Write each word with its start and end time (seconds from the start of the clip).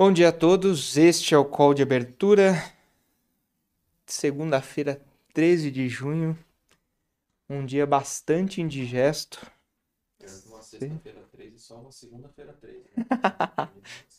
Bom 0.00 0.12
dia 0.12 0.28
a 0.28 0.32
todos, 0.32 0.96
este 0.96 1.34
é 1.34 1.38
o 1.38 1.44
call 1.44 1.74
de 1.74 1.82
abertura. 1.82 2.52
Segunda-feira, 4.06 5.04
13 5.34 5.72
de 5.72 5.88
junho. 5.88 6.38
Um 7.50 7.66
dia 7.66 7.84
bastante 7.84 8.60
indigesto. 8.60 9.44
Uma 10.46 10.62
sexta-feira 10.62 11.24
3 11.32 11.52
e 11.52 11.58
só 11.58 11.80
uma 11.80 11.90
segunda-feira 11.90 12.52
3. 12.52 12.76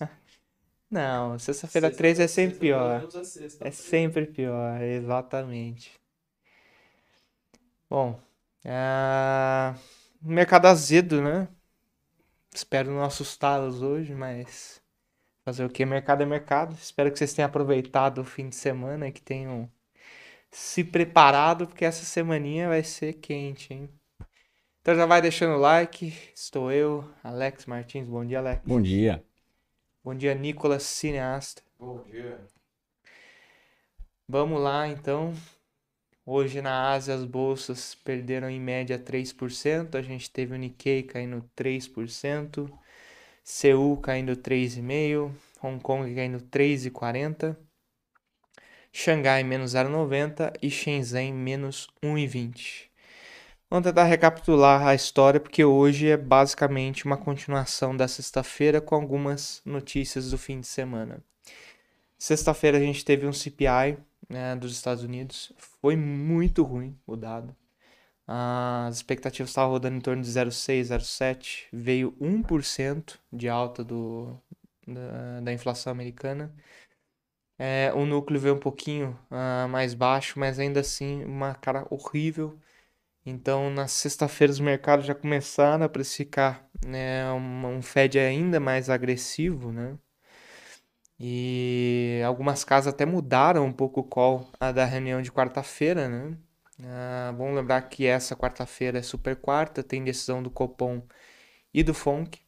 Né? 0.02 0.10
Não, 0.92 1.40
sexta-feira 1.40 1.90
3 1.90 2.20
é 2.20 2.28
sempre 2.28 2.60
pior. 2.60 3.10
sexta. 3.24 3.66
É 3.66 3.72
sempre 3.72 4.26
pior, 4.26 4.82
exatamente. 4.82 5.94
Bom, 7.90 8.20
ah, 8.66 9.78
mercado 10.22 10.66
azedo, 10.66 11.22
né? 11.22 11.48
Espero 12.54 12.92
não 12.92 13.02
assustá-los 13.02 13.82
hoje, 13.82 14.14
mas 14.14 14.79
fazer 15.50 15.66
o 15.66 15.70
que? 15.70 15.84
Mercado 15.86 16.22
é 16.22 16.26
mercado. 16.26 16.76
Espero 16.76 17.12
que 17.12 17.18
vocês 17.18 17.34
tenham 17.34 17.48
aproveitado 17.48 18.20
o 18.20 18.24
fim 18.24 18.50
de 18.50 18.56
semana 18.56 19.08
e 19.08 19.12
que 19.12 19.22
tenham 19.22 19.70
se 20.52 20.84
preparado, 20.84 21.68
porque 21.68 21.86
essa 21.86 22.06
semaninha 22.06 22.70
vai 22.70 22.84
ser 22.84 23.14
quente, 23.14 23.74
hein? 23.74 23.90
Então 24.82 24.96
já 24.96 25.06
vai 25.06 25.22
deixando 25.22 25.56
o 25.56 25.60
like. 25.60 26.14
Estou 26.36 26.72
eu, 26.72 27.04
Alex 27.24 27.66
Martins. 27.66 28.08
Bom 28.08 28.24
dia, 28.24 28.40
Alex. 28.40 28.62
Bom 28.64 28.82
dia. 28.82 29.24
Bom 30.04 30.16
dia, 30.16 30.36
Nicolas 30.36 30.84
Cineasta. 30.84 31.62
Bom 31.80 32.04
dia. 32.04 32.40
Vamos 34.28 34.62
lá, 34.62 34.88
então. 34.88 35.34
Hoje 36.26 36.62
na 36.62 36.92
Ásia 36.92 37.16
as 37.16 37.26
bolsas 37.26 37.96
perderam 37.96 38.50
em 38.50 38.60
média 38.60 39.00
3%. 39.00 39.96
A 39.96 40.02
gente 40.04 40.30
teve 40.30 40.54
o 40.54 40.58
Nikkei 40.58 41.02
caindo 41.02 41.44
3%, 41.58 42.72
Seul 43.52 43.98
caindo 43.98 44.36
3,5%, 44.36 45.32
Hong 45.64 45.82
Kong 45.82 46.14
caindo 46.14 46.40
3,40%, 46.40 47.58
Xangai 48.94 49.44
menos 49.44 49.74
0,90% 49.74 50.54
e 50.62 50.70
Shenzhen 50.70 51.34
menos 51.34 51.88
1,20%. 52.04 52.90
Vamos 53.68 53.88
tentar 53.88 54.04
recapitular 54.04 54.86
a 54.86 54.94
história, 54.94 55.40
porque 55.40 55.66
hoje 55.66 56.10
é 56.10 56.16
basicamente 56.16 57.08
uma 57.08 57.18
continuação 57.18 57.98
da 57.98 58.08
sexta-feira 58.08 58.80
com 58.80 58.94
algumas 58.94 59.64
notícias 59.66 60.30
do 60.30 60.38
fim 60.38 60.60
de 60.60 60.68
semana. 60.68 61.20
Sexta-feira 62.20 62.78
a 62.78 62.82
gente 62.82 63.04
teve 63.04 63.26
um 63.26 63.34
CPI 63.34 63.98
né, 64.30 64.56
dos 64.56 64.74
Estados 64.74 65.04
Unidos. 65.04 65.52
Foi 65.82 65.96
muito 65.96 66.62
ruim 66.62 66.96
o 67.08 67.16
dado. 67.16 67.56
As 68.32 68.98
expectativas 68.98 69.50
estavam 69.50 69.72
rodando 69.72 69.98
em 69.98 70.02
torno 70.02 70.22
de 70.22 70.30
0,6, 70.30 70.90
0,7. 70.90 71.68
Veio 71.74 72.16
1% 72.22 73.20
de 73.34 73.50
alta 73.50 73.84
do, 73.84 74.40
da, 74.88 75.42
da 75.42 75.52
inflação 75.52 75.92
americana. 75.92 76.54
É, 77.58 77.92
o 77.96 78.06
núcleo 78.06 78.40
veio 78.40 78.54
um 78.56 78.60
pouquinho 78.60 79.20
ah, 79.32 79.68
mais 79.68 79.96
baixo, 79.96 80.40
mas 80.40 80.60
ainda 80.60 80.80
assim 80.82 81.24
uma 81.26 81.56
cara 81.56 81.88
horrível. 81.90 82.60
Então, 83.26 83.72
na 83.72 83.88
sexta-feira, 83.88 84.52
os 84.54 84.60
mercados 84.60 85.06
já 85.08 85.16
começaram 85.16 85.86
a 85.86 85.90
precificar 85.90 86.70
né, 86.86 87.32
um, 87.34 87.78
um 87.78 87.82
Fed 87.82 88.20
ainda 88.20 88.60
mais 88.60 88.90
agressivo, 88.92 89.72
né? 89.72 89.98
E 91.20 92.22
algumas 92.26 92.64
casas 92.64 92.94
até 92.94 93.06
mudaram 93.06 93.66
um 93.66 93.74
pouco 93.74 94.02
o 94.02 94.04
call 94.04 94.50
a 94.60 94.72
da 94.72 94.86
reunião 94.86 95.22
de 95.22 95.32
quarta-feira, 95.32 96.08
né? 96.08 96.38
Ah, 96.84 97.34
bom 97.38 97.54
lembrar 97.54 97.82
que 97.84 98.06
essa 98.06 98.36
quarta-feira 98.36 99.00
é 99.00 99.02
super 99.02 99.36
quarta, 99.36 99.84
tem 99.84 100.04
decisão 100.04 100.42
do 100.42 100.50
Copom 100.50 101.02
e 101.74 101.84
do 101.84 101.94
FONC. 101.94 102.40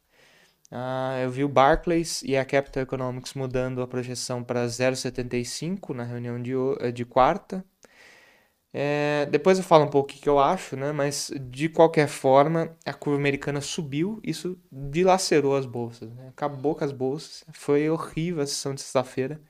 Ah, 0.71 1.19
eu 1.23 1.31
vi 1.31 1.43
o 1.43 1.49
Barclays 1.49 2.23
e 2.23 2.37
a 2.37 2.45
Capital 2.45 2.83
Economics 2.83 3.33
mudando 3.35 3.81
a 3.81 3.87
projeção 3.87 4.43
para 4.43 4.67
0,75 4.69 5.93
na 5.93 6.03
reunião 6.03 6.41
de, 6.41 6.53
eh, 6.81 6.91
de 6.91 7.05
quarta. 7.05 7.65
É, 8.73 9.25
depois 9.29 9.57
eu 9.57 9.63
falo 9.65 9.83
um 9.85 9.89
pouco 9.89 10.09
o 10.09 10.13
que 10.13 10.21
que 10.21 10.29
eu 10.29 10.39
acho, 10.39 10.75
né? 10.77 10.91
Mas 10.93 11.29
de 11.49 11.67
qualquer 11.69 12.07
forma, 12.07 12.75
a 12.85 12.93
curva 12.93 13.19
americana 13.19 13.59
subiu, 13.61 14.19
isso 14.23 14.57
dilacerou 14.71 15.55
as 15.57 15.65
bolsas, 15.65 16.09
né? 16.13 16.29
Acabou 16.29 16.73
com 16.75 16.83
as 16.85 16.91
bolsas, 16.93 17.43
foi 17.53 17.89
horrível 17.89 18.41
a 18.41 18.47
sessão 18.47 18.73
de 18.73 18.81
sexta-feira. 18.81 19.41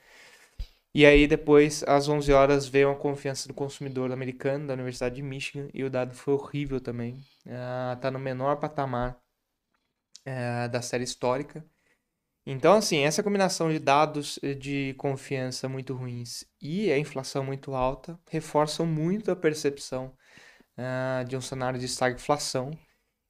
E 0.94 1.06
aí 1.06 1.28
depois, 1.28 1.84
às 1.88 2.08
11 2.10 2.32
horas, 2.34 2.68
veio 2.68 2.92
a 2.92 2.96
confiança 2.96 3.48
do 3.48 3.54
consumidor 3.54 4.12
americano 4.12 4.68
da 4.68 4.74
Universidade 4.74 5.16
de 5.16 5.22
Michigan 5.22 5.70
e 5.74 5.84
o 5.84 5.90
dado 5.90 6.14
foi 6.16 6.34
horrível 6.34 6.82
também. 6.82 7.24
Ah, 7.48 7.98
tá 8.02 8.12
no 8.12 8.20
menor 8.20 8.58
patamar 8.58 9.20
eh, 10.26 10.68
da 10.70 10.82
série 10.82 11.04
histórica. 11.04 11.66
Então, 12.46 12.74
assim, 12.76 13.00
essa 13.00 13.24
combinação 13.24 13.72
de 13.72 13.80
dados 13.80 14.40
eh, 14.44 14.54
de 14.56 14.96
confiança 14.98 15.70
muito 15.70 15.94
ruins 15.96 16.46
e 16.62 16.92
a 16.92 16.98
inflação 17.00 17.44
muito 17.44 17.76
alta 17.76 18.20
reforçam 18.30 18.86
muito 18.86 19.32
a 19.32 19.36
percepção 19.36 20.14
ah, 20.78 21.24
de 21.28 21.38
um 21.38 21.42
cenário 21.42 21.80
de 21.80 21.86
estagflação. 21.88 22.72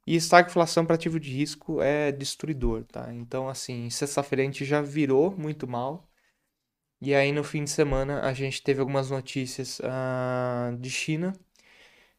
E 0.07 0.15
estagflação 0.17 0.85
para 0.85 0.95
ativo 0.95 1.19
de 1.19 1.31
risco 1.31 1.81
é 1.81 2.11
destruidor, 2.11 2.85
tá? 2.85 3.13
Então, 3.13 3.49
assim, 3.49 3.89
sexta-feira 3.89 4.43
a 4.43 4.45
gente 4.45 4.65
já 4.65 4.81
virou 4.81 5.31
muito 5.37 5.67
mal. 5.67 6.10
E 7.01 7.15
aí, 7.15 7.31
no 7.31 7.43
fim 7.43 7.63
de 7.63 7.71
semana, 7.71 8.21
a 8.21 8.33
gente 8.33 8.61
teve 8.61 8.79
algumas 8.79 9.09
notícias 9.09 9.81
ah, 9.83 10.71
de 10.79 10.89
China, 10.89 11.33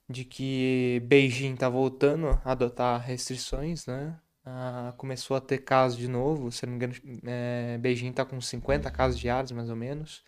de 0.08 0.24
que 0.24 1.00
Beijing 1.06 1.54
está 1.54 1.68
voltando 1.68 2.28
a 2.44 2.52
adotar 2.52 3.00
restrições, 3.00 3.86
né? 3.86 4.18
Ah, 4.44 4.92
começou 4.96 5.36
a 5.36 5.40
ter 5.40 5.58
casos 5.58 5.98
de 5.98 6.08
novo, 6.08 6.50
se 6.52 6.66
não 6.66 6.72
me 6.72 6.76
engano, 6.76 6.94
é, 7.24 7.78
Beijing 7.78 8.10
está 8.10 8.24
com 8.24 8.40
50 8.40 8.90
casos 8.90 9.18
diários, 9.20 9.52
mais 9.52 9.70
ou 9.70 9.76
menos. 9.76 10.24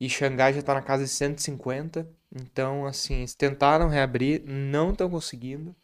E 0.00 0.08
Xangai 0.08 0.52
já 0.54 0.60
está 0.60 0.74
na 0.74 0.82
casa 0.82 1.04
de 1.04 1.10
150. 1.10 2.08
Então, 2.34 2.86
assim, 2.86 3.16
eles 3.16 3.34
tentaram 3.34 3.88
reabrir, 3.88 4.42
não 4.46 4.92
estão 4.92 5.10
conseguindo. 5.10 5.74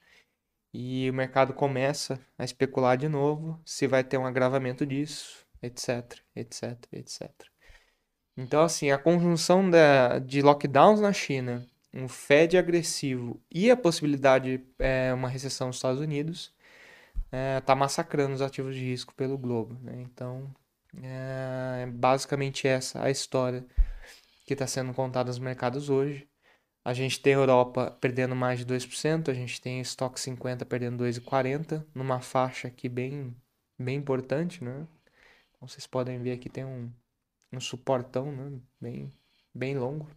E 0.72 1.10
o 1.10 1.14
mercado 1.14 1.54
começa 1.54 2.20
a 2.38 2.44
especular 2.44 2.96
de 2.98 3.08
novo 3.08 3.60
se 3.64 3.86
vai 3.86 4.04
ter 4.04 4.18
um 4.18 4.26
agravamento 4.26 4.86
disso, 4.86 5.46
etc, 5.62 6.20
etc, 6.36 6.78
etc. 6.92 7.53
Então, 8.36 8.62
assim, 8.62 8.90
a 8.90 8.98
conjunção 8.98 9.68
da, 9.70 10.18
de 10.18 10.42
lockdowns 10.42 11.00
na 11.00 11.12
China, 11.12 11.66
um 11.92 12.08
Fed 12.08 12.56
agressivo 12.58 13.40
e 13.50 13.70
a 13.70 13.76
possibilidade 13.76 14.58
de 14.58 14.64
é, 14.78 15.12
uma 15.14 15.28
recessão 15.28 15.68
nos 15.68 15.76
Estados 15.76 16.00
Unidos 16.00 16.52
está 17.58 17.74
massacrando 17.74 18.34
os 18.34 18.42
ativos 18.42 18.74
de 18.76 18.84
risco 18.84 19.14
pelo 19.14 19.36
globo. 19.36 19.76
né? 19.82 20.00
Então, 20.02 20.54
é 21.02 21.86
basicamente 21.86 22.68
essa 22.68 23.02
a 23.02 23.10
história 23.10 23.64
que 24.46 24.52
está 24.52 24.66
sendo 24.66 24.92
contada 24.94 25.28
nos 25.28 25.38
mercados 25.38 25.90
hoje. 25.90 26.28
A 26.84 26.92
gente 26.92 27.20
tem 27.20 27.34
a 27.34 27.38
Europa 27.38 27.96
perdendo 28.00 28.36
mais 28.36 28.58
de 28.58 28.66
2%, 28.66 29.30
a 29.30 29.34
gente 29.34 29.60
tem 29.60 29.80
o 29.80 29.82
Stock 29.82 30.20
50 30.20 30.66
perdendo 30.66 31.02
2,40%, 31.02 31.84
numa 31.94 32.20
faixa 32.20 32.68
aqui 32.68 32.88
bem, 32.88 33.34
bem 33.78 33.96
importante, 33.96 34.62
né? 34.62 34.86
Como 35.58 35.68
vocês 35.68 35.86
podem 35.86 36.22
ver 36.22 36.32
aqui 36.32 36.50
tem 36.50 36.64
um, 36.64 36.92
um 37.56 37.60
suportão, 37.60 38.30
né? 38.32 38.58
Bem, 38.80 39.12
bem 39.54 39.78
longo. 39.78 40.08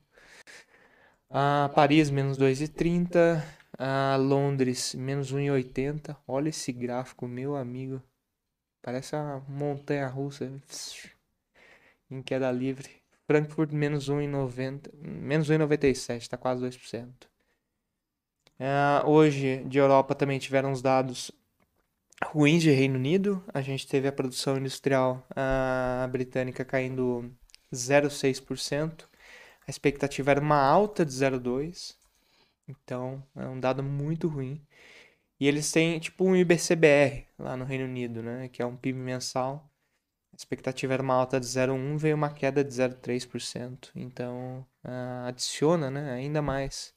Ah, 1.29 1.69
Paris, 1.75 2.09
menos 2.09 2.37
2,30. 2.37 3.43
Ah, 3.77 4.17
Londres, 4.17 4.95
menos 4.95 5.33
1,80. 5.33 6.15
Olha 6.27 6.49
esse 6.49 6.71
gráfico, 6.71 7.27
meu 7.27 7.55
amigo. 7.55 8.01
Parece 8.81 9.15
uma 9.15 9.39
montanha 9.47 10.07
russa 10.07 10.51
em 12.09 12.21
queda 12.21 12.51
livre. 12.51 12.89
Frankfurt, 13.25 13.71
menos 13.71 14.09
1,90. 14.09 14.89
Menos 14.95 15.49
1,97, 15.49 16.29
tá 16.29 16.37
quase 16.37 16.61
2%. 16.61 17.27
Ah, 18.59 19.03
hoje, 19.05 19.63
de 19.65 19.77
Europa, 19.77 20.15
também 20.15 20.39
tiveram 20.39 20.71
os 20.71 20.81
dados 20.81 21.31
ruins 22.25 22.61
de 22.61 22.71
Reino 22.71 22.95
Unido. 22.95 23.43
A 23.53 23.61
gente 23.61 23.87
teve 23.87 24.07
a 24.07 24.11
produção 24.11 24.57
industrial 24.57 25.25
ah, 25.35 26.07
britânica 26.11 26.65
caindo 26.65 27.31
0,6%. 27.73 29.05
A 29.67 29.69
expectativa 29.69 30.31
era 30.31 30.41
uma 30.41 30.59
alta 30.59 31.05
de 31.05 31.11
0,2%. 31.11 31.95
Então, 32.67 33.23
é 33.35 33.47
um 33.47 33.59
dado 33.59 33.81
muito 33.81 34.27
ruim. 34.27 34.61
E 35.39 35.47
eles 35.47 35.71
têm 35.71 35.99
tipo 35.99 36.25
um 36.25 36.35
IBCBR 36.35 37.27
lá 37.39 37.55
no 37.55 37.65
Reino 37.65 37.85
Unido, 37.85 38.21
né? 38.23 38.49
Que 38.49 38.61
é 38.61 38.65
um 38.65 38.75
PIB 38.75 38.97
mensal. 38.99 39.69
A 40.33 40.35
expectativa 40.35 40.93
era 40.93 41.03
uma 41.03 41.15
alta 41.15 41.39
de 41.39 41.45
0,1, 41.47 41.97
veio 41.97 42.15
uma 42.15 42.29
queda 42.33 42.63
de 42.63 42.71
0,3%. 42.71 43.89
Então, 43.95 44.65
ah, 44.83 45.27
adiciona 45.27 45.89
né, 45.91 46.11
ainda 46.13 46.41
mais 46.41 46.93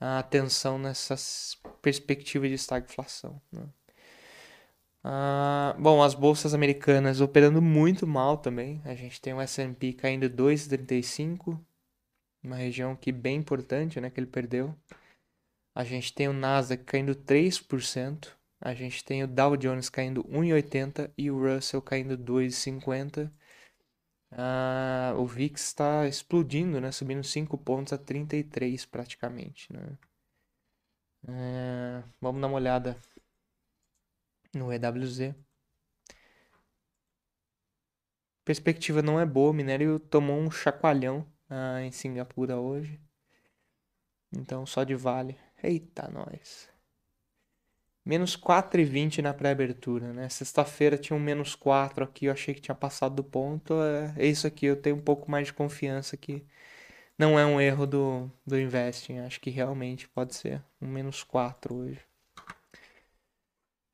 a 0.00 0.18
atenção 0.18 0.78
nessa 0.78 1.16
perspectiva 1.82 2.48
de 2.48 2.54
estagflação. 2.54 3.40
Né? 3.52 3.62
Ah, 5.08 5.72
bom, 5.78 6.02
as 6.02 6.14
bolsas 6.14 6.52
americanas 6.52 7.20
operando 7.20 7.62
muito 7.62 8.08
mal 8.08 8.36
também. 8.36 8.82
A 8.84 8.92
gente 8.96 9.20
tem 9.20 9.32
o 9.32 9.40
S&P 9.40 9.92
caindo 9.92 10.28
2,35, 10.28 11.64
uma 12.42 12.56
região 12.56 12.96
que 12.96 13.12
bem 13.12 13.36
importante, 13.36 14.00
né, 14.00 14.10
que 14.10 14.18
ele 14.18 14.26
perdeu. 14.26 14.74
A 15.76 15.84
gente 15.84 16.12
tem 16.12 16.26
o 16.26 16.32
Nasdaq 16.32 16.82
caindo 16.82 17.14
3%, 17.14 18.36
a 18.60 18.74
gente 18.74 19.04
tem 19.04 19.22
o 19.22 19.28
Dow 19.28 19.56
Jones 19.56 19.88
caindo 19.88 20.24
1,80 20.24 21.08
e 21.16 21.30
o 21.30 21.38
Russell 21.38 21.80
caindo 21.80 22.18
2,50. 22.18 23.30
Ah, 24.32 25.14
o 25.16 25.24
VIX 25.24 25.60
está 25.62 26.08
explodindo, 26.08 26.80
né? 26.80 26.90
Subindo 26.90 27.22
5 27.22 27.56
pontos 27.58 27.92
a 27.92 27.98
33 27.98 28.84
praticamente, 28.86 29.72
né? 29.72 29.96
É, 31.28 32.02
vamos 32.20 32.40
dar 32.40 32.48
uma 32.48 32.56
olhada 32.56 32.96
no 34.56 34.72
EWZ. 34.72 35.34
Perspectiva 38.44 39.02
não 39.02 39.20
é 39.20 39.26
boa, 39.26 39.50
o 39.50 39.54
minério 39.54 39.98
tomou 39.98 40.38
um 40.38 40.50
chacoalhão 40.50 41.26
ah, 41.50 41.82
em 41.82 41.90
Singapura 41.90 42.56
hoje. 42.56 43.00
Então 44.32 44.64
só 44.66 44.84
de 44.84 44.94
vale. 44.94 45.36
Eita, 45.62 46.08
nós. 46.08 46.68
Menos 48.04 48.36
4,20 48.36 49.20
na 49.20 49.34
pré-abertura, 49.34 50.12
né? 50.12 50.28
Sexta-feira 50.28 50.96
tinha 50.96 51.16
um 51.16 51.20
menos 51.20 51.56
4 51.56 52.04
aqui, 52.04 52.26
eu 52.26 52.32
achei 52.32 52.54
que 52.54 52.60
tinha 52.60 52.74
passado 52.74 53.16
do 53.16 53.24
ponto. 53.24 53.74
É, 53.82 54.14
é 54.16 54.26
isso 54.26 54.46
aqui, 54.46 54.66
eu 54.66 54.80
tenho 54.80 54.96
um 54.96 55.00
pouco 55.00 55.28
mais 55.30 55.48
de 55.48 55.52
confiança 55.52 56.16
que 56.16 56.46
não 57.18 57.38
é 57.38 57.44
um 57.44 57.60
erro 57.60 57.86
do, 57.86 58.30
do 58.46 58.58
investing. 58.58 59.18
Acho 59.18 59.40
que 59.40 59.50
realmente 59.50 60.08
pode 60.08 60.36
ser 60.36 60.62
um 60.80 60.86
menos 60.86 61.24
4 61.24 61.74
hoje. 61.74 62.05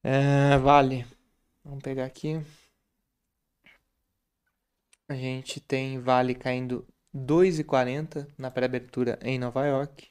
É, 0.04 0.58
vale. 0.58 1.06
Vamos 1.64 1.82
pegar 1.82 2.04
aqui. 2.04 2.40
A 5.08 5.14
gente 5.14 5.60
tem 5.60 6.00
Vale 6.00 6.34
caindo 6.34 6.86
2,40 7.14 8.26
na 8.36 8.50
pré-abertura 8.50 9.18
em 9.22 9.38
Nova 9.38 9.64
York. 9.66 10.08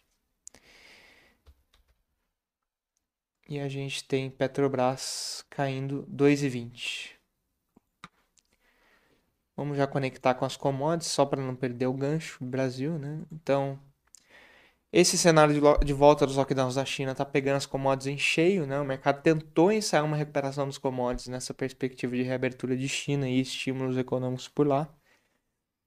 E 3.49 3.59
a 3.59 3.67
gente 3.67 4.03
tem 4.05 4.29
Petrobras 4.31 5.43
caindo 5.49 6.05
2,20. 6.07 7.19
Vamos 9.55 9.77
já 9.77 9.85
conectar 9.85 10.33
com 10.35 10.45
as 10.45 10.55
commodities, 10.55 11.11
só 11.11 11.25
para 11.25 11.41
não 11.41 11.55
perder 11.55 11.87
o 11.87 11.93
gancho, 11.93 12.43
Brasil, 12.43 12.97
né? 12.97 13.25
Então, 13.31 13.79
esse 14.93 15.17
cenário 15.17 15.53
de, 15.53 15.85
de 15.85 15.93
volta 15.93 16.25
dos 16.27 16.35
lockdowns 16.35 16.75
da 16.75 16.83
China 16.83 17.13
está 17.13 17.25
pegando 17.25 17.57
as 17.57 17.65
commodities 17.65 18.07
em 18.13 18.17
cheio, 18.17 18.65
né? 18.67 18.79
O 18.79 18.85
mercado 18.85 19.21
tentou 19.21 19.71
ensaiar 19.71 20.03
uma 20.05 20.17
recuperação 20.17 20.67
dos 20.67 20.77
commodities 20.77 21.27
nessa 21.27 21.53
perspectiva 21.53 22.15
de 22.15 22.23
reabertura 22.23 22.75
de 22.75 22.89
China 22.89 23.27
e 23.29 23.39
estímulos 23.39 23.97
econômicos 23.97 24.47
por 24.49 24.67
lá. 24.67 24.93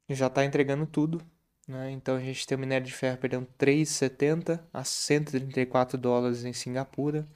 Já 0.09 0.27
está 0.29 0.45
entregando 0.45 0.87
tudo, 0.87 1.21
né? 1.69 1.91
Então 1.91 2.17
a 2.17 2.21
gente 2.21 2.47
tem 2.47 2.56
o 2.56 2.61
minério 2.61 2.87
de 2.87 2.93
ferro 2.93 3.19
perdendo 3.19 3.47
3,70 3.59 4.61
a 4.73 4.85
134 4.85 5.99
dólares 5.99 6.45
em 6.45 6.53
Singapura. 6.53 7.29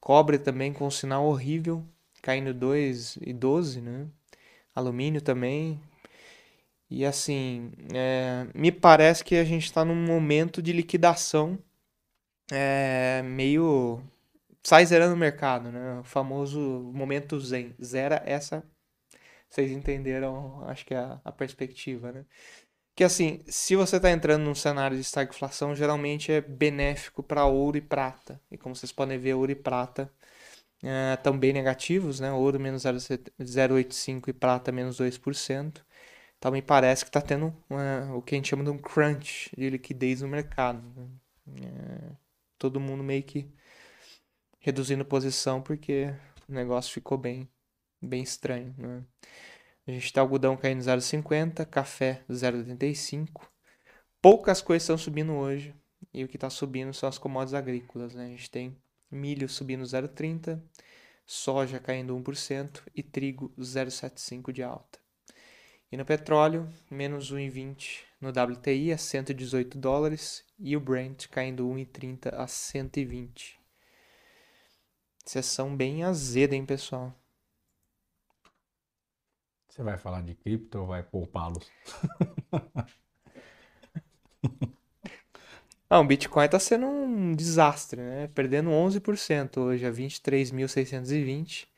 Cobre 0.00 0.38
também 0.38 0.72
com 0.72 0.86
um 0.86 0.90
sinal 0.90 1.26
horrível, 1.26 1.84
caindo 2.22 2.54
2,12, 2.54 3.80
né? 3.82 4.08
Alumínio 4.74 5.20
também. 5.22 5.80
E 6.90 7.04
assim, 7.04 7.72
é, 7.94 8.46
me 8.54 8.70
parece 8.72 9.24
que 9.24 9.36
a 9.36 9.44
gente 9.44 9.64
está 9.64 9.84
num 9.84 9.94
momento 9.94 10.62
de 10.62 10.72
liquidação 10.72 11.58
é, 12.52 13.22
meio. 13.24 14.02
sai 14.62 14.86
zerando 14.86 15.14
o 15.14 15.18
mercado, 15.18 15.70
né? 15.72 16.00
O 16.00 16.04
famoso 16.04 16.60
momento 16.94 17.38
zen. 17.40 17.74
Zera 17.82 18.22
essa. 18.26 18.64
Vocês 19.50 19.70
entenderam, 19.70 20.64
acho 20.68 20.84
que 20.86 20.94
é 20.94 20.98
a, 20.98 21.20
a 21.24 21.32
perspectiva, 21.32 22.12
né? 22.12 22.24
que 22.94 23.02
assim, 23.04 23.40
se 23.46 23.74
você 23.74 23.96
está 23.96 24.10
entrando 24.10 24.44
num 24.44 24.54
cenário 24.54 24.96
de 24.96 25.02
estagflação, 25.02 25.74
geralmente 25.74 26.30
é 26.30 26.40
benéfico 26.40 27.22
para 27.22 27.44
ouro 27.44 27.76
e 27.76 27.80
prata. 27.80 28.40
E 28.50 28.56
como 28.56 28.74
vocês 28.74 28.92
podem 28.92 29.18
ver, 29.18 29.34
ouro 29.34 29.50
e 29.50 29.54
prata 29.54 30.10
estão 31.14 31.34
é, 31.34 31.38
bem 31.38 31.52
negativos, 31.52 32.20
né? 32.20 32.30
Ouro 32.32 32.60
menos 32.60 32.84
0,85 32.84 34.28
e 34.28 34.32
prata 34.32 34.70
menos 34.70 34.98
2%. 35.00 35.82
Então 36.44 36.52
me 36.52 36.60
parece 36.60 37.06
que 37.06 37.08
está 37.08 37.22
tendo 37.22 37.56
uma, 37.70 38.14
o 38.14 38.20
que 38.20 38.34
a 38.34 38.36
gente 38.36 38.50
chama 38.50 38.62
de 38.62 38.68
um 38.68 38.76
crunch 38.76 39.50
de 39.56 39.70
liquidez 39.70 40.20
no 40.20 40.28
mercado. 40.28 40.84
Né? 40.94 41.08
É, 41.62 42.12
todo 42.58 42.78
mundo 42.78 43.02
meio 43.02 43.22
que 43.22 43.50
reduzindo 44.58 45.06
posição 45.06 45.62
porque 45.62 46.14
o 46.46 46.52
negócio 46.52 46.92
ficou 46.92 47.16
bem, 47.16 47.48
bem 47.98 48.22
estranho. 48.22 48.74
Né? 48.76 49.02
A 49.86 49.90
gente 49.92 50.12
tem 50.12 50.20
algodão 50.20 50.54
caindo 50.54 50.82
0,50, 50.82 51.64
café 51.64 52.22
0,85. 52.28 53.48
Poucas 54.20 54.60
coisas 54.60 54.82
estão 54.82 54.98
subindo 54.98 55.32
hoje. 55.32 55.74
E 56.12 56.24
o 56.24 56.28
que 56.28 56.36
está 56.36 56.50
subindo 56.50 56.92
são 56.92 57.08
as 57.08 57.16
commodities 57.16 57.54
agrícolas. 57.54 58.14
Né? 58.14 58.26
A 58.26 58.28
gente 58.28 58.50
tem 58.50 58.76
milho 59.10 59.48
subindo 59.48 59.82
0,30, 59.82 60.60
soja 61.24 61.80
caindo 61.80 62.14
1% 62.14 62.82
e 62.94 63.02
trigo 63.02 63.50
0,75 63.58 64.52
de 64.52 64.62
alta. 64.62 65.03
E 65.94 65.96
no 65.96 66.04
petróleo, 66.04 66.68
menos 66.90 67.32
1,20 67.32 68.00
no 68.20 68.30
WTI 68.30 68.90
a 68.90 68.98
118 68.98 69.78
dólares 69.78 70.44
e 70.58 70.76
o 70.76 70.80
Brent 70.80 71.28
caindo 71.28 71.68
1,30 71.68 72.34
a 72.34 72.48
120. 72.48 73.60
Sessão 75.24 75.76
bem 75.76 76.02
azeda, 76.02 76.56
hein, 76.56 76.66
pessoal? 76.66 77.14
Você 79.68 79.84
vai 79.84 79.96
falar 79.96 80.22
de 80.22 80.34
cripto 80.34 80.80
ou 80.80 80.88
vai 80.88 81.04
poupá-los? 81.04 81.70
Ah, 85.88 86.00
o 86.00 86.04
Bitcoin 86.04 86.46
está 86.46 86.58
sendo 86.58 86.86
um 86.86 87.34
desastre, 87.36 88.00
né? 88.00 88.28
Perdendo 88.34 88.70
11% 88.70 89.58
hoje 89.58 89.86
a 89.86 89.92
23.620. 89.92 91.68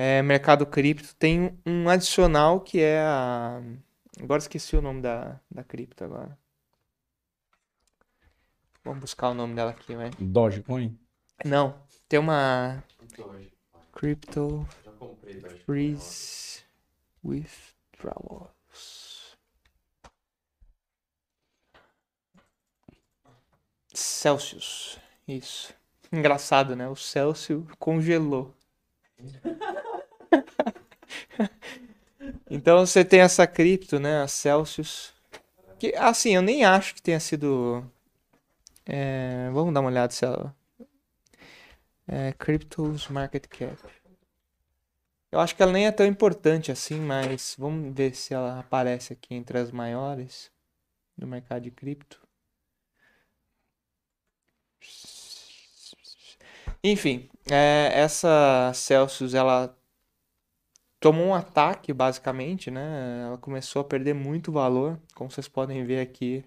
É, 0.00 0.22
mercado 0.22 0.64
cripto 0.64 1.12
tem 1.16 1.58
um 1.66 1.88
adicional 1.88 2.60
que 2.60 2.80
é 2.80 3.00
a... 3.00 3.60
Agora 4.20 4.38
esqueci 4.38 4.76
o 4.76 4.80
nome 4.80 5.02
da, 5.02 5.40
da 5.50 5.64
cripto 5.64 6.04
agora. 6.04 6.38
Vamos 8.84 9.00
buscar 9.00 9.30
o 9.30 9.34
nome 9.34 9.56
dela 9.56 9.72
aqui, 9.72 9.96
vai. 9.96 10.10
Dogecoin? 10.16 10.96
Não, 11.44 11.82
tem 12.08 12.20
uma... 12.20 12.80
Crypto 13.92 14.64
Freeze 15.66 16.62
withdrawals. 17.24 19.36
Celsius. 23.92 25.00
Isso. 25.26 25.74
Engraçado, 26.12 26.76
né? 26.76 26.88
O 26.88 26.94
Celsius 26.94 27.66
congelou. 27.80 28.54
então 32.50 32.84
você 32.84 33.04
tem 33.04 33.20
essa 33.20 33.46
cripto, 33.46 33.98
né? 33.98 34.22
A 34.22 34.28
Celsius. 34.28 35.12
Que, 35.78 35.94
assim, 35.96 36.34
eu 36.34 36.42
nem 36.42 36.64
acho 36.64 36.94
que 36.94 37.02
tenha 37.02 37.20
sido. 37.20 37.84
É, 38.84 39.50
vamos 39.52 39.72
dar 39.72 39.80
uma 39.80 39.90
olhada 39.90 40.12
se 40.12 40.24
ela. 40.24 40.54
É, 42.06 42.32
Cryptos 42.32 43.08
Market 43.08 43.46
Cap. 43.46 43.76
Eu 45.30 45.40
acho 45.40 45.54
que 45.54 45.62
ela 45.62 45.72
nem 45.72 45.86
é 45.86 45.92
tão 45.92 46.06
importante 46.06 46.72
assim, 46.72 46.98
mas 46.98 47.54
vamos 47.58 47.94
ver 47.94 48.14
se 48.14 48.32
ela 48.32 48.60
aparece 48.60 49.12
aqui 49.12 49.34
entre 49.34 49.58
as 49.58 49.70
maiores 49.70 50.50
do 51.16 51.26
mercado 51.26 51.62
de 51.62 51.70
cripto. 51.70 52.18
Enfim, 56.82 57.28
é, 57.50 57.90
essa 57.92 58.72
Celsius 58.74 59.34
ela 59.34 59.76
tomou 61.00 61.26
um 61.28 61.34
ataque 61.34 61.92
basicamente, 61.92 62.70
né? 62.70 63.24
Ela 63.26 63.38
começou 63.38 63.80
a 63.80 63.84
perder 63.84 64.14
muito 64.14 64.52
valor, 64.52 65.00
como 65.14 65.30
vocês 65.30 65.48
podem 65.48 65.84
ver 65.84 66.00
aqui, 66.00 66.44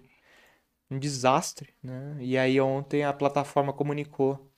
um 0.90 0.98
desastre, 0.98 1.74
né? 1.82 2.16
E 2.20 2.38
aí 2.38 2.60
ontem 2.60 3.04
a 3.04 3.12
plataforma 3.12 3.72
comunicou 3.72 4.50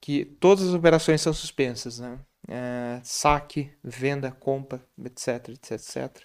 que 0.00 0.24
todas 0.24 0.68
as 0.68 0.74
operações 0.74 1.20
são 1.20 1.32
suspensas, 1.32 1.98
né? 2.00 2.18
é, 2.48 3.00
saque, 3.02 3.72
venda, 3.82 4.30
compra, 4.30 4.80
etc, 5.04 5.48
etc, 5.50 5.72
etc. 5.72 6.22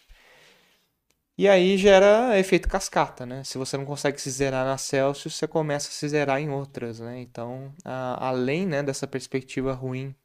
E 1.37 1.47
aí 1.47 1.77
gera 1.77 2.37
efeito 2.37 2.67
cascata, 2.69 3.25
né? 3.25 3.43
Se 3.43 3.57
você 3.57 3.77
não 3.77 3.85
consegue 3.85 4.21
se 4.21 4.29
zerar 4.29 4.65
na 4.65 4.77
Celsius, 4.77 5.35
você 5.35 5.47
começa 5.47 5.89
a 5.89 5.91
se 5.91 6.07
zerar 6.07 6.39
em 6.39 6.49
outras, 6.49 6.99
né? 6.99 7.19
Então, 7.19 7.73
a, 7.83 8.27
além 8.27 8.65
né, 8.67 8.83
dessa 8.83 9.07
perspectiva 9.07 9.73
ruim 9.73 10.15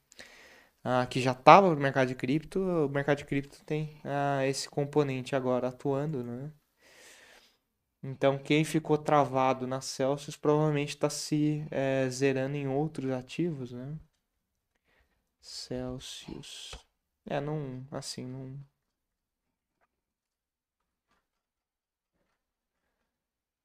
a, 0.87 1.05
que 1.07 1.21
já 1.21 1.33
estava 1.33 1.69
no 1.75 1.81
mercado 1.81 2.07
de 2.09 2.15
cripto, 2.15 2.61
o 2.61 2.89
mercado 2.89 3.19
de 3.19 3.25
cripto 3.25 3.65
tem 3.65 4.01
a, 4.05 4.47
esse 4.47 4.69
componente 4.69 5.35
agora 5.35 5.69
atuando, 5.69 6.23
né? 6.23 6.53
Então, 8.03 8.39
quem 8.39 8.65
ficou 8.65 8.97
travado 8.97 9.67
na 9.67 9.81
Celsius 9.81 10.37
provavelmente 10.37 10.91
está 10.91 11.11
se 11.11 11.67
é, 11.73 12.09
zerando 12.09 12.57
em 12.57 12.69
outros 12.69 13.11
ativos, 13.11 13.73
né? 13.73 13.99
Celsius. 15.41 16.75
É, 17.27 17.41
não. 17.41 17.85
Assim, 17.91 18.25
não. 18.25 18.57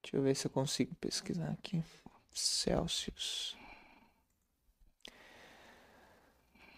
Deixa 0.02 0.18
eu 0.18 0.24
ver 0.24 0.36
se 0.36 0.48
eu 0.48 0.52
consigo 0.52 0.96
pesquisar 0.96 1.52
aqui. 1.52 1.84
Celsius. 2.34 3.61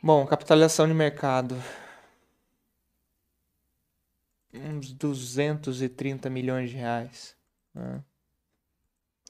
Bom, 0.06 0.26
capitalização 0.28 0.86
de 0.86 0.94
mercado. 0.94 1.56
Uns 4.54 4.92
230 4.92 6.30
milhões 6.30 6.72
de 6.72 6.76
reais. 6.76 7.38
né? 7.74 8.04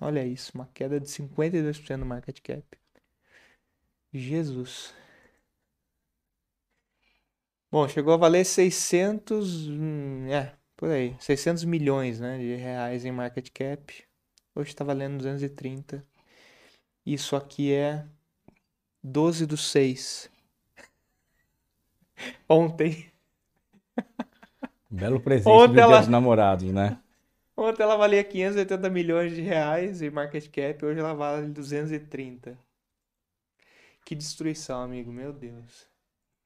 Olha 0.01 0.25
isso, 0.25 0.51
uma 0.55 0.65
queda 0.73 0.99
de 0.99 1.07
52% 1.07 1.97
no 1.97 2.07
market 2.07 2.41
cap. 2.41 2.65
Jesus. 4.11 4.95
Bom, 7.71 7.87
chegou 7.87 8.15
a 8.15 8.17
valer 8.17 8.43
600, 8.43 9.67
hum, 9.67 10.27
é, 10.31 10.55
por 10.75 10.89
aí, 10.89 11.15
600 11.19 11.65
milhões, 11.65 12.19
né, 12.19 12.39
de 12.39 12.55
reais 12.55 13.05
em 13.05 13.11
market 13.11 13.47
cap. 13.51 14.03
Hoje 14.55 14.71
está 14.71 14.83
valendo 14.83 15.19
230. 15.19 16.03
Isso 17.05 17.35
aqui 17.35 17.71
é 17.71 18.07
12 19.03 19.45
do 19.45 19.55
6. 19.55 20.32
Ontem. 22.47 23.11
Belo 24.89 25.19
presente 25.19 25.49
Ontem 25.51 25.67
do 25.69 25.73
Dia 25.73 25.81
ela- 25.83 25.99
dos 25.99 26.07
Namorados, 26.07 26.71
né? 26.71 26.99
Ontem 27.55 27.83
ela 27.83 27.95
valia 27.95 28.23
580 28.23 28.89
milhões 28.89 29.33
de 29.35 29.41
reais 29.41 30.01
em 30.01 30.09
market 30.09 30.47
cap, 30.49 30.83
hoje 30.85 30.99
ela 30.99 31.13
vale 31.13 31.47
230. 31.49 32.57
Que 34.05 34.15
destruição, 34.15 34.81
amigo, 34.81 35.11
meu 35.11 35.31
Deus. 35.31 35.87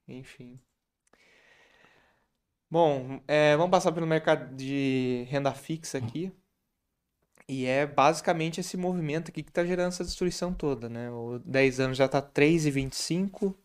Enfim. 0.07 0.59
Bom, 2.69 3.21
é, 3.27 3.55
vamos 3.55 3.71
passar 3.71 3.91
pelo 3.93 4.05
mercado 4.05 4.53
de 4.55 5.25
renda 5.29 5.53
fixa 5.53 5.97
aqui. 5.97 6.31
E 7.47 7.65
é 7.65 7.85
basicamente 7.85 8.59
esse 8.59 8.75
movimento 8.75 9.29
aqui 9.29 9.41
que 9.41 9.49
está 9.49 9.63
gerando 9.65 9.87
essa 9.87 10.03
destruição 10.03 10.53
toda, 10.53 10.89
né? 10.89 11.09
O 11.09 11.39
10 11.39 11.79
anos 11.79 11.97
já 11.97 12.05
está 12.05 12.21
3,25. 12.21 13.55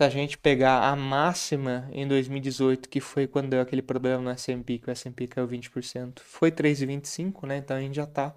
Se 0.00 0.04
a 0.04 0.08
gente 0.08 0.38
pegar 0.38 0.88
a 0.88 0.94
máxima 0.94 1.88
em 1.90 2.06
2018, 2.06 2.88
que 2.88 3.00
foi 3.00 3.26
quando 3.26 3.48
deu 3.50 3.60
aquele 3.60 3.82
problema 3.82 4.22
no 4.22 4.30
S&P, 4.30 4.78
que 4.78 4.88
o 4.88 4.92
S&P 4.92 5.26
caiu 5.26 5.48
20%, 5.48 6.20
foi 6.20 6.52
3,25, 6.52 7.44
né? 7.48 7.56
Então 7.56 7.76
a 7.76 7.80
gente 7.80 7.96
já 7.96 8.04
está 8.04 8.32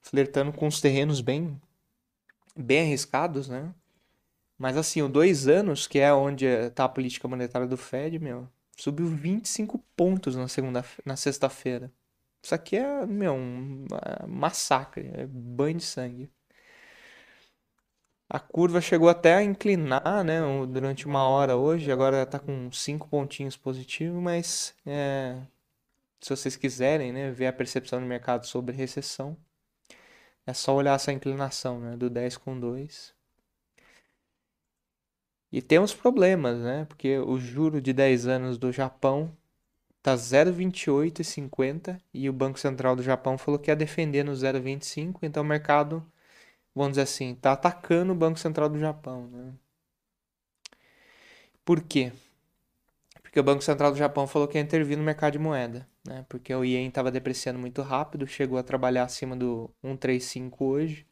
flertando 0.00 0.52
com 0.52 0.68
os 0.68 0.80
terrenos 0.80 1.20
bem, 1.20 1.60
bem 2.56 2.82
arriscados, 2.82 3.48
né? 3.48 3.74
Mas 4.56 4.76
assim, 4.76 5.02
o 5.02 5.08
dois 5.08 5.48
anos, 5.48 5.88
que 5.88 5.98
é 5.98 6.14
onde 6.14 6.46
está 6.46 6.84
a 6.84 6.88
política 6.88 7.26
monetária 7.26 7.66
do 7.66 7.76
Fed, 7.76 8.20
meu, 8.20 8.46
subiu 8.76 9.08
25 9.08 9.76
pontos 9.96 10.36
na 10.36 10.46
segunda, 10.46 10.84
na 11.04 11.16
sexta-feira. 11.16 11.90
Isso 12.40 12.54
aqui 12.54 12.76
é, 12.76 13.04
meu, 13.06 13.34
um 13.34 13.86
massacre, 14.28 15.10
é 15.14 15.26
banho 15.26 15.78
de 15.78 15.84
sangue. 15.84 16.30
A 18.32 18.38
curva 18.38 18.80
chegou 18.80 19.08
até 19.08 19.34
a 19.34 19.42
inclinar, 19.42 20.22
né, 20.24 20.40
durante 20.68 21.04
uma 21.04 21.26
hora 21.28 21.56
hoje, 21.56 21.90
agora 21.90 22.24
tá 22.24 22.38
com 22.38 22.70
cinco 22.70 23.08
pontinhos 23.08 23.56
positivos, 23.56 24.22
mas 24.22 24.72
é, 24.86 25.36
se 26.20 26.30
vocês 26.30 26.54
quiserem, 26.54 27.12
né, 27.12 27.32
ver 27.32 27.48
a 27.48 27.52
percepção 27.52 28.00
do 28.00 28.06
mercado 28.06 28.46
sobre 28.46 28.76
recessão, 28.76 29.36
é 30.46 30.52
só 30.54 30.76
olhar 30.76 30.94
essa 30.94 31.12
inclinação, 31.12 31.80
né, 31.80 31.96
do 31.96 32.08
10 32.08 32.36
com 32.36 32.58
2. 32.58 33.12
E 35.50 35.60
temos 35.60 35.92
problemas, 35.92 36.58
né, 36.60 36.84
porque 36.84 37.18
o 37.18 37.36
juro 37.36 37.80
de 37.80 37.92
10 37.92 38.28
anos 38.28 38.58
do 38.58 38.70
Japão 38.70 39.36
tá 40.02 40.14
0,2850 40.14 42.00
e 42.14 42.28
o 42.30 42.32
Banco 42.32 42.60
Central 42.60 42.94
do 42.94 43.02
Japão 43.02 43.36
falou 43.36 43.58
que 43.58 43.72
ia 43.72 43.76
defender 43.76 44.24
no 44.24 44.32
0,25, 44.32 45.18
então 45.22 45.42
o 45.42 45.46
mercado 45.46 46.06
vamos 46.74 46.92
dizer 46.92 47.02
assim, 47.02 47.34
tá 47.34 47.52
atacando 47.52 48.12
o 48.12 48.16
Banco 48.16 48.38
Central 48.38 48.68
do 48.68 48.78
Japão, 48.78 49.28
né? 49.28 49.54
Por 51.64 51.82
quê? 51.82 52.12
Porque 53.22 53.38
o 53.38 53.44
Banco 53.44 53.62
Central 53.62 53.92
do 53.92 53.98
Japão 53.98 54.26
falou 54.26 54.48
que 54.48 54.58
ia 54.58 54.62
intervir 54.62 54.98
no 54.98 55.04
mercado 55.04 55.34
de 55.34 55.38
moeda, 55.38 55.86
né? 56.04 56.24
Porque 56.28 56.52
o 56.54 56.64
ien 56.64 56.88
estava 56.88 57.10
depreciando 57.12 57.58
muito 57.60 57.80
rápido, 57.82 58.26
chegou 58.26 58.58
a 58.58 58.62
trabalhar 58.62 59.04
acima 59.04 59.36
do 59.36 59.70
135 59.82 60.64
hoje. 60.64 61.06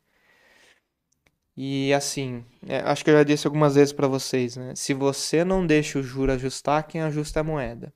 E 1.56 1.92
assim, 1.92 2.44
é, 2.66 2.78
acho 2.80 3.04
que 3.04 3.10
eu 3.10 3.14
já 3.14 3.24
disse 3.24 3.46
algumas 3.46 3.74
vezes 3.74 3.92
para 3.92 4.06
vocês, 4.06 4.56
né? 4.56 4.74
Se 4.76 4.94
você 4.94 5.44
não 5.44 5.66
deixa 5.66 5.98
o 5.98 6.02
juro 6.02 6.32
ajustar, 6.32 6.86
quem 6.86 7.00
ajusta 7.02 7.40
é 7.40 7.42
a 7.42 7.44
moeda. 7.44 7.92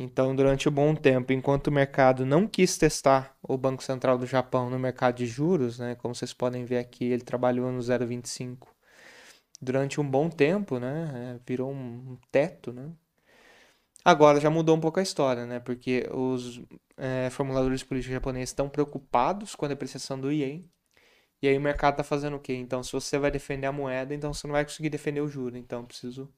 Então, 0.00 0.34
durante 0.34 0.68
um 0.68 0.72
bom 0.72 0.94
tempo, 0.94 1.32
enquanto 1.32 1.66
o 1.66 1.72
mercado 1.72 2.24
não 2.24 2.46
quis 2.46 2.78
testar 2.78 3.36
o 3.42 3.58
Banco 3.58 3.82
Central 3.82 4.16
do 4.16 4.26
Japão 4.26 4.70
no 4.70 4.78
mercado 4.78 5.16
de 5.16 5.26
juros, 5.26 5.80
né, 5.80 5.96
como 5.96 6.14
vocês 6.14 6.32
podem 6.32 6.64
ver 6.64 6.78
aqui, 6.78 7.06
ele 7.06 7.22
trabalhou 7.22 7.72
no 7.72 7.80
0,25 7.80 8.68
durante 9.60 10.00
um 10.00 10.08
bom 10.08 10.30
tempo, 10.30 10.78
né, 10.78 11.34
é, 11.36 11.40
virou 11.44 11.72
um 11.72 12.16
teto, 12.30 12.72
né. 12.72 12.92
Agora 14.04 14.40
já 14.40 14.48
mudou 14.48 14.76
um 14.76 14.80
pouco 14.80 15.00
a 15.00 15.02
história, 15.02 15.44
né, 15.46 15.58
porque 15.58 16.08
os 16.12 16.62
é, 16.96 17.28
formuladores 17.30 17.82
políticos 17.82 18.14
japoneses 18.14 18.50
estão 18.50 18.68
preocupados 18.68 19.56
com 19.56 19.66
a 19.66 19.68
depreciação 19.68 20.20
do 20.20 20.30
ien, 20.30 20.64
e 21.42 21.48
aí 21.48 21.58
o 21.58 21.60
mercado 21.60 21.94
está 21.94 22.04
fazendo 22.04 22.36
o 22.36 22.40
quê? 22.40 22.54
Então, 22.54 22.84
se 22.84 22.92
você 22.92 23.18
vai 23.18 23.32
defender 23.32 23.66
a 23.66 23.72
moeda, 23.72 24.14
então 24.14 24.32
você 24.32 24.46
não 24.46 24.52
vai 24.52 24.64
conseguir 24.64 24.90
defender 24.90 25.20
o 25.20 25.28
juro, 25.28 25.56
então 25.56 25.84
preciso 25.84 26.32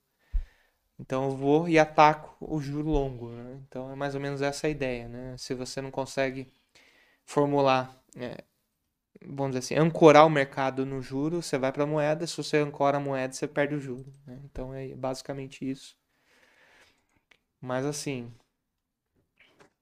então 1.00 1.24
eu 1.30 1.36
vou 1.36 1.68
e 1.68 1.78
ataco 1.78 2.36
o 2.40 2.60
juro 2.60 2.90
longo, 2.90 3.30
né? 3.30 3.58
Então 3.66 3.90
é 3.90 3.94
mais 3.94 4.14
ou 4.14 4.20
menos 4.20 4.42
essa 4.42 4.66
a 4.66 4.70
ideia, 4.70 5.08
né? 5.08 5.34
Se 5.38 5.54
você 5.54 5.80
não 5.80 5.90
consegue 5.90 6.46
formular, 7.24 7.96
é, 8.16 8.44
vamos 9.24 9.52
dizer 9.56 9.58
assim, 9.60 9.74
ancorar 9.76 10.26
o 10.26 10.30
mercado 10.30 10.84
no 10.86 11.00
juro, 11.02 11.42
você 11.42 11.58
vai 11.58 11.72
para 11.72 11.84
a 11.84 11.86
moeda. 11.86 12.26
Se 12.26 12.36
você 12.36 12.58
ancora 12.58 12.98
a 12.98 13.00
moeda, 13.00 13.32
você 13.32 13.48
perde 13.48 13.74
o 13.74 13.80
juro, 13.80 14.12
né? 14.26 14.40
Então 14.44 14.74
é 14.74 14.88
basicamente 14.94 15.68
isso. 15.68 15.96
Mas 17.60 17.86
assim, 17.86 18.32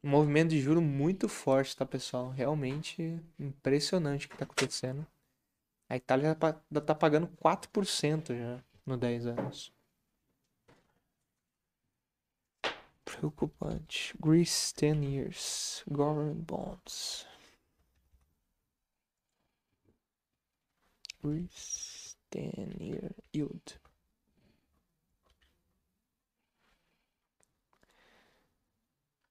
um 0.02 0.10
movimento 0.10 0.50
de 0.50 0.60
juro 0.60 0.80
muito 0.80 1.28
forte, 1.28 1.76
tá, 1.76 1.84
pessoal? 1.86 2.30
Realmente 2.30 3.20
impressionante 3.38 4.26
o 4.26 4.28
que 4.28 4.34
está 4.36 4.44
acontecendo. 4.44 5.06
A 5.88 5.96
Itália 5.96 6.36
já 6.70 6.80
tá 6.80 6.94
pagando 6.94 7.28
4% 7.40 8.34
já 8.36 8.62
no 8.86 8.96
10 8.96 9.26
anos. 9.26 9.77
Preocupante. 13.08 14.14
Greece 14.20 14.74
10 14.76 15.02
years. 15.02 15.82
Government 15.90 16.44
bonds. 16.44 17.26
Greece 21.22 22.16
10 22.30 22.52
year 22.78 23.10
yield. 23.34 23.80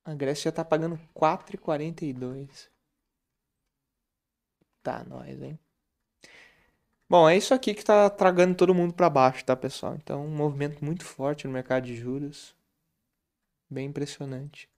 A 0.04 0.16
Grécia 0.16 0.50
já 0.50 0.52
tá 0.52 0.66
pagando 0.66 1.00
4,42. 1.14 2.70
Tá, 4.82 5.04
nós, 5.04 5.40
hein? 5.42 5.60
Bom, 7.08 7.30
é 7.30 7.38
isso 7.38 7.54
aqui 7.54 7.74
que 7.76 7.84
tá 7.84 8.10
tragando 8.10 8.56
todo 8.56 8.74
mundo 8.74 8.94
para 8.94 9.10
baixo, 9.10 9.46
tá, 9.46 9.56
pessoal? 9.56 9.96
Então, 9.96 10.26
um 10.26 10.36
movimento 10.36 10.84
muito 10.84 11.06
forte 11.06 11.46
no 11.46 11.54
mercado 11.54 11.86
de 11.86 11.96
juros. 11.96 12.57
Bem 13.70 13.88
impressionante. 13.88 14.70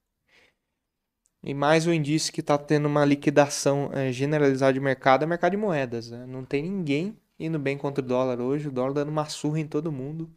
E 1.42 1.54
mais 1.54 1.86
um 1.86 1.92
indício 1.92 2.32
que 2.32 2.40
está 2.40 2.58
tendo 2.58 2.86
uma 2.86 3.04
liquidação 3.04 3.90
eh, 3.94 4.12
generalizada 4.12 4.72
de 4.72 4.80
mercado 4.80 5.22
é 5.22 5.26
mercado 5.26 5.52
de 5.52 5.56
moedas. 5.56 6.10
né? 6.10 6.26
Não 6.26 6.44
tem 6.44 6.62
ninguém 6.62 7.16
indo 7.38 7.58
bem 7.58 7.78
contra 7.78 8.04
o 8.04 8.06
dólar 8.06 8.40
hoje. 8.40 8.68
O 8.68 8.72
dólar 8.72 8.92
dando 8.92 9.08
uma 9.10 9.26
surra 9.26 9.60
em 9.60 9.66
todo 9.66 9.90
mundo. 9.92 10.30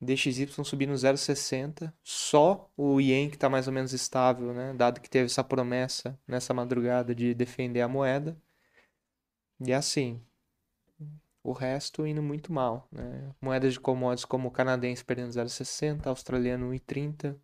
DXY 0.00 0.48
subindo 0.64 0.92
0,60. 0.94 1.92
Só 2.02 2.70
o 2.76 3.00
Yen 3.00 3.28
que 3.28 3.36
está 3.36 3.48
mais 3.48 3.68
ou 3.68 3.72
menos 3.72 3.92
estável, 3.92 4.52
né? 4.52 4.74
Dado 4.74 5.00
que 5.00 5.08
teve 5.08 5.26
essa 5.26 5.44
promessa 5.44 6.18
nessa 6.26 6.52
madrugada 6.52 7.14
de 7.14 7.34
defender 7.34 7.82
a 7.82 7.88
moeda. 7.88 8.36
E 9.60 9.72
assim, 9.72 10.20
o 11.42 11.52
resto 11.52 12.06
indo 12.06 12.22
muito 12.22 12.52
mal, 12.52 12.86
né? 12.92 13.30
Moedas 13.40 13.72
de 13.74 13.80
commodities 13.80 14.24
como 14.24 14.48
o 14.48 14.50
canadense 14.50 15.04
perdendo 15.04 15.30
0,60, 15.30 16.06
australiano 16.06 16.70
1,30. 16.70 17.36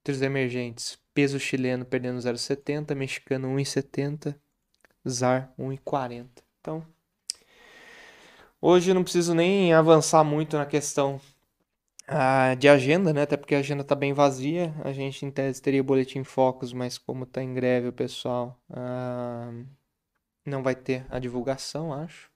Entre 0.00 0.12
os 0.12 0.22
emergentes, 0.22 0.98
peso 1.12 1.38
chileno 1.38 1.84
perdendo 1.84 2.18
0,70, 2.18 2.94
mexicano 2.94 3.48
1,70, 3.48 4.34
ZAR 5.06 5.52
1,40. 5.58 6.28
Então, 6.60 6.86
hoje 8.60 8.90
eu 8.90 8.94
não 8.94 9.02
preciso 9.02 9.34
nem 9.34 9.74
avançar 9.74 10.24
muito 10.24 10.56
na 10.56 10.64
questão 10.64 11.20
ah, 12.06 12.54
de 12.54 12.68
agenda, 12.68 13.12
né? 13.12 13.22
Até 13.22 13.36
porque 13.36 13.54
a 13.54 13.58
agenda 13.58 13.84
tá 13.84 13.94
bem 13.94 14.14
vazia. 14.14 14.74
A 14.82 14.92
gente 14.92 15.26
em 15.26 15.30
tese 15.30 15.60
teria 15.60 15.82
boletim 15.82 16.24
focos, 16.24 16.72
mas 16.72 16.96
como 16.96 17.26
tá 17.26 17.42
em 17.42 17.52
greve 17.52 17.88
o 17.88 17.92
pessoal, 17.92 18.58
ah, 18.70 19.52
não 20.46 20.62
vai 20.62 20.74
ter 20.74 21.04
a 21.10 21.18
divulgação, 21.18 21.92
acho. 21.92 22.30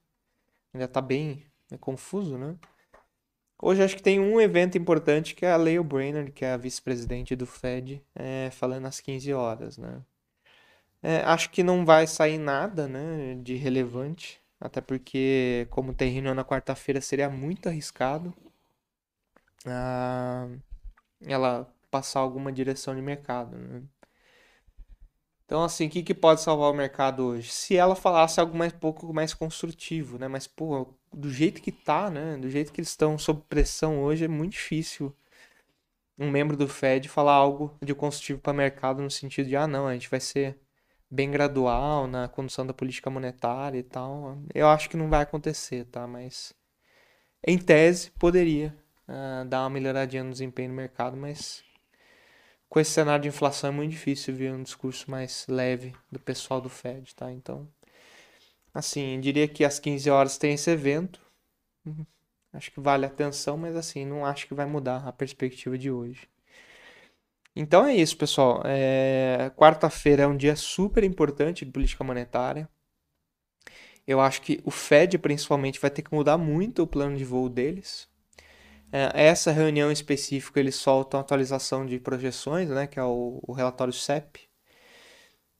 Ainda 0.74 0.88
tá 0.88 1.00
bem 1.00 1.44
é 1.70 1.78
confuso, 1.78 2.36
né? 2.36 2.56
Hoje 3.60 3.82
acho 3.82 3.96
que 3.96 4.02
tem 4.02 4.18
um 4.20 4.40
evento 4.40 4.76
importante 4.76 5.34
que 5.34 5.46
é 5.46 5.52
a 5.52 5.56
Lael 5.56 5.84
Brainerd, 5.84 6.32
que 6.32 6.44
é 6.44 6.52
a 6.52 6.56
vice-presidente 6.56 7.36
do 7.36 7.46
Fed, 7.46 8.04
é, 8.14 8.50
falando 8.50 8.86
às 8.86 9.00
15 9.00 9.32
horas, 9.32 9.78
né? 9.78 10.02
É, 11.02 11.18
acho 11.22 11.50
que 11.50 11.62
não 11.62 11.84
vai 11.84 12.06
sair 12.06 12.38
nada, 12.38 12.86
né, 12.88 13.34
de 13.42 13.56
relevante. 13.56 14.40
até 14.60 14.80
porque, 14.80 15.66
como 15.70 15.94
tem 15.94 16.12
reunião 16.12 16.34
na 16.34 16.44
quarta-feira, 16.44 17.00
seria 17.00 17.28
muito 17.28 17.68
arriscado 17.68 18.32
ah, 19.66 20.48
ela 21.20 21.72
passar 21.90 22.20
alguma 22.20 22.52
direção 22.52 22.94
de 22.94 23.02
mercado. 23.02 23.56
Né? 23.56 23.82
Então, 25.52 25.64
assim, 25.64 25.86
o 25.86 25.90
que, 25.90 26.02
que 26.02 26.14
pode 26.14 26.40
salvar 26.40 26.70
o 26.70 26.74
mercado 26.74 27.26
hoje? 27.26 27.50
Se 27.52 27.76
ela 27.76 27.94
falasse 27.94 28.40
algo 28.40 28.56
mais 28.56 28.72
pouco 28.72 29.12
mais 29.12 29.34
construtivo, 29.34 30.16
né? 30.18 30.26
Mas, 30.26 30.46
pô, 30.46 30.88
do 31.12 31.30
jeito 31.30 31.60
que 31.60 31.70
tá, 31.70 32.08
né? 32.08 32.38
Do 32.38 32.48
jeito 32.48 32.72
que 32.72 32.80
eles 32.80 32.88
estão 32.88 33.18
sob 33.18 33.42
pressão 33.50 34.02
hoje, 34.02 34.24
é 34.24 34.28
muito 34.28 34.52
difícil 34.52 35.14
um 36.18 36.30
membro 36.30 36.56
do 36.56 36.66
Fed 36.66 37.06
falar 37.06 37.34
algo 37.34 37.76
de 37.84 37.94
construtivo 37.94 38.40
para 38.40 38.54
o 38.54 38.56
mercado 38.56 39.02
no 39.02 39.10
sentido 39.10 39.46
de, 39.46 39.54
ah, 39.54 39.66
não, 39.66 39.86
a 39.86 39.92
gente 39.92 40.08
vai 40.08 40.20
ser 40.20 40.58
bem 41.10 41.30
gradual 41.30 42.06
na 42.06 42.28
condução 42.28 42.66
da 42.66 42.72
política 42.72 43.10
monetária 43.10 43.78
e 43.78 43.82
tal. 43.82 44.38
Eu 44.54 44.68
acho 44.68 44.88
que 44.88 44.96
não 44.96 45.10
vai 45.10 45.20
acontecer, 45.20 45.84
tá? 45.84 46.06
Mas, 46.06 46.54
em 47.46 47.58
tese, 47.58 48.10
poderia 48.12 48.74
uh, 49.06 49.44
dar 49.46 49.64
uma 49.64 49.70
melhoradinha 49.70 50.24
no 50.24 50.32
desempenho 50.32 50.70
do 50.70 50.76
mercado, 50.76 51.14
mas 51.14 51.62
com 52.72 52.80
esse 52.80 52.92
cenário 52.92 53.20
de 53.20 53.28
inflação 53.28 53.68
é 53.68 53.70
muito 53.70 53.90
difícil 53.90 54.34
ver 54.34 54.50
um 54.50 54.62
discurso 54.62 55.10
mais 55.10 55.44
leve 55.46 55.94
do 56.10 56.18
pessoal 56.18 56.58
do 56.58 56.70
Fed, 56.70 57.14
tá? 57.14 57.30
Então, 57.30 57.68
assim, 58.72 59.20
diria 59.20 59.46
que 59.46 59.62
às 59.62 59.78
15 59.78 60.08
horas 60.08 60.38
tem 60.38 60.54
esse 60.54 60.70
evento. 60.70 61.20
Uhum. 61.84 62.06
Acho 62.50 62.70
que 62.70 62.80
vale 62.80 63.04
a 63.04 63.08
atenção, 63.08 63.58
mas 63.58 63.76
assim, 63.76 64.06
não 64.06 64.24
acho 64.24 64.46
que 64.48 64.54
vai 64.54 64.64
mudar 64.64 65.06
a 65.06 65.12
perspectiva 65.12 65.76
de 65.76 65.90
hoje. 65.90 66.26
Então 67.54 67.84
é 67.84 67.94
isso, 67.94 68.16
pessoal. 68.16 68.62
É... 68.64 69.52
Quarta-feira 69.54 70.22
é 70.22 70.26
um 70.26 70.34
dia 70.34 70.56
super 70.56 71.04
importante 71.04 71.66
de 71.66 71.70
política 71.70 72.02
monetária. 72.02 72.66
Eu 74.06 74.18
acho 74.18 74.40
que 74.40 74.62
o 74.64 74.70
Fed, 74.70 75.18
principalmente, 75.18 75.78
vai 75.78 75.90
ter 75.90 76.00
que 76.00 76.14
mudar 76.14 76.38
muito 76.38 76.82
o 76.82 76.86
plano 76.86 77.18
de 77.18 77.24
voo 77.24 77.50
deles. 77.50 78.08
É, 78.92 79.10
essa 79.26 79.50
reunião 79.50 79.90
em 79.90 79.92
específico, 79.92 80.58
eles 80.58 80.74
soltam 80.76 81.18
atualização 81.18 81.86
de 81.86 81.98
projeções, 81.98 82.68
né, 82.68 82.86
que 82.86 82.98
é 82.98 83.04
o, 83.04 83.40
o 83.46 83.52
relatório 83.52 83.92
CEP. 83.92 84.52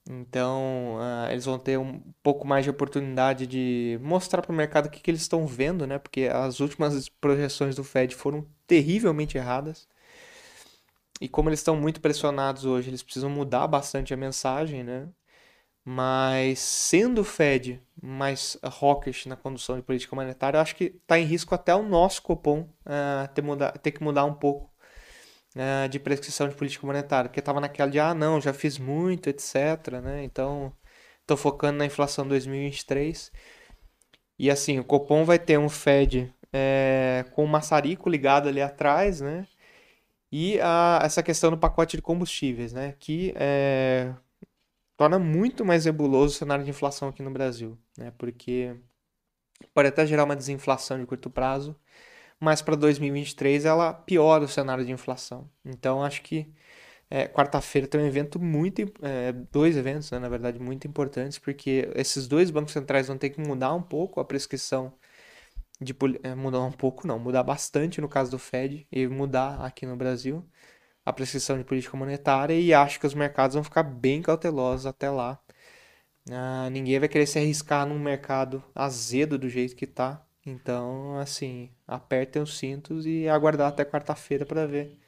Então, 0.09 0.97
uh, 0.97 1.31
eles 1.31 1.45
vão 1.45 1.59
ter 1.59 1.79
um 1.79 2.01
pouco 2.23 2.47
mais 2.47 2.65
de 2.65 2.71
oportunidade 2.71 3.47
de 3.47 3.99
mostrar 4.03 4.43
para 4.43 4.53
o 4.53 4.55
mercado 4.55 4.87
o 4.87 4.91
que, 4.91 5.01
que 5.01 5.11
eles 5.11 5.23
estão 5.23 5.47
vendo, 5.47 5.87
né? 5.87 5.99
Porque 5.99 6.23
as 6.33 6.59
últimas 6.61 7.09
projeções 7.09 7.77
do 7.77 7.85
Fed 7.85 8.15
foram 8.15 8.45
terrivelmente 8.67 9.39
erradas. 9.39 9.89
E 11.21 11.29
como 11.29 11.49
eles 11.49 11.61
estão 11.61 11.77
muito 11.77 12.01
pressionados 12.01 12.65
hoje, 12.65 12.91
eles 12.91 13.03
precisam 13.03 13.31
mudar 13.31 13.69
bastante 13.69 14.13
a 14.13 14.17
mensagem, 14.17 14.83
né? 14.83 15.09
Mas 15.85 16.61
sendo 16.61 17.23
o 17.23 17.25
Fed 17.25 17.83
mais 18.01 18.57
hawkish 18.63 19.27
na 19.27 19.37
condução 19.37 19.77
de 19.77 19.83
política 19.83 20.15
monetária, 20.15 20.57
eu 20.57 20.63
acho 20.63 20.77
que 20.77 20.85
está 20.85 21.19
em 21.19 21.25
risco 21.25 21.55
até 21.55 21.75
o 21.75 21.83
nosso 21.83 22.23
Copom 22.23 22.61
uh, 22.61 23.29
ter, 23.35 23.43
mudar, 23.43 23.73
ter 23.79 23.91
que 23.91 24.03
mudar 24.03 24.25
um 24.25 24.35
pouco 24.35 24.71
uh, 25.57 25.89
de 25.89 25.99
prescrição 25.99 26.49
de 26.49 26.55
política 26.55 26.87
monetária, 26.87 27.29
porque 27.29 27.41
estava 27.41 27.61
naquela 27.61 27.91
de, 27.91 27.99
ah, 27.99 28.15
não, 28.15 28.41
já 28.41 28.53
fiz 28.53 28.79
muito, 28.79 29.29
etc. 29.29 30.01
Né? 30.03 30.25
Então, 30.25 30.73
estou 31.23 31.37
focando 31.37 31.79
na 31.79 31.87
inflação 31.87 32.27
2023. 32.29 33.33
E 34.39 34.51
assim, 34.51 34.79
o 34.79 34.85
Copom 34.85 35.25
vai 35.25 35.39
ter 35.39 35.59
um 35.59 35.69
Fed 35.69 36.33
é, 36.53 37.25
com 37.33 37.45
o 37.45 37.49
maçarico 37.49 38.09
ligado 38.09 38.49
ali 38.49 38.61
atrás, 38.61 39.21
né? 39.21 39.47
E 40.31 40.59
a, 40.61 41.01
essa 41.05 41.23
questão 41.23 41.51
do 41.51 41.59
pacote 41.59 41.97
de 41.97 42.03
combustíveis, 42.03 42.73
né? 42.73 42.95
Que 42.99 43.33
é, 43.37 44.13
torna 44.97 45.19
muito 45.19 45.65
mais 45.65 45.85
nebuloso 45.87 46.35
o 46.35 46.39
cenário 46.39 46.65
de 46.65 46.71
inflação 46.71 47.09
aqui 47.09 47.23
no 47.23 47.31
Brasil, 47.31 47.79
né? 47.99 48.13
Porque 48.19 48.77
pode 49.75 49.89
até 49.89 50.07
gerar 50.07 50.25
uma 50.25 50.37
desinflação 50.37 50.99
de 50.99 51.07
curto 51.07 51.31
prazo, 51.31 51.77
mas 52.41 52.63
para 52.63 52.77
2023 52.77 53.65
ela 53.65 53.93
piora 53.93 54.45
o 54.45 54.49
cenário 54.49 54.85
de 54.85 54.93
inflação. 54.93 55.51
Então 55.65 56.03
acho 56.05 56.23
que 56.23 56.53
é, 57.11 57.29
quarta-feira 57.29 57.87
tem 57.87 58.01
um 58.01 58.07
evento 58.07 58.41
muito, 58.41 58.83
é, 59.03 59.33
dois 59.33 59.77
eventos, 59.77 60.11
né, 60.11 60.19
na 60.19 60.29
verdade, 60.31 60.59
muito 60.59 60.87
importantes, 60.89 61.39
porque 61.39 61.91
esses 61.95 62.27
dois 62.27 62.51
bancos 62.51 62.73
centrais 62.73 63.09
vão 63.09 63.19
ter 63.19 63.31
que 63.31 63.41
mudar 63.41 63.75
um 63.75 63.83
pouco 63.83 64.19
a 64.19 64.25
prescrição 64.25 64.95
de 65.81 65.95
é, 66.23 66.35
mudar 66.35 66.63
um 66.63 66.73
pouco, 66.73 67.07
não, 67.07 67.19
mudar 67.19 67.43
bastante 67.43 68.01
no 68.01 68.09
caso 68.09 68.31
do 68.31 68.39
Fed 68.39 68.87
e 68.91 69.07
mudar 69.09 69.61
aqui 69.65 69.85
no 69.85 69.97
Brasil 69.97 70.43
a 71.05 71.13
prescrição 71.13 71.59
de 71.59 71.65
política 71.65 71.97
monetária 71.97 72.55
e 72.55 72.73
acho 72.75 73.01
que 73.01 73.07
os 73.07 73.15
mercados 73.15 73.55
vão 73.55 73.65
ficar 73.65 73.83
bem 73.83 74.23
cautelosos 74.23 74.87
até 74.87 75.11
lá. 75.11 75.41
Ah, 76.31 76.69
ninguém 76.71 76.99
vai 76.99 77.09
querer 77.09 77.27
se 77.27 77.39
arriscar 77.39 77.87
num 77.87 77.99
mercado 77.99 78.63
azedo 78.75 79.39
do 79.39 79.49
jeito 79.49 79.77
que 79.77 79.87
tá. 79.87 80.25
Então, 80.47 81.19
assim, 81.19 81.71
apertem 81.87 82.43
os 82.43 82.59
cintos 82.59 83.07
e 83.07 83.29
aguardar 83.29 83.69
até 83.69 83.85
quarta-feira 83.85 84.47
para 84.47 84.67
ver 84.67 84.99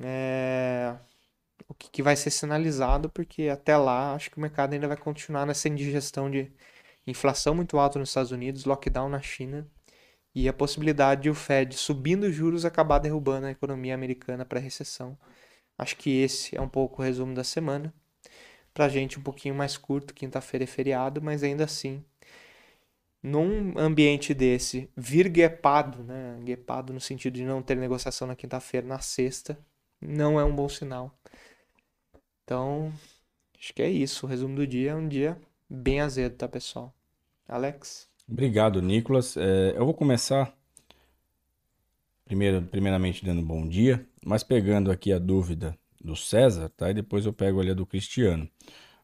é, 0.00 0.96
o 1.68 1.74
que, 1.74 1.90
que 1.90 2.02
vai 2.02 2.16
ser 2.16 2.30
sinalizado, 2.30 3.10
porque 3.10 3.48
até 3.48 3.76
lá 3.76 4.14
acho 4.14 4.30
que 4.30 4.38
o 4.38 4.40
mercado 4.40 4.72
ainda 4.72 4.88
vai 4.88 4.96
continuar 4.96 5.46
nessa 5.46 5.68
indigestão 5.68 6.30
de 6.30 6.52
inflação 7.06 7.54
muito 7.54 7.78
alta 7.78 7.98
nos 7.98 8.10
Estados 8.10 8.32
Unidos, 8.32 8.64
lockdown 8.64 9.08
na 9.08 9.20
China 9.20 9.68
e 10.34 10.48
a 10.48 10.52
possibilidade 10.52 11.22
de 11.22 11.30
o 11.30 11.34
Fed 11.34 11.74
subindo 11.76 12.24
os 12.24 12.34
juros 12.34 12.64
acabar 12.64 12.98
derrubando 12.98 13.46
a 13.46 13.50
economia 13.50 13.94
americana 13.94 14.44
para 14.44 14.60
recessão. 14.60 15.18
Acho 15.76 15.96
que 15.96 16.10
esse 16.20 16.56
é 16.56 16.60
um 16.60 16.68
pouco 16.68 17.02
o 17.02 17.04
resumo 17.04 17.34
da 17.34 17.44
semana. 17.44 17.92
Para 18.72 18.88
gente 18.88 19.18
um 19.18 19.22
pouquinho 19.22 19.54
mais 19.54 19.76
curto, 19.76 20.14
quinta-feira 20.14 20.64
é 20.64 20.66
feriado, 20.66 21.20
mas 21.22 21.42
ainda 21.42 21.64
assim, 21.64 22.04
num 23.22 23.78
ambiente 23.78 24.32
desse, 24.34 24.90
vir 24.96 25.28
guepado, 25.28 26.02
né? 26.04 26.38
Guepado 26.42 26.92
no 26.92 27.00
sentido 27.00 27.34
de 27.34 27.44
não 27.44 27.62
ter 27.62 27.76
negociação 27.76 28.28
na 28.28 28.36
quinta-feira, 28.36 28.86
na 28.86 29.00
sexta, 29.00 29.58
não 30.00 30.38
é 30.40 30.44
um 30.44 30.54
bom 30.54 30.68
sinal. 30.68 31.14
Então, 32.44 32.92
acho 33.58 33.72
que 33.74 33.82
é 33.82 33.88
isso. 33.88 34.26
O 34.26 34.28
resumo 34.28 34.56
do 34.56 34.66
dia 34.66 34.92
é 34.92 34.94
um 34.94 35.08
dia 35.08 35.40
bem 35.68 36.00
azedo, 36.00 36.36
tá, 36.36 36.48
pessoal? 36.48 36.94
Alex? 37.48 38.09
Obrigado, 38.30 38.80
Nicolas. 38.80 39.36
É, 39.36 39.74
eu 39.76 39.84
vou 39.84 39.92
começar 39.92 40.54
primeiro, 42.24 42.62
primeiramente 42.62 43.24
dando 43.24 43.42
bom 43.42 43.66
dia, 43.66 44.06
mas 44.24 44.42
pegando 44.44 44.90
aqui 44.90 45.12
a 45.12 45.18
dúvida 45.18 45.76
do 46.00 46.14
César, 46.16 46.68
tá? 46.70 46.90
E 46.90 46.94
depois 46.94 47.26
eu 47.26 47.32
pego 47.32 47.60
ali 47.60 47.70
a 47.70 47.74
do 47.74 47.84
Cristiano. 47.84 48.48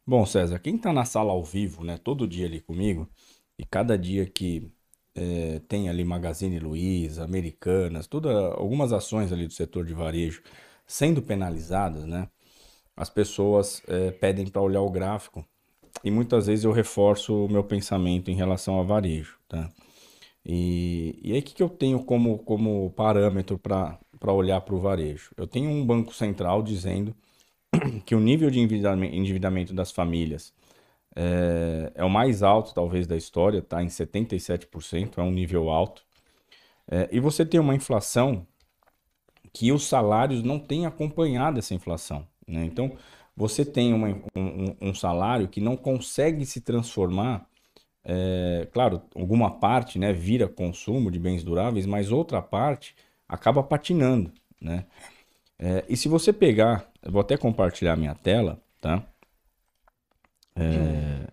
Bom, 0.07 0.25
César, 0.27 0.59
quem 0.61 0.77
está 0.77 0.93
na 0.93 1.05
sala 1.05 1.33
ao 1.33 1.45
vivo, 1.45 1.85
né, 1.85 1.99
todo 1.99 2.29
dia 2.29 2.47
ali 2.47 2.61
comigo, 2.61 3.09
e 3.59 3.65
cada 3.65 3.99
dia 3.99 4.27
que 4.27 4.71
é, 5.15 5.61
tem 5.69 5.89
ali 5.89 6.05
Magazine 6.05 6.59
Luiza, 6.61 7.25
Americanas, 7.25 8.07
toda, 8.07 8.31
algumas 8.55 8.93
ações 8.93 9.33
ali 9.33 9.47
do 9.47 9.53
setor 9.55 9.85
de 9.87 9.95
varejo 9.95 10.43
sendo 10.87 11.23
penalizadas, 11.23 12.05
né? 12.07 12.29
As 12.97 13.11
pessoas 13.11 13.83
é, 13.89 14.11
pedem 14.13 14.47
para 14.49 14.63
olhar 14.63 14.83
o 14.83 14.91
gráfico 14.91 15.47
e 16.05 16.11
muitas 16.11 16.47
vezes 16.47 16.65
eu 16.65 16.73
reforço 16.73 17.47
o 17.47 17.49
meu 17.51 17.65
pensamento 17.65 18.31
em 18.31 18.35
relação 18.35 18.81
a 18.81 18.83
varejo, 18.83 19.39
tá? 19.49 19.71
E, 20.45 21.19
e 21.23 21.33
aí, 21.33 21.41
o 21.41 21.43
que, 21.43 21.55
que 21.55 21.63
eu 21.63 21.69
tenho 21.69 22.05
como, 22.05 22.39
como 22.39 22.91
parâmetro 22.93 23.59
para 23.59 23.99
olhar 24.33 24.61
para 24.61 24.75
o 24.75 24.81
varejo? 24.81 25.33
Eu 25.37 25.47
tenho 25.47 25.69
um 25.69 25.85
banco 25.85 26.15
central 26.15 26.63
dizendo 26.63 27.15
que 28.07 28.15
o 28.15 28.21
nível 28.21 28.51
de 28.51 28.61
endividamento 28.61 29.75
das 29.75 29.91
famílias 29.91 30.53
é, 31.17 31.93
é 31.97 32.05
o 32.05 32.11
mais 32.11 32.43
alto, 32.43 32.75
talvez, 32.75 33.07
da 33.07 33.17
história, 33.17 33.63
tá? 33.63 33.83
Em 33.83 33.89
77%, 33.89 35.19
é 35.19 35.23
um 35.23 35.33
nível 35.33 35.69
alto. 35.71 36.05
É, 36.89 37.09
e 37.11 37.19
você 37.19 37.45
tem 37.45 37.59
uma 37.59 37.75
inflação 37.75 38.47
que 39.53 39.73
os 39.73 39.87
salários 39.87 40.43
não 40.43 40.59
têm 40.59 40.87
acompanhado 40.87 41.59
essa 41.59 41.75
inflação, 41.75 42.27
né? 42.47 42.65
Então, 42.65 42.97
você 43.37 43.65
tem 43.65 43.93
uma, 43.93 44.09
um, 44.35 44.75
um, 44.81 44.95
salário 44.95 45.47
que 45.47 45.61
não 45.61 45.77
consegue 45.77 46.47
se 46.47 46.61
transformar, 46.61 47.47
é, 48.03 48.67
claro, 48.73 49.03
alguma 49.15 49.59
parte 49.59 49.99
né, 49.99 50.13
vira 50.13 50.49
consumo 50.49 51.11
de 51.11 51.19
bens 51.19 51.45
duráveis, 51.45 51.85
mas 51.85 52.11
outra 52.11 52.41
parte 52.41 52.97
acaba 53.29 53.63
patinando. 53.63 54.33
Né? 54.61 54.87
É, 55.59 55.85
e 55.89 55.97
se 55.97 56.09
você 56.09 56.33
pegar, 56.33 56.91
vou 57.03 57.21
até 57.21 57.37
compartilhar 57.37 57.97
minha 57.97 58.15
tela, 58.15 58.63
tá? 58.81 59.05
É, 60.55 61.29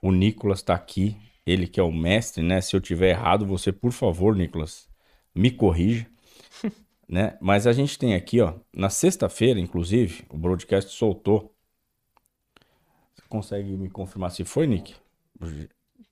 o 0.00 0.12
Nicolas 0.12 0.60
está 0.60 0.74
aqui, 0.74 1.16
ele 1.44 1.66
que 1.66 1.80
é 1.80 1.82
o 1.82 1.92
mestre, 1.92 2.42
né? 2.44 2.60
Se 2.60 2.76
eu 2.76 2.80
tiver 2.80 3.10
errado, 3.10 3.44
você, 3.44 3.72
por 3.72 3.90
favor, 3.90 4.36
Nicolas, 4.36 4.88
me 5.34 5.50
corrija 5.50 6.06
né? 7.08 7.36
Mas 7.40 7.66
a 7.66 7.72
gente 7.72 7.98
tem 7.98 8.14
aqui, 8.14 8.40
ó, 8.40 8.54
na 8.74 8.90
sexta-feira, 8.90 9.60
inclusive, 9.60 10.24
o 10.28 10.36
broadcast 10.36 10.92
soltou. 10.92 11.54
Você 13.14 13.22
consegue 13.28 13.76
me 13.76 13.88
confirmar 13.90 14.30
se 14.30 14.44
foi, 14.44 14.66
Nick? 14.66 14.94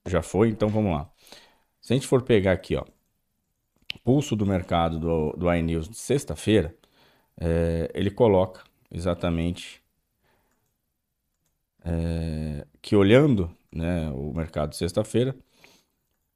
Já 0.07 0.23
foi, 0.23 0.49
então 0.51 0.69
vamos 0.69 0.93
lá. 0.93 1.11
Se 1.81 1.93
a 1.93 1.97
gente 1.97 2.07
for 2.07 2.23
pegar 2.23 2.53
aqui, 2.53 2.77
ó, 2.77 2.85
pulso 4.05 4.37
do 4.37 4.47
mercado 4.47 4.99
do, 4.99 5.33
do 5.33 5.53
iNews 5.55 5.89
de 5.89 5.97
sexta-feira, 5.97 6.75
é, 7.41 7.91
ele 7.95 8.11
coloca 8.11 8.63
exatamente 8.91 9.83
é, 11.85 12.67
que 12.81 12.95
olhando 12.95 13.55
né, 13.73 14.11
o 14.11 14.33
mercado 14.33 14.71
de 14.71 14.77
sexta-feira, 14.77 15.35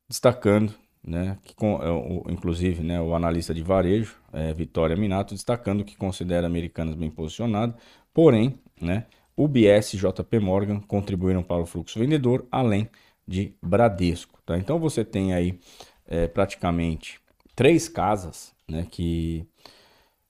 destacando, 0.08 0.74
né, 1.02 1.38
que 1.42 1.54
é, 1.64 2.32
inclusive 2.32 2.82
né, 2.82 3.00
o 3.00 3.14
analista 3.14 3.54
de 3.54 3.62
varejo, 3.62 4.16
é, 4.32 4.52
Vitória 4.52 4.96
Minato, 4.96 5.34
destacando 5.34 5.84
que 5.84 5.96
considera 5.96 6.46
Americanas 6.46 6.94
bem 6.94 7.10
posicionado, 7.10 7.74
porém, 8.12 8.58
né, 8.80 9.06
UBS 9.36 9.94
e 9.94 9.96
JP 9.96 10.38
Morgan 10.40 10.80
contribuíram 10.80 11.42
para 11.42 11.62
o 11.62 11.66
fluxo 11.66 11.98
vendedor, 11.98 12.46
além 12.50 12.88
de 13.26 13.54
Bradesco. 13.62 14.40
Tá? 14.44 14.58
Então 14.58 14.78
você 14.78 15.04
tem 15.04 15.32
aí 15.32 15.58
é, 16.06 16.26
praticamente 16.26 17.20
três 17.54 17.88
casas 17.88 18.52
né, 18.68 18.86
que 18.90 19.46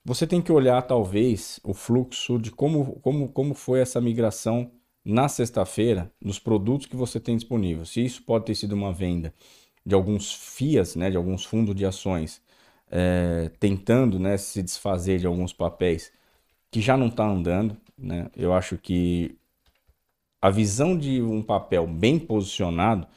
você 0.05 0.25
tem 0.25 0.41
que 0.41 0.51
olhar 0.51 0.81
talvez 0.83 1.59
o 1.63 1.73
fluxo 1.73 2.37
de 2.37 2.51
como, 2.51 2.99
como, 2.99 3.29
como 3.29 3.53
foi 3.53 3.79
essa 3.79 3.99
migração 3.99 4.71
na 5.03 5.27
sexta-feira 5.27 6.11
nos 6.21 6.39
produtos 6.39 6.87
que 6.87 6.95
você 6.95 7.19
tem 7.19 7.35
disponível. 7.35 7.85
Se 7.85 8.03
isso 8.03 8.23
pode 8.23 8.45
ter 8.45 8.55
sido 8.55 8.73
uma 8.73 8.93
venda 8.93 9.33
de 9.89 9.95
alguns 9.95 10.33
FIAs, 10.55 10.95
né, 10.95 11.09
de 11.09 11.17
alguns 11.17 11.43
fundos 11.43 11.75
de 11.75 11.85
ações, 11.85 12.41
é, 12.89 13.51
tentando 13.59 14.19
né, 14.19 14.37
se 14.37 14.61
desfazer 14.63 15.19
de 15.19 15.27
alguns 15.27 15.51
papéis 15.51 16.11
que 16.71 16.79
já 16.79 16.95
não 16.95 17.07
está 17.07 17.25
andando. 17.25 17.75
Né? 17.97 18.29
Eu 18.35 18.53
acho 18.53 18.77
que 18.77 19.35
a 20.41 20.49
visão 20.49 20.97
de 20.97 21.21
um 21.21 21.41
papel 21.41 21.87
bem 21.87 22.19
posicionado, 22.19 23.07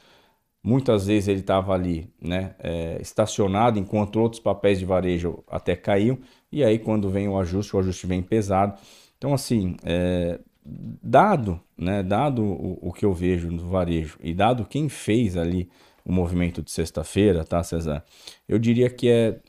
muitas 0.63 1.07
vezes 1.07 1.27
ele 1.29 1.39
estava 1.41 1.73
ali 1.73 2.11
né, 2.19 2.55
é, 2.59 2.97
estacionado, 3.01 3.79
enquanto 3.79 4.19
outros 4.19 4.41
papéis 4.41 4.79
de 4.79 4.85
varejo 4.85 5.43
até 5.47 5.75
caíam, 5.75 6.17
e 6.51 6.63
aí 6.63 6.79
quando 6.79 7.09
vem 7.09 7.27
o 7.27 7.37
ajuste, 7.37 7.75
o 7.75 7.79
ajuste 7.79 8.07
vem 8.07 8.21
pesado. 8.21 8.79
Então, 9.17 9.33
assim, 9.33 9.77
é, 9.83 10.39
dado, 10.65 11.59
né, 11.77 12.01
dado 12.03 12.43
o, 12.43 12.89
o, 12.89 12.93
que 12.93 13.05
eu 13.05 13.13
vejo 13.13 13.51
no 13.51 13.69
varejo 13.69 14.17
e 14.21 14.33
dado 14.33 14.65
quem 14.65 14.89
fez 14.89 15.37
ali 15.37 15.69
o 16.05 16.11
movimento 16.11 16.61
de 16.61 16.71
sexta-feira, 16.71 17.43
tá, 17.43 17.63
César? 17.63 18.03
Eu 18.47 18.59
diria 18.59 18.89
que 18.89 19.09
é 19.09 19.39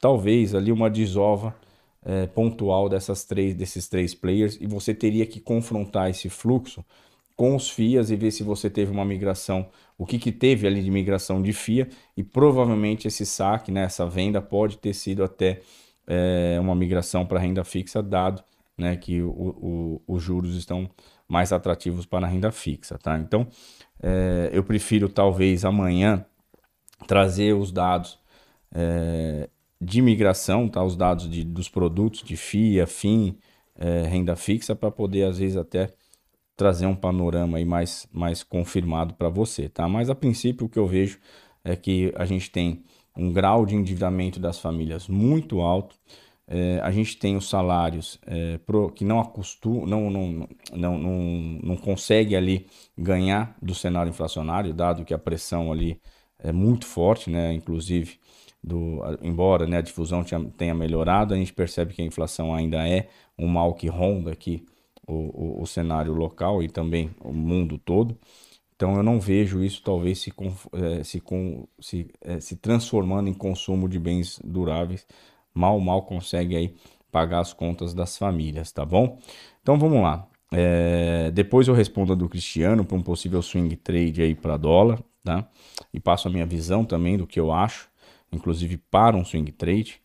talvez 0.00 0.54
ali 0.54 0.72
uma 0.72 0.88
desova 0.88 1.54
é, 2.04 2.26
pontual 2.26 2.88
dessas 2.88 3.24
três, 3.24 3.54
desses 3.54 3.88
três 3.88 4.14
players 4.14 4.56
e 4.60 4.66
você 4.66 4.94
teria 4.94 5.26
que 5.26 5.40
confrontar 5.40 6.10
esse 6.10 6.28
fluxo 6.28 6.84
com 7.36 7.54
os 7.54 7.70
FIAs 7.70 8.10
e 8.10 8.16
ver 8.16 8.32
se 8.32 8.42
você 8.42 8.68
teve 8.68 8.90
uma 8.90 9.04
migração, 9.04 9.68
o 9.96 10.04
que, 10.04 10.18
que 10.18 10.32
teve 10.32 10.66
ali 10.66 10.82
de 10.82 10.90
migração 10.90 11.40
de 11.40 11.52
FIA 11.52 11.88
e 12.16 12.24
provavelmente 12.24 13.06
esse 13.06 13.24
saque, 13.24 13.70
né, 13.70 13.84
essa 13.84 14.06
venda 14.06 14.40
pode 14.42 14.78
ter 14.78 14.92
sido 14.92 15.22
até 15.22 15.60
é, 16.06 16.58
uma 16.60 16.74
migração 16.74 17.24
para 17.24 17.38
renda 17.38 17.62
fixa, 17.62 18.02
dado 18.02 18.42
né, 18.76 18.96
que 18.96 19.22
o, 19.22 19.28
o, 19.28 20.02
os 20.06 20.22
juros 20.22 20.56
estão 20.56 20.88
mais 21.28 21.52
atrativos 21.52 22.06
para 22.06 22.26
a 22.26 22.30
renda 22.30 22.50
fixa. 22.50 22.96
Tá? 22.96 23.18
Então, 23.18 23.46
é, 24.02 24.50
eu 24.52 24.62
prefiro 24.62 25.08
talvez 25.08 25.64
amanhã 25.64 26.24
trazer 27.06 27.54
os 27.54 27.72
dados 27.72 28.18
é, 28.72 29.48
de 29.80 30.02
migração, 30.02 30.68
tá? 30.68 30.82
os 30.82 30.96
dados 30.96 31.28
de, 31.28 31.44
dos 31.44 31.68
produtos 31.68 32.22
de 32.22 32.36
FIA, 32.36 32.86
FIM, 32.86 33.38
é, 33.76 34.02
renda 34.02 34.36
fixa, 34.36 34.74
para 34.74 34.90
poder, 34.90 35.24
às 35.24 35.38
vezes, 35.38 35.56
até 35.56 35.92
trazer 36.56 36.86
um 36.86 36.96
panorama 36.96 37.58
aí 37.58 37.64
mais, 37.64 38.08
mais 38.12 38.42
confirmado 38.42 39.14
para 39.14 39.28
você. 39.28 39.68
Tá? 39.68 39.88
Mas, 39.88 40.10
a 40.10 40.14
princípio, 40.14 40.66
o 40.66 40.68
que 40.68 40.78
eu 40.78 40.86
vejo 40.86 41.18
é 41.62 41.76
que 41.76 42.12
a 42.16 42.24
gente 42.24 42.50
tem 42.50 42.82
um 43.16 43.32
grau 43.32 43.64
de 43.66 43.74
endividamento 43.74 44.38
das 44.40 44.58
famílias 44.58 45.08
muito 45.08 45.60
alto, 45.60 45.96
é, 46.50 46.80
a 46.82 46.90
gente 46.90 47.18
tem 47.18 47.36
os 47.36 47.48
salários 47.48 48.18
é, 48.26 48.58
pro, 48.58 48.90
que 48.90 49.04
não, 49.04 49.20
acostum, 49.20 49.84
não, 49.84 50.10
não, 50.10 50.48
não, 50.72 50.98
não, 50.98 51.18
não 51.62 51.76
consegue 51.76 52.34
ali 52.34 52.66
ganhar 52.96 53.54
do 53.60 53.74
cenário 53.74 54.08
inflacionário, 54.08 54.72
dado 54.72 55.04
que 55.04 55.12
a 55.12 55.18
pressão 55.18 55.70
ali 55.70 56.00
é 56.38 56.50
muito 56.50 56.86
forte, 56.86 57.28
né? 57.28 57.52
inclusive 57.52 58.18
do, 58.62 59.00
embora 59.22 59.66
né, 59.66 59.78
a 59.78 59.82
difusão 59.82 60.24
tenha 60.56 60.74
melhorado, 60.74 61.34
a 61.34 61.36
gente 61.36 61.52
percebe 61.52 61.94
que 61.94 62.02
a 62.02 62.04
inflação 62.04 62.54
ainda 62.54 62.88
é 62.88 63.08
um 63.38 63.46
mal 63.46 63.74
que 63.74 63.86
ronda 63.86 64.32
aqui 64.32 64.64
o, 65.06 65.58
o, 65.58 65.62
o 65.62 65.66
cenário 65.66 66.12
local 66.12 66.62
e 66.62 66.68
também 66.68 67.10
o 67.20 67.32
mundo 67.32 67.78
todo. 67.78 68.18
Então 68.74 68.96
eu 68.96 69.02
não 69.02 69.18
vejo 69.20 69.62
isso 69.62 69.82
talvez 69.82 70.20
se, 70.20 70.32
é, 70.72 71.02
se, 71.02 71.22
se, 71.80 72.10
é, 72.20 72.40
se 72.40 72.56
transformando 72.56 73.28
em 73.28 73.34
consumo 73.34 73.88
de 73.88 73.98
bens 73.98 74.40
duráveis. 74.44 75.06
Mal, 75.58 75.78
mal 75.80 76.02
consegue 76.02 76.56
aí 76.56 76.74
pagar 77.10 77.40
as 77.40 77.52
contas 77.52 77.92
das 77.92 78.16
famílias, 78.16 78.70
tá 78.70 78.84
bom? 78.84 79.18
Então 79.62 79.78
vamos 79.78 80.02
lá. 80.02 80.26
É, 80.52 81.30
depois 81.32 81.68
eu 81.68 81.74
respondo 81.74 82.12
a 82.12 82.16
do 82.16 82.28
Cristiano 82.28 82.84
para 82.84 82.96
um 82.96 83.02
possível 83.02 83.42
swing 83.42 83.74
trade 83.76 84.22
aí 84.22 84.34
para 84.34 84.56
dólar, 84.56 85.02
tá? 85.24 85.46
E 85.92 86.00
passo 86.00 86.28
a 86.28 86.30
minha 86.30 86.46
visão 86.46 86.84
também 86.84 87.18
do 87.18 87.26
que 87.26 87.38
eu 87.38 87.52
acho 87.52 87.88
inclusive 88.32 88.76
para 88.90 89.16
um 89.16 89.24
swing 89.24 89.50
trade. 89.52 90.00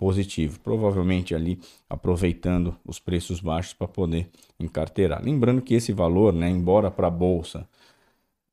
positivo, 0.00 0.58
provavelmente 0.60 1.34
ali 1.34 1.60
aproveitando 1.88 2.74
os 2.86 2.98
preços 2.98 3.38
baixos 3.38 3.74
para 3.74 3.86
poder 3.86 4.30
encarteirar. 4.58 5.22
Lembrando 5.22 5.60
que 5.60 5.74
esse 5.74 5.92
valor, 5.92 6.32
né, 6.32 6.48
embora 6.48 6.90
para 6.90 7.08
a 7.08 7.10
bolsa 7.10 7.68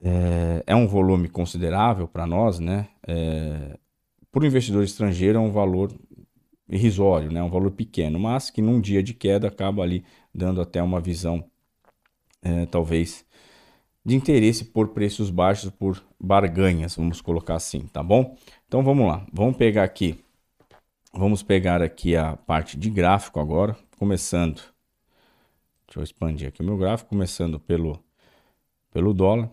é, 0.02 0.62
é, 0.68 0.76
um 0.76 0.86
volume 0.86 1.30
considerável 1.30 2.06
para 2.06 2.26
nós, 2.26 2.60
né, 2.60 2.90
é, 3.08 3.78
para 4.30 4.44
o 4.44 4.46
investidor 4.46 4.84
estrangeiro 4.84 5.38
é 5.38 5.42
um 5.42 5.52
valor 5.52 5.92
irrisório, 6.68 7.32
né, 7.32 7.42
um 7.42 7.50
valor 7.50 7.72
pequeno, 7.72 8.20
mas 8.20 8.50
que 8.50 8.62
num 8.62 8.82
dia 8.82 9.02
de 9.02 9.14
queda 9.14 9.48
acaba 9.48 9.84
ali 9.84 10.04
dando 10.36 10.60
até 10.60 10.84
uma 10.84 11.00
visão 11.00 11.46
é, 12.42 12.66
talvez, 12.66 13.26
de 14.08 14.16
interesse 14.16 14.64
por 14.64 14.88
preços 14.88 15.30
baixos, 15.30 15.70
por 15.70 16.02
barganhas, 16.18 16.96
vamos 16.96 17.20
colocar 17.20 17.56
assim, 17.56 17.82
tá 17.88 18.02
bom? 18.02 18.38
Então 18.66 18.82
vamos 18.82 19.06
lá, 19.06 19.28
vamos 19.34 19.58
pegar 19.58 19.84
aqui, 19.84 20.18
vamos 21.14 21.44
pegar 21.44 21.82
aqui 21.82 22.16
a 22.16 22.38
parte 22.38 22.78
de 22.78 22.90
gráfico 22.90 23.38
agora, 23.38 23.76
começando, 24.00 24.62
deixa 25.86 26.00
eu 26.00 26.04
expandir 26.04 26.48
aqui 26.48 26.62
o 26.62 26.66
meu 26.66 26.78
gráfico, 26.78 27.10
começando 27.10 27.60
pelo, 27.60 28.02
pelo 28.94 29.14
dólar, 29.14 29.50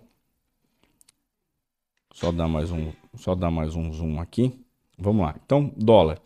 só 2.12 2.31
dar 2.31 2.47
mais 2.47 2.71
um, 2.71 2.93
só 3.17 3.35
dar 3.35 3.51
mais 3.51 3.75
um 3.75 3.93
zoom 3.93 4.21
aqui, 4.21 4.64
vamos 4.97 5.27
lá, 5.27 5.35
então 5.45 5.75
dólar, 5.77 6.21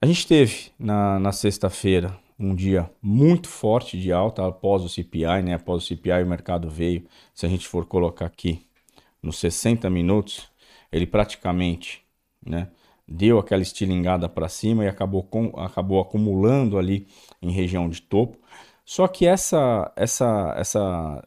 a 0.00 0.06
gente 0.06 0.26
teve 0.26 0.70
na, 0.78 1.18
na 1.20 1.30
sexta-feira 1.30 2.18
um 2.44 2.54
dia 2.54 2.90
muito 3.00 3.48
forte 3.48 3.98
de 3.98 4.12
alta 4.12 4.46
após 4.46 4.82
o 4.82 4.88
CPI, 4.88 5.42
né? 5.42 5.54
Após 5.54 5.82
o 5.82 5.86
CPI 5.86 6.22
o 6.22 6.26
mercado 6.26 6.68
veio, 6.68 7.04
se 7.34 7.46
a 7.46 7.48
gente 7.48 7.66
for 7.66 7.86
colocar 7.86 8.26
aqui 8.26 8.66
nos 9.22 9.38
60 9.38 9.88
minutos, 9.88 10.48
ele 10.92 11.06
praticamente, 11.06 12.04
né, 12.44 12.68
deu 13.08 13.38
aquela 13.38 13.62
estilingada 13.62 14.28
para 14.28 14.48
cima 14.48 14.84
e 14.84 14.88
acabou 14.88 15.22
com, 15.22 15.58
acabou 15.58 16.00
acumulando 16.00 16.78
ali 16.78 17.06
em 17.40 17.50
região 17.50 17.88
de 17.88 18.02
topo. 18.02 18.38
Só 18.84 19.08
que 19.08 19.26
essa 19.26 19.90
essa 19.96 20.54
essa 20.58 21.26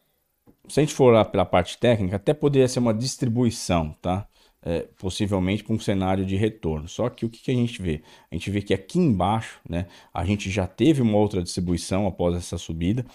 se 0.68 0.80
a 0.80 0.84
gente 0.84 0.94
for 0.94 1.12
lá 1.12 1.26
pela 1.26 1.46
parte 1.46 1.78
técnica, 1.78 2.18
até 2.18 2.34
poderia 2.34 2.68
ser 2.68 2.80
uma 2.80 2.94
distribuição, 2.94 3.96
tá? 4.02 4.28
É, 4.62 4.88
possivelmente 4.98 5.64
para 5.64 5.74
um 5.74 5.80
cenário 5.80 6.26
de 6.26 6.36
retorno. 6.36 6.88
Só 6.88 7.10
que 7.10 7.26
o 7.26 7.30
que, 7.30 7.40
que, 7.40 7.52
a 7.52 7.54
gente 7.54 7.82
vê? 7.82 8.02
A 8.32 8.36
gente 8.36 8.50
vê 8.52 8.62
que 8.62 8.74
aqui 8.74 9.00
embaixo 9.00 9.60
né, 9.68 9.88
a 10.14 10.26
gente 10.26 10.50
já 10.50 10.68
teve 10.68 11.02
uma 11.02 11.18
outra 11.18 11.42
distribuição 11.42 12.08
após 12.08 12.36
essa 12.36 12.58
subida. 12.58 13.06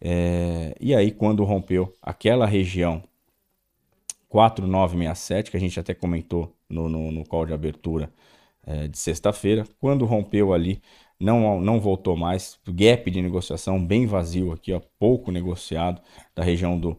É, 0.00 0.74
e 0.80 0.94
aí, 0.94 1.10
quando 1.10 1.44
rompeu 1.44 1.92
aquela 2.02 2.46
região 2.46 3.02
4967, 4.28 5.50
que 5.50 5.56
a 5.56 5.60
gente 5.60 5.78
até 5.78 5.94
comentou 5.94 6.54
no, 6.68 6.88
no, 6.88 7.10
no 7.12 7.24
call 7.24 7.46
de 7.46 7.52
abertura 7.52 8.12
é, 8.66 8.88
de 8.88 8.98
sexta-feira, 8.98 9.66
quando 9.80 10.04
rompeu 10.04 10.52
ali, 10.52 10.82
não, 11.20 11.60
não 11.60 11.80
voltou 11.80 12.16
mais. 12.16 12.58
Gap 12.66 13.10
de 13.10 13.22
negociação 13.22 13.84
bem 13.84 14.06
vazio 14.06 14.52
aqui, 14.52 14.72
ó, 14.72 14.80
pouco 14.98 15.30
negociado 15.30 16.02
da 16.34 16.42
região 16.42 16.78
do 16.78 16.98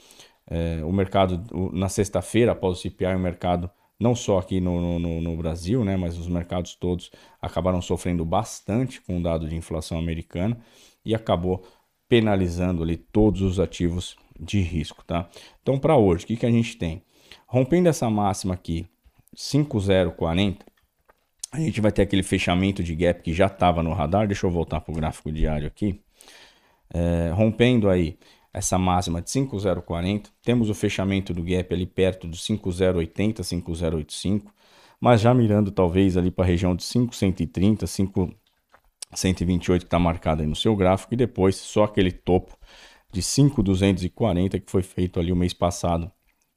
É, 0.47 0.83
o 0.83 0.91
mercado, 0.91 1.43
na 1.73 1.89
sexta-feira, 1.89 2.51
após 2.51 2.77
o 2.77 2.81
CPI, 2.81 3.15
o 3.15 3.19
mercado, 3.19 3.69
não 3.99 4.13
só 4.13 4.37
aqui 4.37 4.59
no, 4.59 4.99
no, 4.99 5.21
no, 5.21 5.37
Brasil, 5.37 5.83
né, 5.83 5.95
mas 5.97 6.17
os 6.17 6.27
mercados 6.27 6.75
todos 6.75 7.11
acabaram 7.41 7.81
sofrendo 7.81 8.25
bastante 8.25 9.01
com 9.01 9.17
o 9.17 9.23
dado 9.23 9.47
de 9.47 9.55
inflação 9.55 9.97
americana 9.97 10.57
e 11.03 11.15
acabou 11.15 11.65
penalizando 12.07 12.83
ali 12.83 12.97
todos 12.97 13.41
os 13.41 13.59
ativos 13.59 14.15
de 14.39 14.59
risco, 14.59 15.03
tá? 15.05 15.29
Então, 15.61 15.79
para 15.79 15.95
hoje, 15.95 16.25
o 16.25 16.27
que, 16.27 16.35
que 16.35 16.45
a 16.45 16.51
gente 16.51 16.77
tem? 16.77 17.01
Rompendo 17.47 17.89
essa 17.89 18.09
máxima 18.09 18.53
aqui, 18.53 18.85
5040, 19.33 20.65
a 21.51 21.59
gente 21.59 21.79
vai 21.79 21.91
ter 21.91 22.01
aquele 22.01 22.23
fechamento 22.23 22.83
de 22.83 22.93
gap 22.95 23.21
que 23.21 23.33
já 23.33 23.47
estava 23.47 23.81
no 23.81 23.93
radar. 23.93 24.27
Deixa 24.27 24.45
eu 24.45 24.51
voltar 24.51 24.81
para 24.81 24.91
o 24.91 24.95
gráfico 24.95 25.31
diário 25.31 25.67
aqui. 25.67 26.01
É, 26.93 27.31
rompendo 27.33 27.89
aí 27.89 28.17
essa 28.55 28.77
máxima 28.77 29.21
de 29.21 29.29
5040, 29.31 30.29
temos 30.41 30.69
o 30.69 30.73
fechamento 30.73 31.33
do 31.33 31.43
gap 31.43 31.73
ali 31.73 31.85
perto 31.85 32.25
do 32.25 32.37
5080, 32.37 33.43
5085, 33.43 34.49
mas 34.97 35.19
já 35.19 35.33
mirando 35.33 35.71
talvez 35.71 36.15
ali 36.15 36.31
para 36.31 36.45
a 36.45 36.47
região 36.47 36.73
de 36.73 36.83
5130, 36.85 37.85
5128 37.85 39.81
que 39.81 39.87
está 39.87 39.99
marcado 39.99 40.41
aí 40.41 40.47
no 40.47 40.55
seu 40.55 40.73
gráfico. 40.73 41.13
E 41.13 41.17
depois 41.17 41.57
só 41.57 41.83
aquele 41.83 42.13
topo 42.13 42.57
de 43.11 43.21
5240 43.21 44.57
que 44.61 44.71
foi 44.71 44.83
feito 44.83 45.19
ali 45.19 45.33
o 45.33 45.35
mês 45.35 45.53
passado, 45.53 46.09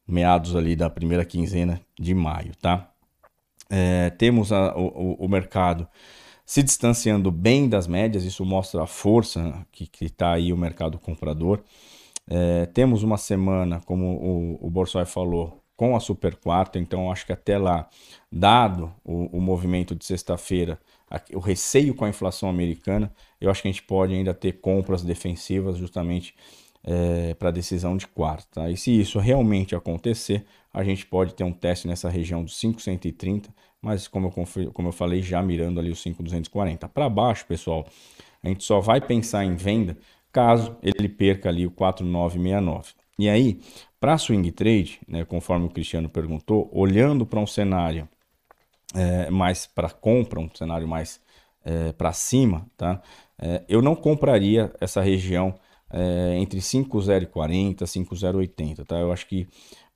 meados 0.07 0.55
ali 0.55 0.77
da 0.77 0.89
primeira 0.89 1.25
quinzena 1.25 1.81
de 1.99 2.15
maio, 2.15 2.55
tá? 2.63 2.93
É, 3.69 4.11
temos 4.11 4.53
a, 4.53 4.73
o, 4.77 5.15
o 5.15 5.29
mercado 5.29 5.89
se 6.49 6.63
distanciando 6.63 7.31
bem 7.31 7.69
das 7.69 7.87
médias, 7.87 8.25
isso 8.25 8.43
mostra 8.43 8.83
a 8.83 8.87
força 8.87 9.67
que 9.71 9.87
está 10.01 10.33
aí 10.33 10.51
o 10.51 10.57
mercado 10.57 10.99
comprador. 10.99 11.63
É, 12.27 12.65
temos 12.65 13.03
uma 13.03 13.19
semana, 13.19 13.83
como 13.85 14.07
o, 14.17 14.67
o 14.67 14.71
Borsoi 14.71 15.05
falou, 15.05 15.63
com 15.77 15.95
a 15.95 16.01
super 16.01 16.37
quarta, 16.37 16.79
então 16.79 17.13
acho 17.13 17.27
que 17.27 17.35
até 17.35 17.59
lá, 17.59 17.87
dado 18.33 18.91
o, 19.05 19.37
o 19.37 19.43
movimento 19.43 19.95
de 19.95 20.07
sexta-feira, 20.07 20.81
o 21.35 21.39
receio 21.39 21.95
com 21.95 22.07
a 22.07 22.09
inflação 22.09 22.49
americana, 22.49 23.13
eu 23.39 23.51
acho 23.51 23.61
que 23.61 23.69
a 23.69 23.71
gente 23.71 23.83
pode 23.83 24.15
ainda 24.15 24.33
ter 24.33 24.53
compras 24.53 25.03
defensivas 25.03 25.77
justamente 25.77 26.35
é, 26.83 27.35
para 27.35 27.51
a 27.51 27.53
decisão 27.53 27.95
de 27.95 28.07
quarta. 28.07 28.63
Tá? 28.63 28.71
E 28.71 28.77
se 28.79 28.99
isso 28.99 29.19
realmente 29.19 29.77
acontecer, 29.77 30.47
a 30.73 30.83
gente 30.83 31.05
pode 31.05 31.35
ter 31.35 31.45
um 31.45 31.53
teste 31.53 31.87
nessa 31.87 32.09
região 32.09 32.43
dos 32.43 32.59
530 32.59 33.51
mas 33.83 34.09
como 34.09 34.33
eu, 34.35 34.73
como 34.73 34.89
eu 34.89 34.93
falei, 34.93 35.23
já 35.23 35.43
mirando 35.43 35.81
ali 35.81 35.91
os 35.91 36.01
5,240. 36.03 36.89
Para 36.89 37.09
baixo, 37.09 37.47
pessoal, 37.47 37.87
a 38.43 38.49
gente 38.49 38.65
só 38.65 38.81
vai 38.81 39.01
pensar 39.01 39.45
em 39.45 39.55
venda 39.55 39.97
caso 40.33 40.77
ele 40.83 41.09
perca 41.09 41.49
ali 41.49 41.67
o 41.67 41.71
4,969. 41.71 42.93
E 43.19 43.29
aí, 43.29 43.61
para 43.99 44.17
swing 44.17 44.51
trade, 44.53 45.01
né, 45.09 45.25
conforme 45.25 45.67
o 45.67 45.71
Cristiano 45.71 46.09
perguntou, 46.09 46.69
olhando 46.73 47.27
para 47.27 47.41
um 47.41 47.47
cenário 47.47 48.09
é, 48.95 49.31
mais 49.31 49.67
para 49.67 49.91
compra, 49.91 50.41
um 50.41 50.49
cenário 50.55 50.87
mais 50.87 51.21
é, 51.65 51.93
para 51.93 52.13
cima, 52.13 52.67
tá? 52.77 53.03
É, 53.39 53.65
eu 53.69 53.83
não 53.83 53.95
compraria 53.95 54.73
essa 54.81 55.01
região 55.01 55.55
é, 55.91 56.37
entre 56.39 56.61
5,040 56.61 57.85
e 57.85 57.87
5,080, 57.87 58.85
tá? 58.85 58.99
Eu 58.99 59.13
acho 59.13 59.27
que 59.27 59.49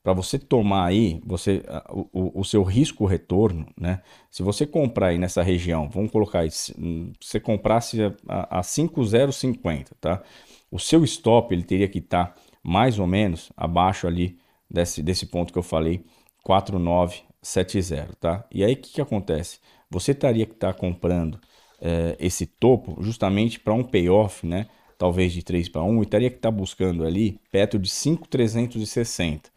para 0.02 0.12
você 0.12 0.38
tomar 0.38 0.86
aí, 0.86 1.20
você 1.24 1.62
o, 1.90 2.40
o 2.40 2.44
seu 2.44 2.62
risco 2.62 3.06
retorno, 3.06 3.66
né? 3.78 4.02
Se 4.30 4.42
você 4.42 4.66
comprar 4.66 5.08
aí 5.08 5.18
nessa 5.18 5.42
região, 5.42 5.88
vamos 5.88 6.10
colocar 6.10 6.40
aí, 6.40 6.50
se 6.50 6.74
você 7.20 7.38
comprasse 7.38 7.98
a, 8.28 8.58
a 8.58 8.62
5050, 8.62 9.94
tá? 10.00 10.22
O 10.70 10.78
seu 10.78 11.04
stop 11.04 11.54
ele 11.54 11.62
teria 11.62 11.88
que 11.88 11.98
estar 11.98 12.26
tá 12.26 12.34
mais 12.62 12.98
ou 12.98 13.06
menos 13.06 13.52
abaixo 13.56 14.06
ali 14.06 14.38
desse, 14.68 15.02
desse 15.02 15.26
ponto 15.26 15.52
que 15.52 15.58
eu 15.58 15.62
falei, 15.62 16.04
4970, 16.42 18.16
tá? 18.16 18.44
E 18.50 18.64
aí 18.64 18.72
o 18.72 18.76
que, 18.76 18.94
que 18.94 19.00
acontece? 19.00 19.60
Você 19.88 20.14
teria 20.14 20.46
que 20.46 20.54
estar 20.54 20.72
tá 20.72 20.78
comprando 20.78 21.38
é, 21.80 22.16
esse 22.18 22.46
topo 22.46 22.96
justamente 23.02 23.60
para 23.60 23.74
um 23.74 23.84
payoff, 23.84 24.46
né? 24.46 24.66
Talvez 24.98 25.32
de 25.32 25.42
3 25.42 25.68
para 25.68 25.82
1 25.82 26.02
e 26.02 26.06
teria 26.06 26.30
que 26.30 26.36
estar 26.36 26.50
tá 26.50 26.56
buscando 26.56 27.04
ali 27.04 27.38
perto 27.50 27.78
de 27.78 27.88
5,360. 27.88 29.50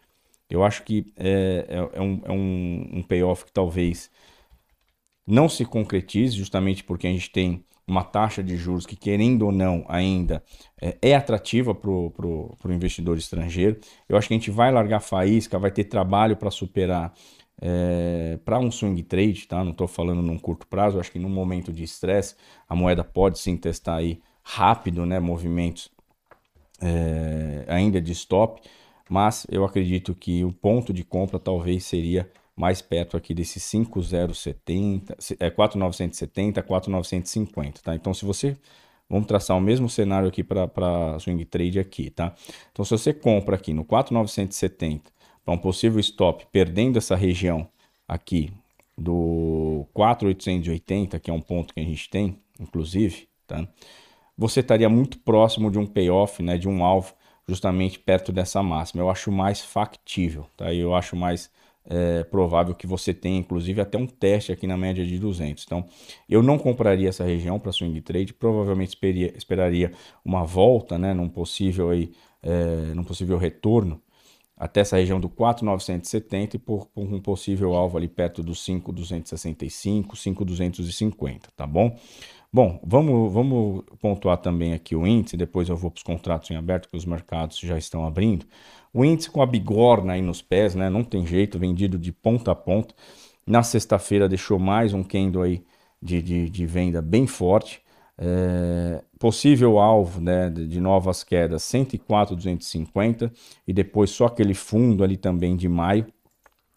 Eu 0.48 0.64
acho 0.64 0.82
que 0.84 1.12
é, 1.16 1.66
é, 1.68 1.98
é, 1.98 2.00
um, 2.00 2.20
é 2.24 2.32
um, 2.32 2.90
um 2.98 3.02
payoff 3.02 3.44
que 3.44 3.52
talvez 3.52 4.10
não 5.26 5.48
se 5.48 5.64
concretize, 5.64 6.36
justamente 6.36 6.84
porque 6.84 7.06
a 7.06 7.10
gente 7.10 7.30
tem 7.30 7.64
uma 7.86 8.02
taxa 8.02 8.42
de 8.42 8.56
juros 8.56 8.84
que, 8.84 8.96
querendo 8.96 9.42
ou 9.46 9.52
não, 9.52 9.84
ainda 9.88 10.42
é, 10.80 10.96
é 11.00 11.14
atrativa 11.14 11.74
para 11.74 11.90
o 11.90 12.56
investidor 12.66 13.16
estrangeiro. 13.16 13.78
Eu 14.08 14.16
acho 14.16 14.28
que 14.28 14.34
a 14.34 14.36
gente 14.36 14.50
vai 14.50 14.72
largar 14.72 15.00
faísca, 15.00 15.58
vai 15.58 15.70
ter 15.70 15.84
trabalho 15.84 16.36
para 16.36 16.50
superar 16.50 17.12
é, 17.60 18.38
para 18.44 18.58
um 18.58 18.70
swing 18.70 19.02
trade, 19.02 19.46
tá? 19.46 19.62
Não 19.64 19.70
estou 19.70 19.88
falando 19.88 20.20
num 20.22 20.38
curto 20.38 20.66
prazo, 20.66 21.00
acho 21.00 21.10
que 21.12 21.18
num 21.18 21.28
momento 21.28 21.72
de 21.72 21.84
estresse 21.84 22.34
a 22.68 22.74
moeda 22.74 23.02
pode 23.02 23.38
sim 23.38 23.56
testar 23.56 23.96
aí 23.96 24.20
rápido, 24.42 25.06
né? 25.06 25.18
Movimentos 25.20 25.90
é, 26.80 27.64
ainda 27.68 28.00
de 28.00 28.12
stop 28.12 28.60
mas 29.08 29.46
eu 29.50 29.64
acredito 29.64 30.14
que 30.14 30.44
o 30.44 30.52
ponto 30.52 30.92
de 30.92 31.04
compra 31.04 31.38
talvez 31.38 31.84
seria 31.84 32.30
mais 32.56 32.80
perto 32.80 33.16
aqui 33.16 33.34
desse 33.34 33.60
5070, 33.60 35.16
é 35.38 35.50
4970, 35.50 36.62
4950, 36.62 37.82
tá? 37.82 37.94
Então 37.94 38.14
se 38.14 38.24
você 38.24 38.56
vamos 39.08 39.28
traçar 39.28 39.56
o 39.56 39.60
mesmo 39.60 39.88
cenário 39.88 40.28
aqui 40.28 40.42
para 40.42 41.18
swing 41.20 41.44
trade 41.44 41.78
aqui, 41.78 42.10
tá? 42.10 42.34
Então 42.72 42.84
se 42.84 42.90
você 42.90 43.12
compra 43.12 43.56
aqui 43.56 43.72
no 43.74 43.84
4970 43.84 45.10
para 45.44 45.54
um 45.54 45.58
possível 45.58 46.00
stop 46.00 46.46
perdendo 46.50 46.96
essa 46.96 47.14
região 47.14 47.68
aqui 48.08 48.52
do 48.96 49.86
4880, 49.92 51.20
que 51.20 51.30
é 51.30 51.34
um 51.34 51.40
ponto 51.40 51.74
que 51.74 51.80
a 51.80 51.84
gente 51.84 52.08
tem, 52.08 52.38
inclusive, 52.58 53.28
tá? 53.46 53.68
Você 54.38 54.60
estaria 54.60 54.88
muito 54.88 55.18
próximo 55.18 55.70
de 55.70 55.78
um 55.78 55.86
payoff, 55.86 56.42
né, 56.42 56.58
de 56.58 56.68
um 56.68 56.84
alvo 56.84 57.14
justamente 57.48 57.98
perto 57.98 58.32
dessa 58.32 58.62
máxima. 58.62 59.02
Eu 59.02 59.10
acho 59.10 59.30
mais 59.30 59.60
factível, 59.60 60.46
tá? 60.56 60.72
Eu 60.72 60.94
acho 60.94 61.14
mais 61.14 61.50
é, 61.88 62.24
provável 62.24 62.74
que 62.74 62.86
você 62.86 63.14
tenha, 63.14 63.38
inclusive, 63.38 63.80
até 63.80 63.96
um 63.96 64.06
teste 64.06 64.52
aqui 64.52 64.66
na 64.66 64.76
média 64.76 65.04
de 65.06 65.18
200. 65.18 65.64
Então, 65.64 65.84
eu 66.28 66.42
não 66.42 66.58
compraria 66.58 67.08
essa 67.08 67.24
região 67.24 67.58
para 67.58 67.72
swing 67.72 68.00
trade, 68.00 68.34
provavelmente 68.34 68.88
esperia, 68.88 69.32
esperaria 69.36 69.92
uma 70.24 70.44
volta, 70.44 70.98
né, 70.98 71.14
num 71.14 71.28
possível 71.28 71.90
aí, 71.90 72.12
é, 72.42 72.92
num 72.94 73.04
possível 73.04 73.38
retorno 73.38 74.02
até 74.56 74.80
essa 74.80 74.96
região 74.96 75.20
do 75.20 75.28
4,970 75.28 76.56
e 76.56 76.58
por, 76.58 76.86
por, 76.86 77.02
um 77.02 77.20
possível 77.20 77.74
alvo 77.74 77.98
ali 77.98 78.08
perto 78.08 78.42
do 78.42 78.54
5,265, 78.54 80.16
5,250, 80.16 81.50
tá 81.54 81.66
bom? 81.66 81.94
Bom, 82.56 82.80
vamos, 82.82 83.30
vamos 83.34 83.84
pontuar 84.00 84.38
também 84.38 84.72
aqui 84.72 84.96
o 84.96 85.06
índice, 85.06 85.36
depois 85.36 85.68
eu 85.68 85.76
vou 85.76 85.90
para 85.90 85.98
os 85.98 86.02
contratos 86.02 86.50
em 86.50 86.56
aberto, 86.56 86.88
que 86.88 86.96
os 86.96 87.04
mercados 87.04 87.58
já 87.58 87.76
estão 87.76 88.06
abrindo. 88.06 88.46
O 88.94 89.04
índice 89.04 89.30
com 89.30 89.42
a 89.42 89.46
bigorna 89.46 90.14
aí 90.14 90.22
nos 90.22 90.40
pés, 90.40 90.74
né? 90.74 90.88
Não 90.88 91.04
tem 91.04 91.26
jeito, 91.26 91.58
vendido 91.58 91.98
de 91.98 92.10
ponta 92.10 92.52
a 92.52 92.54
ponta. 92.54 92.94
Na 93.46 93.62
sexta-feira 93.62 94.26
deixou 94.26 94.58
mais 94.58 94.94
um 94.94 95.02
candle 95.02 95.42
aí 95.42 95.62
de, 96.00 96.22
de, 96.22 96.48
de 96.48 96.64
venda 96.64 97.02
bem 97.02 97.26
forte. 97.26 97.82
É, 98.16 99.04
possível 99.18 99.78
alvo 99.78 100.18
né, 100.18 100.48
de 100.48 100.80
novas 100.80 101.22
quedas 101.22 101.62
104,250 101.62 103.30
e 103.68 103.72
depois 103.74 104.08
só 104.08 104.24
aquele 104.24 104.54
fundo 104.54 105.04
ali 105.04 105.18
também 105.18 105.56
de 105.56 105.68
maio 105.68 106.06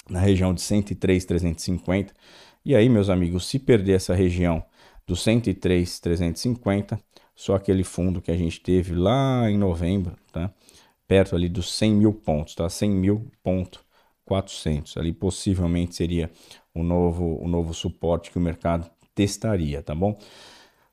na 0.09 0.19
região 0.19 0.53
de 0.53 0.59
103,350. 0.59 2.13
E 2.65 2.75
aí, 2.75 2.89
meus 2.89 3.09
amigos, 3.09 3.47
se 3.47 3.57
perder 3.57 3.93
essa 3.93 4.13
região 4.13 4.61
do 5.09 5.15
103,350, 5.15 7.01
só 7.35 7.55
aquele 7.55 7.83
fundo 7.83 8.21
que 8.21 8.29
a 8.29 8.37
gente 8.37 8.61
teve 8.61 8.93
lá 8.93 9.49
em 9.49 9.57
novembro, 9.57 10.15
tá? 10.31 10.53
Perto 11.07 11.35
ali 11.35 11.49
dos 11.49 11.73
100 11.73 11.95
mil 11.95 12.13
pontos, 12.13 12.53
tá? 12.53 12.69
100 12.69 12.91
mil 12.91 13.31
ponto 13.41 13.83
400. 14.23 14.97
Ali 14.97 15.11
possivelmente 15.11 15.95
seria 15.95 16.29
o 16.75 16.83
novo, 16.83 17.43
o 17.43 17.47
novo 17.47 17.73
suporte 17.73 18.29
que 18.29 18.37
o 18.37 18.41
mercado 18.41 18.87
testaria, 19.15 19.81
tá 19.81 19.95
bom? 19.95 20.15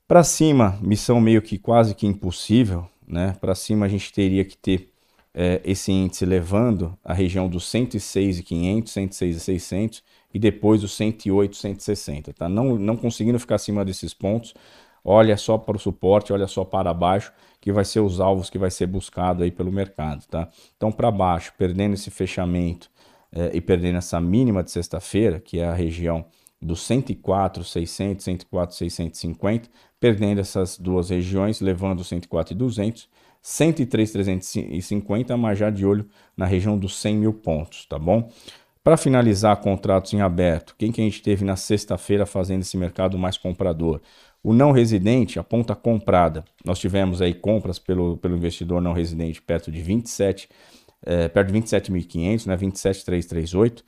Para 0.07 0.23
cima, 0.23 0.79
missão 0.81 1.21
meio 1.21 1.43
que 1.43 1.59
quase 1.59 1.93
que 1.93 2.07
impossível, 2.07 2.89
né? 3.07 3.37
Para 3.39 3.53
cima 3.53 3.85
a 3.85 3.89
gente 3.89 4.11
teria 4.11 4.43
que 4.43 4.57
ter 4.57 4.89
é, 5.31 5.61
esse 5.63 5.91
índice 5.91 6.25
levando 6.25 6.97
a 7.03 7.13
região 7.13 7.47
dos 7.47 7.69
106,500, 7.69 8.91
106,600 8.91 10.03
e 10.33 10.39
depois 10.39 10.83
os 10.83 10.93
108, 10.93 11.55
160, 11.55 12.33
tá? 12.33 12.49
Não, 12.49 12.75
não 12.75 12.95
conseguindo 12.97 13.39
ficar 13.39 13.55
acima 13.55 13.83
desses 13.85 14.13
pontos, 14.13 14.53
olha 15.03 15.37
só 15.37 15.57
para 15.57 15.77
o 15.77 15.79
suporte, 15.79 16.33
olha 16.33 16.47
só 16.47 16.65
para 16.65 16.93
baixo, 16.93 17.31
que 17.61 17.71
vai 17.71 17.85
ser 17.85 18.01
os 18.01 18.19
alvos 18.19 18.49
que 18.49 18.57
vai 18.57 18.69
ser 18.69 18.87
buscado 18.87 19.43
aí 19.43 19.51
pelo 19.51 19.71
mercado, 19.71 20.25
tá? 20.27 20.49
Então 20.75 20.91
para 20.91 21.09
baixo, 21.09 21.53
perdendo 21.57 21.93
esse 21.93 22.11
fechamento 22.11 22.89
é, 23.31 23.51
e 23.53 23.61
perdendo 23.61 23.97
essa 23.97 24.19
mínima 24.19 24.63
de 24.63 24.71
sexta-feira, 24.71 25.39
que 25.39 25.59
é 25.59 25.65
a 25.65 25.73
região 25.73 26.25
dos 26.61 26.81
104, 26.81 27.63
600, 27.63 28.23
104, 28.23 28.75
650, 28.75 29.69
perdendo 29.99 30.41
essas 30.41 30.77
duas 30.77 31.09
regiões, 31.09 31.61
levando 31.61 32.03
104 32.03 32.53
e 32.53 32.57
200, 32.57 33.09
103, 33.41 34.11
350, 34.11 35.37
mas 35.37 35.59
já 35.59 35.69
de 35.69 35.85
olho 35.85 36.07
na 36.35 36.45
região 36.45 36.77
dos 36.77 36.95
100 36.97 37.17
mil 37.17 37.33
pontos, 37.33 37.85
tá 37.85 37.97
bom? 37.97 38.29
Para 38.87 38.95
finalizar 38.95 39.57
contratos 39.57 40.13
em 40.13 40.21
aberto, 40.21 40.73
quem 40.77 40.93
que 40.93 41.01
a 41.01 41.03
gente 41.03 41.21
teve 41.21 41.43
na 41.43 41.57
sexta-feira 41.57 42.25
fazendo 42.25 42.61
esse 42.61 42.77
mercado 42.77 43.17
mais 43.17 43.37
comprador? 43.37 43.99
O 44.41 44.53
não 44.53 44.71
residente, 44.71 45.37
a 45.37 45.43
ponta 45.43 45.75
comprada, 45.75 46.45
nós 46.63 46.79
tivemos 46.79 47.21
aí 47.21 47.33
compras 47.33 47.77
pelo, 47.77 48.15
pelo 48.15 48.37
investidor 48.37 48.81
não 48.81 48.93
residente 48.93 49.41
perto 49.41 49.69
de 49.69 49.81
27, 49.81 50.47
é, 51.05 51.27
perto 51.27 51.51
de 51.51 51.59
27.500, 51.59 52.45
né, 52.45 52.55
27.338. 52.55 53.83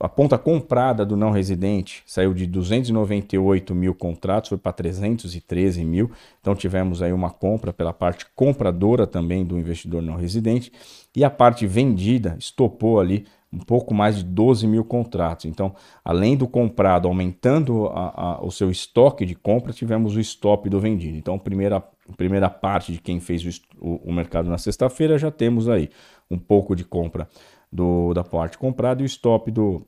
A 0.00 0.08
ponta 0.08 0.38
comprada 0.38 1.04
do 1.04 1.18
não 1.18 1.30
residente 1.30 2.02
saiu 2.06 2.32
de 2.32 2.46
298 2.46 3.74
mil 3.74 3.94
contratos, 3.94 4.48
foi 4.48 4.56
para 4.56 4.72
313 4.72 5.84
mil. 5.84 6.10
Então 6.40 6.54
tivemos 6.54 7.02
aí 7.02 7.12
uma 7.12 7.28
compra 7.28 7.74
pela 7.74 7.92
parte 7.92 8.24
compradora 8.34 9.06
também 9.06 9.44
do 9.44 9.58
investidor 9.58 10.00
não 10.00 10.16
residente. 10.16 10.72
E 11.14 11.22
a 11.22 11.28
parte 11.28 11.66
vendida 11.66 12.36
estopou 12.38 12.98
ali 12.98 13.26
um 13.52 13.58
pouco 13.58 13.92
mais 13.92 14.16
de 14.16 14.24
12 14.24 14.66
mil 14.66 14.84
contratos. 14.84 15.46
Então, 15.46 15.74
além 16.04 16.36
do 16.36 16.46
comprado 16.46 17.08
aumentando 17.08 17.86
a, 17.86 18.34
a, 18.36 18.44
o 18.44 18.50
seu 18.50 18.70
estoque 18.70 19.26
de 19.26 19.34
compra, 19.34 19.72
tivemos 19.72 20.14
o 20.14 20.20
stop 20.20 20.68
do 20.68 20.78
vendido. 20.78 21.18
Então, 21.18 21.38
primeira, 21.38 21.82
primeira 22.16 22.48
parte 22.48 22.92
de 22.92 23.00
quem 23.00 23.18
fez 23.18 23.60
o, 23.78 24.08
o, 24.08 24.12
mercado 24.12 24.48
na 24.48 24.58
sexta-feira, 24.58 25.18
já 25.18 25.30
temos 25.30 25.68
aí 25.68 25.90
um 26.30 26.38
pouco 26.38 26.76
de 26.76 26.84
compra 26.84 27.28
do, 27.72 28.14
da 28.14 28.22
parte 28.22 28.56
comprada 28.56 29.02
e 29.02 29.04
o 29.04 29.06
stop 29.06 29.50
do, 29.50 29.84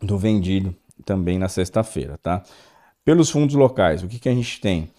do 0.00 0.16
vendido 0.16 0.74
também 1.04 1.38
na 1.38 1.48
sexta-feira, 1.48 2.18
tá? 2.22 2.42
Pelos 3.04 3.30
fundos 3.30 3.54
locais, 3.54 4.02
o 4.02 4.08
que, 4.08 4.18
que 4.18 4.28
a 4.28 4.34
gente 4.34 4.60
tem? 4.60 4.90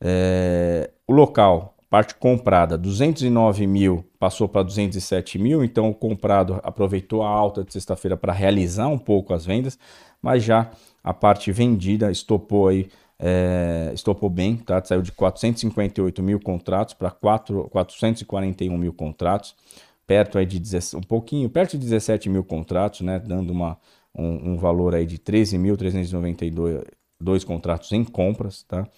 É, 0.00 0.90
o 1.06 1.12
local, 1.12 1.75
parte 1.88 2.14
comprada, 2.14 2.76
209 2.76 3.66
mil 3.66 4.04
passou 4.18 4.48
para 4.48 4.62
207 4.62 5.38
mil, 5.38 5.64
então 5.64 5.88
o 5.88 5.94
comprado 5.94 6.60
aproveitou 6.62 7.22
a 7.22 7.28
alta 7.28 7.64
de 7.64 7.72
sexta-feira 7.72 8.16
para 8.16 8.32
realizar 8.32 8.88
um 8.88 8.98
pouco 8.98 9.32
as 9.32 9.46
vendas, 9.46 9.78
mas 10.20 10.42
já 10.42 10.70
a 11.02 11.14
parte 11.14 11.52
vendida 11.52 12.10
estopou 12.10 12.68
aí, 12.68 12.88
é, 13.18 13.92
estopou 13.94 14.28
bem, 14.28 14.56
tá? 14.56 14.82
Saiu 14.84 15.02
de 15.02 15.12
458 15.12 16.22
mil 16.22 16.40
contratos 16.40 16.94
para 16.94 17.10
441 17.10 18.76
mil 18.76 18.92
contratos 18.92 19.54
perto 20.06 20.38
aí 20.38 20.46
de 20.46 20.58
17, 20.58 20.96
um 20.96 21.02
pouquinho, 21.02 21.50
perto 21.50 21.72
de 21.72 21.78
17 21.78 22.30
mil 22.30 22.44
contratos, 22.44 23.00
né, 23.00 23.18
dando 23.18 23.50
uma, 23.50 23.76
um, 24.14 24.52
um 24.52 24.56
valor 24.56 24.94
aí 24.94 25.04
de 25.04 25.18
13.392 25.18 27.44
contratos 27.44 27.90
em 27.92 28.04
compras, 28.04 28.62
tá? 28.62 28.88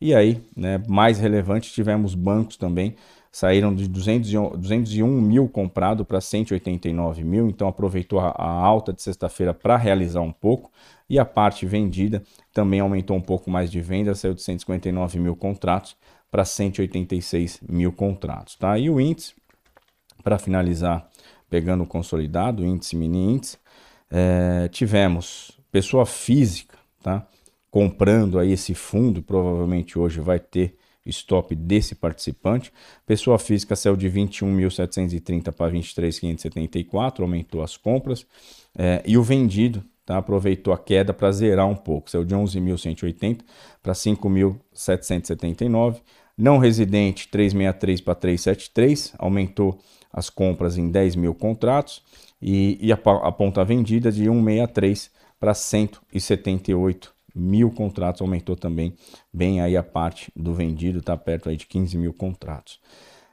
E 0.00 0.14
aí, 0.14 0.42
né, 0.56 0.82
mais 0.88 1.18
relevante, 1.18 1.72
tivemos 1.72 2.14
bancos 2.14 2.56
também, 2.56 2.96
saíram 3.30 3.74
de 3.74 3.86
201, 3.86 4.58
201 4.58 5.06
mil 5.20 5.48
comprado 5.48 6.04
para 6.04 6.20
189 6.20 7.22
mil, 7.22 7.48
então 7.48 7.68
aproveitou 7.68 8.18
a, 8.18 8.30
a 8.30 8.50
alta 8.50 8.92
de 8.92 9.02
sexta-feira 9.02 9.52
para 9.52 9.76
realizar 9.76 10.22
um 10.22 10.32
pouco, 10.32 10.70
e 11.08 11.18
a 11.18 11.24
parte 11.24 11.66
vendida 11.66 12.22
também 12.52 12.80
aumentou 12.80 13.16
um 13.16 13.20
pouco 13.20 13.50
mais 13.50 13.70
de 13.70 13.80
venda, 13.80 14.14
saiu 14.14 14.32
de 14.32 14.42
159 14.42 15.18
mil 15.18 15.36
contratos 15.36 15.96
para 16.30 16.44
186 16.44 17.60
mil 17.68 17.92
contratos, 17.92 18.56
tá? 18.56 18.78
E 18.78 18.88
o 18.88 19.00
índice 19.00 19.34
para 20.22 20.38
finalizar, 20.38 21.08
pegando 21.48 21.82
o 21.82 21.86
consolidado, 21.86 22.64
índice, 22.64 22.96
mini 22.96 23.34
índice, 23.34 23.58
é, 24.10 24.68
tivemos 24.68 25.58
pessoa 25.70 26.06
física, 26.06 26.76
tá? 27.02 27.26
Comprando 27.70 28.38
aí 28.38 28.52
esse 28.52 28.74
fundo, 28.74 29.22
provavelmente 29.22 29.98
hoje 29.98 30.20
vai 30.20 30.40
ter 30.40 30.76
stop 31.06 31.54
desse 31.54 31.94
participante. 31.94 32.72
Pessoa 33.06 33.38
física 33.38 33.76
saiu 33.76 33.96
de 33.96 34.10
21.730 34.10 35.52
para 35.52 35.72
23.574, 35.72 37.20
aumentou 37.20 37.62
as 37.62 37.76
compras. 37.76 38.26
É, 38.76 39.02
e 39.06 39.16
o 39.16 39.22
vendido 39.22 39.84
tá? 40.04 40.18
aproveitou 40.18 40.72
a 40.72 40.78
queda 40.78 41.14
para 41.14 41.30
zerar 41.32 41.68
um 41.68 41.76
pouco, 41.76 42.10
saiu 42.10 42.24
de 42.24 42.34
11.180 42.34 43.42
para 43.82 43.92
5.779. 43.92 46.00
Não 46.36 46.58
residente, 46.58 47.28
363 47.28 48.00
para 48.00 48.14
373, 48.14 49.14
aumentou 49.18 49.78
as 50.12 50.28
compras 50.28 50.76
em 50.76 50.90
10 50.90 51.14
mil 51.16 51.34
contratos 51.34 52.02
e, 52.42 52.78
e 52.80 52.92
a, 52.92 52.96
a 52.96 53.30
ponta 53.30 53.64
vendida 53.64 54.10
de 54.10 54.24
163 54.24 55.10
para 55.38 55.54
178 55.54 57.19
mil 57.34 57.70
contratos, 57.70 58.20
aumentou 58.20 58.56
também 58.56 58.94
bem 59.32 59.60
aí 59.60 59.76
a 59.76 59.82
parte 59.82 60.32
do 60.34 60.54
vendido, 60.54 60.98
está 60.98 61.16
perto 61.16 61.48
aí 61.48 61.56
de 61.56 61.66
15 61.66 61.96
mil 61.96 62.12
contratos. 62.12 62.80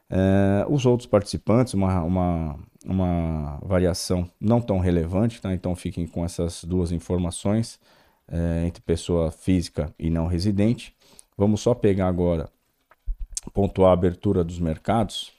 Uh, 0.09 0.71
os 0.73 0.85
outros 0.85 1.07
participantes, 1.07 1.73
uma, 1.73 2.01
uma, 2.01 2.59
uma 2.85 3.59
variação 3.61 4.29
não 4.39 4.61
tão 4.61 4.79
relevante, 4.79 5.41
tá? 5.41 5.53
então 5.53 5.75
fiquem 5.75 6.07
com 6.07 6.23
essas 6.23 6.63
duas 6.63 6.91
informações 6.91 7.79
uh, 8.29 8.65
entre 8.65 8.81
pessoa 8.81 9.31
física 9.31 9.93
e 9.99 10.09
não 10.09 10.27
residente. 10.27 10.95
Vamos 11.37 11.61
só 11.61 11.73
pegar 11.73 12.07
agora, 12.07 12.49
pontuar 13.53 13.91
a 13.91 13.93
abertura 13.93 14.43
dos 14.43 14.59
mercados. 14.59 15.31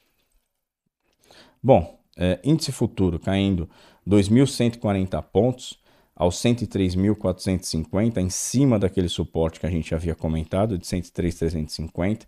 Bom, 1.62 1.98
é, 2.16 2.38
índice 2.44 2.72
futuro 2.72 3.18
caindo 3.18 3.68
2.140 4.06 5.22
pontos 5.22 5.78
aos 6.18 6.34
103.450, 6.42 8.18
em 8.18 8.28
cima 8.28 8.76
daquele 8.76 9.08
suporte 9.08 9.60
que 9.60 9.66
a 9.66 9.70
gente 9.70 9.94
havia 9.94 10.16
comentado, 10.16 10.76
de 10.76 10.84
103.350. 10.84 12.26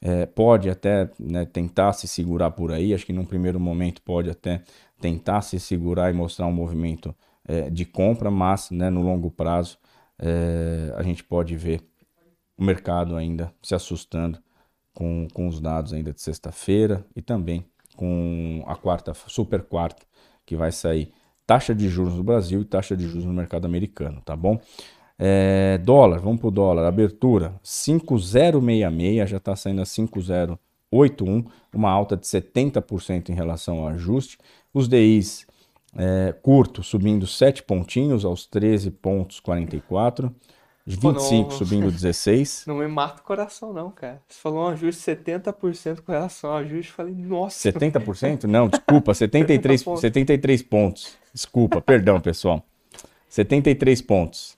É, 0.00 0.26
pode 0.26 0.70
até 0.70 1.10
né, 1.18 1.44
tentar 1.44 1.92
se 1.94 2.06
segurar 2.06 2.52
por 2.52 2.70
aí, 2.70 2.94
acho 2.94 3.04
que 3.04 3.12
num 3.12 3.24
primeiro 3.24 3.58
momento 3.58 4.00
pode 4.02 4.30
até 4.30 4.62
tentar 5.00 5.42
se 5.42 5.58
segurar 5.58 6.08
e 6.10 6.12
mostrar 6.12 6.46
um 6.46 6.52
movimento 6.52 7.12
é, 7.48 7.68
de 7.68 7.84
compra, 7.84 8.30
mas 8.30 8.70
né, 8.70 8.90
no 8.90 9.02
longo 9.02 9.30
prazo 9.30 9.76
é, 10.18 10.92
a 10.96 11.02
gente 11.02 11.24
pode 11.24 11.56
ver 11.56 11.82
o 12.56 12.62
mercado 12.62 13.16
ainda 13.16 13.52
se 13.60 13.74
assustando 13.74 14.38
com, 14.94 15.26
com 15.34 15.48
os 15.48 15.60
dados 15.60 15.92
ainda 15.92 16.12
de 16.12 16.20
sexta-feira 16.20 17.04
e 17.16 17.20
também 17.20 17.64
com 17.96 18.62
a 18.66 18.76
quarta, 18.76 19.12
super 19.26 19.62
quarta, 19.62 20.06
que 20.44 20.54
vai 20.54 20.70
sair 20.70 21.12
taxa 21.46 21.74
de 21.74 21.88
juros 21.88 22.14
no 22.14 22.24
Brasil 22.24 22.60
e 22.60 22.64
taxa 22.64 22.96
de 22.96 23.06
juros 23.06 23.24
no 23.24 23.32
mercado 23.32 23.64
americano, 23.66 24.20
tá 24.24 24.34
bom? 24.34 24.60
É, 25.18 25.78
dólar, 25.78 26.20
vamos 26.20 26.40
para 26.40 26.48
o 26.48 26.50
dólar, 26.50 26.86
abertura 26.86 27.54
5066, 27.62 29.30
já 29.30 29.36
está 29.38 29.56
saindo 29.56 29.80
a 29.80 29.86
5081, 29.86 31.44
uma 31.72 31.90
alta 31.90 32.16
de 32.16 32.26
70% 32.26 33.30
em 33.30 33.34
relação 33.34 33.78
ao 33.78 33.88
ajuste. 33.88 34.36
Os 34.74 34.88
DIs 34.88 35.46
é, 35.96 36.34
curto 36.42 36.82
subindo 36.82 37.26
7 37.26 37.62
pontinhos 37.62 38.24
aos 38.24 38.44
13 38.46 38.90
pontos 38.90 39.40
44. 39.40 40.34
25 40.88 41.50
não, 41.50 41.50
subindo 41.50 41.90
16. 41.90 42.64
Não 42.68 42.76
me 42.76 42.86
mata 42.86 43.20
o 43.20 43.24
coração, 43.24 43.72
não, 43.72 43.90
cara. 43.90 44.22
Você 44.28 44.40
falou 44.40 44.66
um 44.66 44.68
ajuste 44.68 45.02
70% 45.02 46.00
com 46.00 46.12
relação 46.12 46.50
ao 46.50 46.58
ajuste. 46.58 46.92
Falei, 46.92 47.12
nossa. 47.12 47.72
70%? 47.72 48.44
Não, 48.44 48.68
desculpa, 48.68 49.12
73, 49.12 49.82
73 49.82 50.62
pontos. 50.62 51.16
Desculpa, 51.36 51.82
perdão, 51.82 52.18
pessoal. 52.18 52.64
73 53.28 54.00
pontos. 54.00 54.56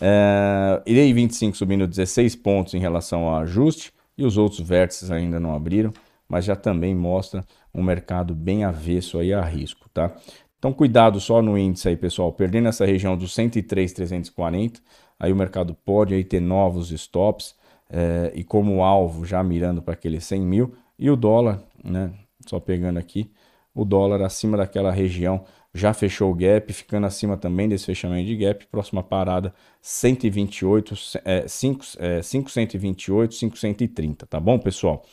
É, 0.00 0.82
aí 0.84 1.12
25 1.12 1.56
subindo 1.56 1.86
16 1.86 2.34
pontos 2.34 2.74
em 2.74 2.80
relação 2.80 3.28
ao 3.28 3.36
ajuste. 3.36 3.92
E 4.18 4.24
os 4.24 4.36
outros 4.36 4.60
vértices 4.60 5.12
ainda 5.12 5.38
não 5.38 5.54
abriram, 5.54 5.92
mas 6.28 6.44
já 6.44 6.56
também 6.56 6.96
mostra 6.96 7.44
um 7.72 7.80
mercado 7.80 8.34
bem 8.34 8.64
avesso 8.64 9.18
aí 9.20 9.32
a 9.32 9.42
risco, 9.42 9.88
tá? 9.90 10.16
Então, 10.58 10.72
cuidado 10.72 11.20
só 11.20 11.40
no 11.40 11.56
índice 11.56 11.90
aí, 11.90 11.96
pessoal. 11.96 12.32
Perdendo 12.32 12.66
essa 12.66 12.84
região 12.84 13.16
dos 13.16 13.32
103,340 13.32 14.80
aí 15.20 15.32
o 15.32 15.36
mercado 15.36 15.74
pode 15.74 16.12
aí 16.12 16.24
ter 16.24 16.40
novos 16.40 16.90
stops 16.90 17.54
é, 17.88 18.32
e 18.34 18.42
como 18.42 18.82
alvo 18.82 19.24
já 19.24 19.44
mirando 19.44 19.80
para 19.80 19.94
aquele 19.94 20.20
100 20.20 20.40
mil 20.40 20.74
e 20.98 21.08
o 21.08 21.14
dólar, 21.14 21.62
né, 21.84 22.12
só 22.46 22.58
pegando 22.58 22.98
aqui, 22.98 23.30
o 23.72 23.84
dólar 23.84 24.22
acima 24.22 24.56
daquela 24.56 24.90
região 24.90 25.44
já 25.76 25.92
fechou 25.92 26.30
o 26.30 26.34
gap, 26.34 26.72
ficando 26.72 27.06
acima 27.06 27.36
também 27.36 27.68
desse 27.68 27.84
fechamento 27.84 28.26
de 28.26 28.36
gap, 28.36 28.66
próxima 28.66 29.02
parada 29.02 29.54
128, 29.82 30.94
é, 31.24 31.46
5, 31.46 31.84
é, 31.98 32.20
528, 32.22 33.36
530, 33.36 34.26
tá 34.26 34.40
bom, 34.40 34.58
pessoal? 34.58 35.04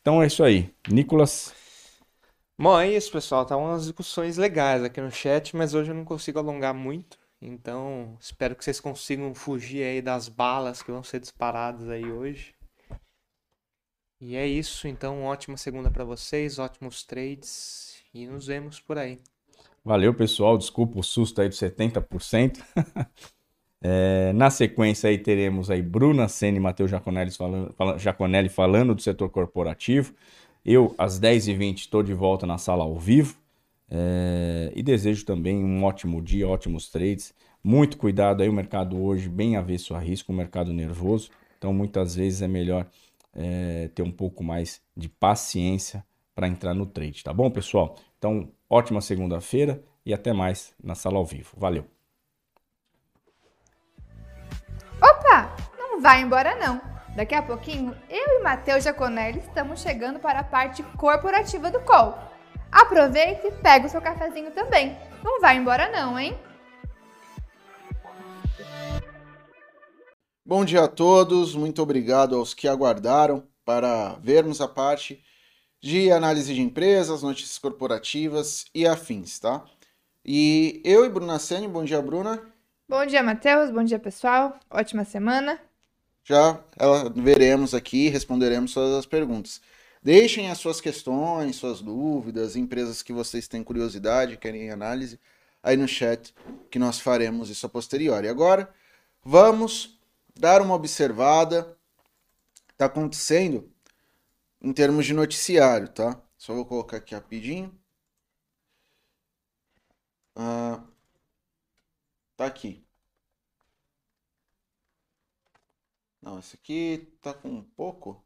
Então 0.00 0.22
é 0.22 0.26
isso 0.26 0.44
aí. 0.44 0.72
Nicolas. 0.88 1.52
Bom, 2.58 2.78
é 2.78 2.90
isso, 2.90 3.10
pessoal. 3.10 3.44
Tá 3.44 3.56
umas 3.56 3.84
discussões 3.84 4.36
legais 4.36 4.84
aqui 4.84 5.00
no 5.00 5.10
chat, 5.10 5.56
mas 5.56 5.74
hoje 5.74 5.90
eu 5.90 5.94
não 5.94 6.04
consigo 6.04 6.38
alongar 6.38 6.74
muito. 6.74 7.18
Então, 7.40 8.16
espero 8.20 8.54
que 8.54 8.64
vocês 8.64 8.80
consigam 8.80 9.34
fugir 9.34 9.82
aí 9.82 10.00
das 10.00 10.28
balas 10.28 10.82
que 10.82 10.92
vão 10.92 11.02
ser 11.02 11.20
disparadas 11.20 11.88
aí 11.88 12.10
hoje. 12.10 12.54
E 14.20 14.36
é 14.36 14.46
isso, 14.46 14.86
então, 14.88 15.24
ótima 15.24 15.56
segunda 15.56 15.90
para 15.90 16.04
vocês, 16.04 16.58
ótimos 16.58 17.04
trades 17.04 18.02
e 18.14 18.26
nos 18.26 18.46
vemos 18.46 18.80
por 18.80 18.96
aí. 18.96 19.20
Valeu, 19.84 20.14
pessoal. 20.14 20.56
Desculpa 20.56 20.98
o 20.98 21.02
susto 21.02 21.42
aí 21.42 21.48
de 21.48 21.54
70%. 21.56 22.58
é, 23.82 24.32
na 24.32 24.48
sequência 24.48 25.10
aí 25.10 25.18
teremos 25.18 25.70
aí 25.70 25.82
Bruna 25.82 26.26
Senna 26.26 26.56
e 26.56 26.60
Matheus 26.60 26.90
Jaconelli 26.90 27.30
falando, 27.30 27.74
Jaconelli 27.98 28.48
falando 28.48 28.94
do 28.94 29.02
setor 29.02 29.28
corporativo. 29.28 30.14
Eu, 30.64 30.94
às 30.96 31.20
10h20, 31.20 31.76
estou 31.80 32.02
de 32.02 32.14
volta 32.14 32.46
na 32.46 32.56
sala 32.56 32.84
ao 32.84 32.98
vivo. 32.98 33.36
É, 33.90 34.72
e 34.74 34.82
desejo 34.82 35.26
também 35.26 35.62
um 35.62 35.84
ótimo 35.84 36.22
dia, 36.22 36.48
ótimos 36.48 36.88
trades. 36.88 37.34
Muito 37.62 37.98
cuidado 37.98 38.42
aí, 38.42 38.48
o 38.48 38.52
mercado 38.52 38.98
hoje 38.98 39.28
bem 39.28 39.56
avesso 39.56 39.94
a 39.94 39.98
risco, 39.98 40.32
um 40.32 40.36
mercado 40.36 40.72
nervoso. 40.72 41.30
Então, 41.58 41.74
muitas 41.74 42.14
vezes 42.14 42.40
é 42.40 42.48
melhor 42.48 42.86
é, 43.34 43.88
ter 43.94 44.02
um 44.02 44.10
pouco 44.10 44.42
mais 44.42 44.80
de 44.96 45.10
paciência 45.10 46.02
para 46.34 46.48
entrar 46.48 46.74
no 46.74 46.86
trade, 46.86 47.22
tá 47.22 47.32
bom, 47.32 47.50
pessoal? 47.50 47.96
Então, 48.24 48.50
ótima 48.70 49.02
segunda-feira 49.02 49.84
e 50.02 50.14
até 50.14 50.32
mais 50.32 50.72
na 50.82 50.94
sala 50.94 51.18
ao 51.18 51.26
vivo. 51.26 51.50
Valeu! 51.58 51.84
Opa! 54.96 55.54
Não 55.76 56.00
vai 56.00 56.22
embora 56.22 56.56
não! 56.56 56.80
Daqui 57.14 57.34
a 57.34 57.42
pouquinho, 57.42 57.94
eu 58.08 58.40
e 58.40 58.42
Matheus 58.42 58.82
Jaconelli 58.82 59.40
estamos 59.40 59.82
chegando 59.82 60.18
para 60.20 60.38
a 60.38 60.42
parte 60.42 60.82
corporativa 60.96 61.70
do 61.70 61.80
call. 61.80 62.16
Aproveite 62.72 63.46
e 63.46 63.52
pega 63.52 63.88
o 63.88 63.90
seu 63.90 64.00
cafezinho 64.00 64.52
também. 64.52 64.96
Não 65.22 65.38
vai 65.38 65.58
embora 65.58 65.92
não, 65.92 66.18
hein? 66.18 66.34
Bom 70.46 70.64
dia 70.64 70.84
a 70.84 70.88
todos, 70.88 71.54
muito 71.54 71.82
obrigado 71.82 72.36
aos 72.36 72.54
que 72.54 72.66
aguardaram 72.66 73.46
para 73.66 74.14
vermos 74.22 74.62
a 74.62 74.66
parte 74.66 75.22
de 75.84 76.10
análise 76.10 76.54
de 76.54 76.62
empresas, 76.62 77.22
notícias 77.22 77.58
corporativas 77.58 78.64
e 78.74 78.86
afins, 78.86 79.38
tá? 79.38 79.62
E 80.24 80.80
eu 80.82 81.04
e 81.04 81.10
Bruna 81.10 81.38
Sene, 81.38 81.68
bom 81.68 81.84
dia, 81.84 82.00
Bruna. 82.00 82.42
Bom 82.88 83.04
dia, 83.04 83.22
Matheus, 83.22 83.70
bom 83.70 83.84
dia, 83.84 83.98
pessoal. 83.98 84.58
Ótima 84.70 85.04
semana. 85.04 85.60
Já 86.24 86.58
ela, 86.78 87.10
veremos 87.14 87.74
aqui, 87.74 88.08
responderemos 88.08 88.72
todas 88.72 88.94
as 88.94 89.04
perguntas. 89.04 89.60
Deixem 90.02 90.50
as 90.50 90.56
suas 90.56 90.80
questões, 90.80 91.56
suas 91.56 91.82
dúvidas, 91.82 92.56
empresas 92.56 93.02
que 93.02 93.12
vocês 93.12 93.46
têm 93.46 93.62
curiosidade, 93.62 94.38
querem 94.38 94.70
análise, 94.70 95.20
aí 95.62 95.76
no 95.76 95.86
chat, 95.86 96.34
que 96.70 96.78
nós 96.78 96.98
faremos 96.98 97.50
isso 97.50 97.66
a 97.66 97.68
posteriori. 97.68 98.26
Agora, 98.26 98.70
vamos 99.22 100.00
dar 100.34 100.62
uma 100.62 100.74
observada. 100.74 101.76
Está 102.72 102.86
acontecendo 102.86 103.70
em 104.64 104.72
termos 104.72 105.04
de 105.06 105.12
noticiário, 105.12 105.88
tá? 105.92 106.20
Só 106.38 106.54
vou 106.54 106.64
colocar 106.66 106.96
aqui 106.96 107.14
rapidinho. 107.14 107.78
Ah, 110.34 110.82
tá 112.36 112.46
aqui. 112.46 112.82
Não, 116.22 116.38
esse 116.38 116.56
aqui 116.56 117.14
tá 117.20 117.34
com 117.34 117.48
um 117.50 117.62
pouco. 117.62 118.24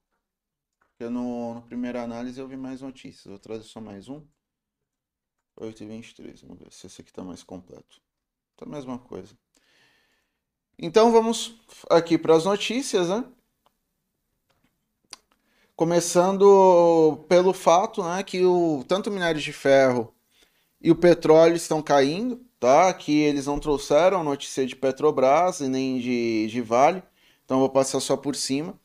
Porque 0.78 1.08
no, 1.10 1.54
no 1.54 1.62
primeira 1.62 2.02
análise 2.02 2.40
eu 2.40 2.46
vi 2.46 2.56
mais 2.56 2.82
notícias. 2.82 3.24
Vou 3.26 3.38
trazer 3.38 3.64
só 3.64 3.80
mais 3.80 4.08
um. 4.08 4.24
8 5.56 5.82
e 5.82 5.86
23. 5.86 6.42
Vamos 6.42 6.58
ver 6.60 6.72
se 6.72 6.86
esse 6.86 7.00
aqui 7.00 7.10
está 7.10 7.24
mais 7.24 7.42
completo. 7.42 8.00
Tá 8.56 8.64
a 8.64 8.68
mesma 8.68 8.98
coisa. 8.98 9.36
Então 10.78 11.10
vamos 11.10 11.60
aqui 11.90 12.16
para 12.16 12.36
as 12.36 12.44
notícias, 12.44 13.08
né? 13.08 13.24
Começando 15.78 17.24
pelo 17.28 17.52
fato 17.52 18.02
né, 18.02 18.20
que 18.24 18.44
o, 18.44 18.84
tanto 18.88 19.10
o 19.10 19.12
minério 19.12 19.40
de 19.40 19.52
ferro 19.52 20.12
e 20.82 20.90
o 20.90 20.96
petróleo 20.96 21.54
estão 21.54 21.80
caindo, 21.80 22.40
tá? 22.58 22.92
Que 22.92 23.20
eles 23.20 23.46
não 23.46 23.60
trouxeram 23.60 24.24
notícia 24.24 24.66
de 24.66 24.74
Petrobras 24.74 25.60
e 25.60 25.68
nem 25.68 26.00
de, 26.00 26.48
de 26.48 26.60
Vale, 26.60 27.00
então 27.44 27.60
vou 27.60 27.70
passar 27.70 28.00
só 28.00 28.16
por 28.16 28.34
cima. 28.34 28.76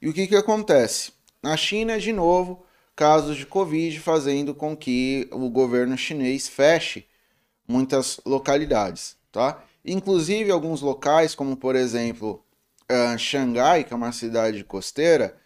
E 0.00 0.08
o 0.08 0.14
que, 0.14 0.26
que 0.26 0.34
acontece? 0.34 1.12
Na 1.42 1.58
China, 1.58 2.00
de 2.00 2.10
novo, 2.10 2.64
casos 2.96 3.36
de 3.36 3.44
Covid 3.44 4.00
fazendo 4.00 4.54
com 4.54 4.74
que 4.74 5.28
o 5.30 5.50
governo 5.50 5.94
chinês 5.98 6.48
feche 6.48 7.06
muitas 7.68 8.18
localidades, 8.24 9.14
tá? 9.30 9.62
Inclusive 9.84 10.50
alguns 10.50 10.80
locais, 10.80 11.34
como 11.34 11.54
por 11.54 11.76
exemplo 11.76 12.42
uh, 12.90 13.18
Xangai, 13.18 13.84
que 13.84 13.92
é 13.92 13.96
uma 13.96 14.10
cidade 14.10 14.64
costeira, 14.64 15.38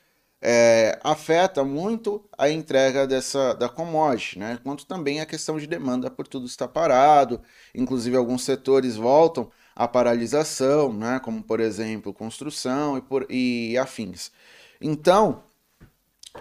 é, 0.46 0.98
afeta 1.02 1.64
muito 1.64 2.22
a 2.36 2.50
entrega 2.50 3.06
dessa 3.06 3.54
da 3.54 3.66
commodity, 3.66 4.38
né? 4.38 4.58
Quanto 4.62 4.84
também 4.84 5.20
a 5.20 5.26
questão 5.26 5.58
de 5.58 5.66
demanda 5.66 6.10
por 6.10 6.28
tudo 6.28 6.44
está 6.44 6.68
parado, 6.68 7.40
inclusive 7.74 8.14
alguns 8.14 8.44
setores 8.44 8.94
voltam 8.94 9.50
à 9.74 9.88
paralisação, 9.88 10.92
né? 10.92 11.18
Como 11.18 11.42
por 11.42 11.60
exemplo 11.60 12.12
construção 12.12 12.98
e, 12.98 13.00
por, 13.00 13.26
e 13.30 13.78
afins. 13.78 14.30
Então 14.78 15.42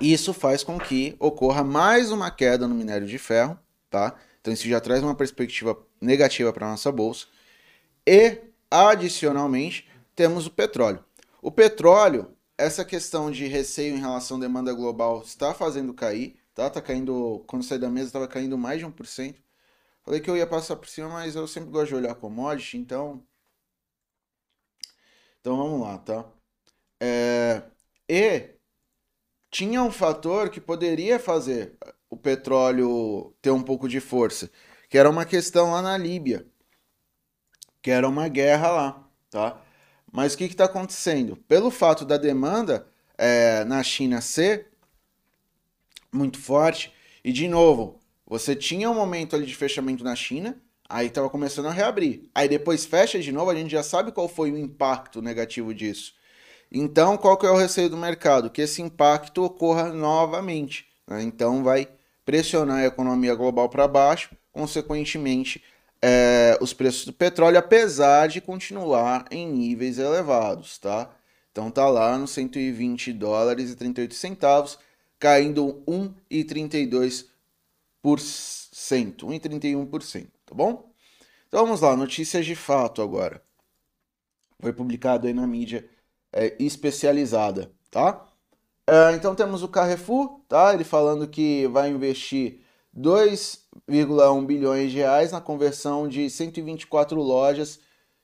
isso 0.01 0.34
faz 0.34 0.66
com 0.66 0.78
que 0.78 1.16
ocorra 1.18 1.64
mais 1.64 2.12
uma 2.12 2.30
queda 2.30 2.68
no 2.68 2.76
minério 2.76 3.08
de 3.08 3.18
ferro, 3.18 3.58
tá? 3.89 4.16
Então 4.41 4.54
isso 4.54 4.68
já 4.68 4.82
traz 4.82 5.01
uma 5.01 5.16
perspectiva 5.16 5.78
negativa 6.01 6.51
para 6.51 6.68
nossa 6.68 6.91
bolsa. 6.91 7.28
E, 8.06 8.41
adicionalmente, 8.70 9.88
temos 10.14 10.45
o 10.45 10.51
petróleo. 10.51 11.01
O 11.41 11.49
petróleo, 11.49 12.33
essa 12.58 12.86
questão 12.86 13.32
de 13.32 13.47
receio 13.47 13.95
em 13.95 13.99
relação 13.99 14.38
à 14.38 14.39
demanda 14.41 14.74
global 14.74 15.22
está 15.22 15.54
fazendo 15.54 15.93
cair, 15.93 16.38
tá? 16.54 16.70
Tá 16.70 16.82
caindo, 16.82 17.43
quando 17.47 17.64
saí 17.64 17.80
da 17.80 17.89
mesa 17.89 18.08
estava 18.08 18.28
caindo 18.28 18.58
mais 18.58 18.80
de 18.80 18.86
1%. 18.86 19.36
Falei 20.04 20.20
que 20.20 20.30
eu 20.30 20.38
ia 20.38 20.47
passar 20.47 20.76
por 20.76 20.88
cima, 20.88 21.10
mas 21.10 21.36
eu 21.36 21.47
sempre 21.47 21.72
gosto 21.72 21.89
de 21.89 21.95
olhar 21.95 22.16
commodity, 22.16 22.78
então... 22.78 23.26
Então 25.39 25.58
vamos 25.58 25.82
lá, 25.82 25.97
tá? 25.99 26.26
É... 26.99 27.64
E 28.10 28.49
tinha 29.51 29.82
um 29.84 29.91
fator 29.91 30.49
que 30.49 30.60
poderia 30.62 31.20
fazer 31.20 31.78
o 32.10 32.18
petróleo 32.18 33.34
ter 33.41 33.51
um 33.51 33.64
pouco 33.64 33.88
de 33.88 33.99
força, 33.99 34.49
que 34.89 34.97
era 34.97 35.10
uma 35.10 35.26
questão 35.26 35.72
lá 35.72 35.82
na 35.82 35.97
Líbia, 35.97 36.45
que 37.82 37.91
era 37.91 38.08
uma 38.08 38.28
guerra 38.28 38.72
lá, 38.72 39.10
tá? 39.30 39.62
Mas 40.14 40.36
o 40.36 40.38
que 40.38 40.43
está 40.43 40.66
acontecendo? 40.66 41.36
Pelo 41.47 41.72
fato 41.72 42.05
da 42.05 42.18
demanda 42.18 42.86
é, 43.18 43.64
na 43.66 43.82
China 43.82 44.22
ser 44.22 44.68
muito 46.11 46.38
forte, 46.38 46.93
e 47.24 47.34
de 47.34 47.47
novo, 47.47 47.99
você 48.28 48.55
tinha 48.55 48.91
um 48.91 48.93
momento 48.93 49.36
ali 49.36 49.47
de 49.47 49.55
fechamento 49.55 50.03
na 50.03 50.16
China, 50.16 50.55
aí 50.88 51.07
estava 51.07 51.32
começando 51.32 51.66
a 51.66 51.72
reabrir. 51.72 52.30
Aí 52.36 52.47
depois 52.47 52.86
fecha 52.86 53.20
de 53.20 53.32
novo, 53.32 53.49
a 53.49 53.55
gente 53.55 53.72
já 53.72 53.82
sabe 53.82 54.11
qual 54.11 54.30
foi 54.30 54.51
o 54.51 54.57
impacto 54.57 55.20
negativo 55.20 55.74
disso. 55.74 56.14
Então, 56.72 57.18
qual 57.18 57.36
que 57.36 57.47
é 57.47 57.49
o 57.49 57.57
receio 57.57 57.89
do 57.89 57.97
mercado? 57.97 58.51
Que 58.51 58.61
esse 58.61 58.84
impacto 58.84 59.43
ocorra 59.43 59.91
novamente. 59.91 60.86
Né? 61.07 61.24
Então, 61.24 61.64
vai 61.64 61.88
pressionar 62.24 62.78
a 62.78 62.86
economia 62.86 63.34
global 63.34 63.68
para 63.68 63.88
baixo, 63.88 64.30
consequentemente, 64.51 65.64
é, 66.06 66.58
os 66.60 66.74
preços 66.74 67.06
do 67.06 67.14
petróleo, 67.14 67.58
apesar 67.58 68.28
de 68.28 68.41
continuar 68.41 69.26
em 69.32 69.49
níveis 69.49 69.97
elevados, 69.97 70.78
tá? 70.78 71.10
Então 71.49 71.72
tá 71.72 71.88
lá 71.88 72.18
nos 72.18 72.32
120 72.32 73.14
dólares 73.14 73.72
e 73.72 73.76
38 73.78 74.14
centavos, 74.14 74.78
caindo 75.18 75.82
1,32%, 75.88 77.26
1,31%, 78.04 80.28
tá 80.45 80.54
bom? 80.54 80.91
Então 81.47 81.64
vamos 81.64 81.80
lá, 81.80 81.95
notícias 81.95 82.45
de 82.45 82.56
fato 82.56 83.01
agora. 83.01 83.41
Foi 84.60 84.74
publicado 84.74 85.26
aí 85.26 85.34
na 85.34 85.47
mídia 85.47 85.89
é, 86.34 86.54
especializada, 86.60 87.72
tá? 87.89 88.28
É, 88.86 89.14
então 89.14 89.34
temos 89.34 89.64
o 89.64 89.70
Carrefour, 89.70 90.41
tá? 90.49 90.74
Ele 90.74 90.84
falando 90.84 91.30
que 91.30 91.66
vai 91.68 91.89
investir 91.89 92.60
2,1 93.89 94.45
bilhões 94.45 94.91
de 94.91 94.97
reais 94.97 95.32
na 95.32 95.41
conversão 95.41 96.07
de 96.07 96.30
124 96.30 97.21
lojas 97.21 97.80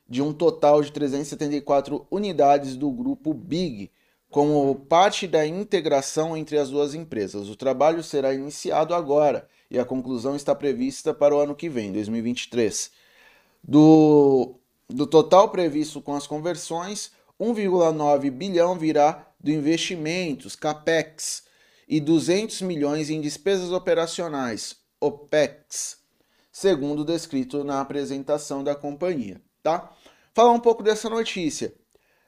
de 0.07 0.21
um 0.21 0.33
total 0.33 0.81
de 0.81 0.91
374 0.91 2.05
unidades 2.09 2.75
do 2.75 2.89
grupo 2.91 3.33
Big, 3.33 3.91
como 4.29 4.75
parte 4.75 5.27
da 5.27 5.45
integração 5.45 6.35
entre 6.35 6.57
as 6.57 6.69
duas 6.69 6.93
empresas. 6.93 7.49
O 7.49 7.55
trabalho 7.55 8.03
será 8.03 8.33
iniciado 8.33 8.93
agora 8.93 9.47
e 9.69 9.77
a 9.77 9.85
conclusão 9.85 10.35
está 10.35 10.55
prevista 10.55 11.13
para 11.13 11.35
o 11.35 11.39
ano 11.39 11.55
que 11.55 11.69
vem, 11.69 11.91
2023. 11.91 12.91
Do, 13.63 14.55
do 14.87 15.05
total 15.05 15.49
previsto 15.49 16.01
com 16.01 16.15
as 16.15 16.25
conversões, 16.25 17.11
1,9 17.39 18.31
bilhão 18.31 18.77
virá 18.77 19.27
do 19.39 19.51
investimentos, 19.51 20.55
capex, 20.55 21.43
e 21.87 21.99
200 21.99 22.61
milhões 22.61 23.09
em 23.09 23.19
despesas 23.19 23.71
operacionais, 23.71 24.75
OPEX, 25.01 25.97
segundo 26.51 27.05
descrito 27.05 27.63
na 27.63 27.81
apresentação 27.81 28.63
da 28.63 28.75
companhia, 28.75 29.41
tá? 29.63 29.95
Falar 30.33 30.51
um 30.51 30.59
pouco 30.59 30.83
dessa 30.83 31.09
notícia. 31.09 31.73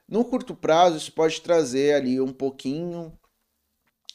No 0.08 0.24
curto 0.24 0.54
prazo, 0.54 0.96
isso 0.96 1.12
pode 1.12 1.40
trazer 1.40 1.94
ali 1.94 2.20
um 2.20 2.32
pouquinho 2.32 3.16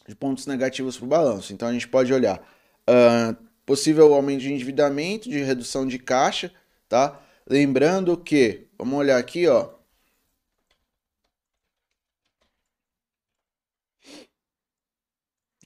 de 0.08 0.16
pontos 0.16 0.46
negativos 0.46 0.98
para 0.98 1.06
o 1.06 1.10
balanço. 1.10 1.54
Então 1.54 1.68
a 1.68 1.74
gente 1.74 1.88
pode 1.88 2.14
olhar 2.14 2.40
uh, 2.40 3.48
possível 3.66 4.14
aumento 4.14 4.42
de 4.42 4.54
endividamento, 4.54 5.30
de 5.30 5.40
redução 5.44 5.86
de 5.86 6.00
caixa, 6.00 6.52
tá? 6.88 7.22
Lembrando 7.50 8.18
que, 8.18 8.68
vamos 8.78 8.98
olhar 9.00 9.18
aqui, 9.18 9.48
ó. 9.48 9.74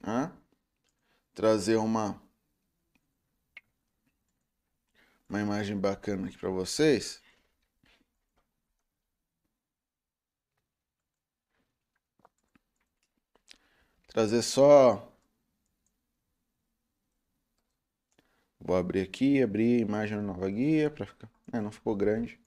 Ah, 0.03 0.31
trazer 1.33 1.75
uma 1.77 2.21
uma 5.31 5.39
imagem 5.39 5.77
bacana 5.79 6.27
aqui 6.27 6.37
para 6.37 6.49
vocês. 6.49 7.21
Trazer 14.09 14.41
só. 14.41 15.09
Vou 18.59 18.75
abrir 18.75 19.01
aqui, 19.01 19.41
abrir 19.41 19.79
imagem 19.79 20.17
na 20.17 20.23
nova 20.23 20.49
guia 20.49 20.91
para 20.91 21.05
ficar. 21.05 21.31
É, 21.53 21.61
não 21.61 21.71
ficou 21.71 21.95
grande. 21.95 22.37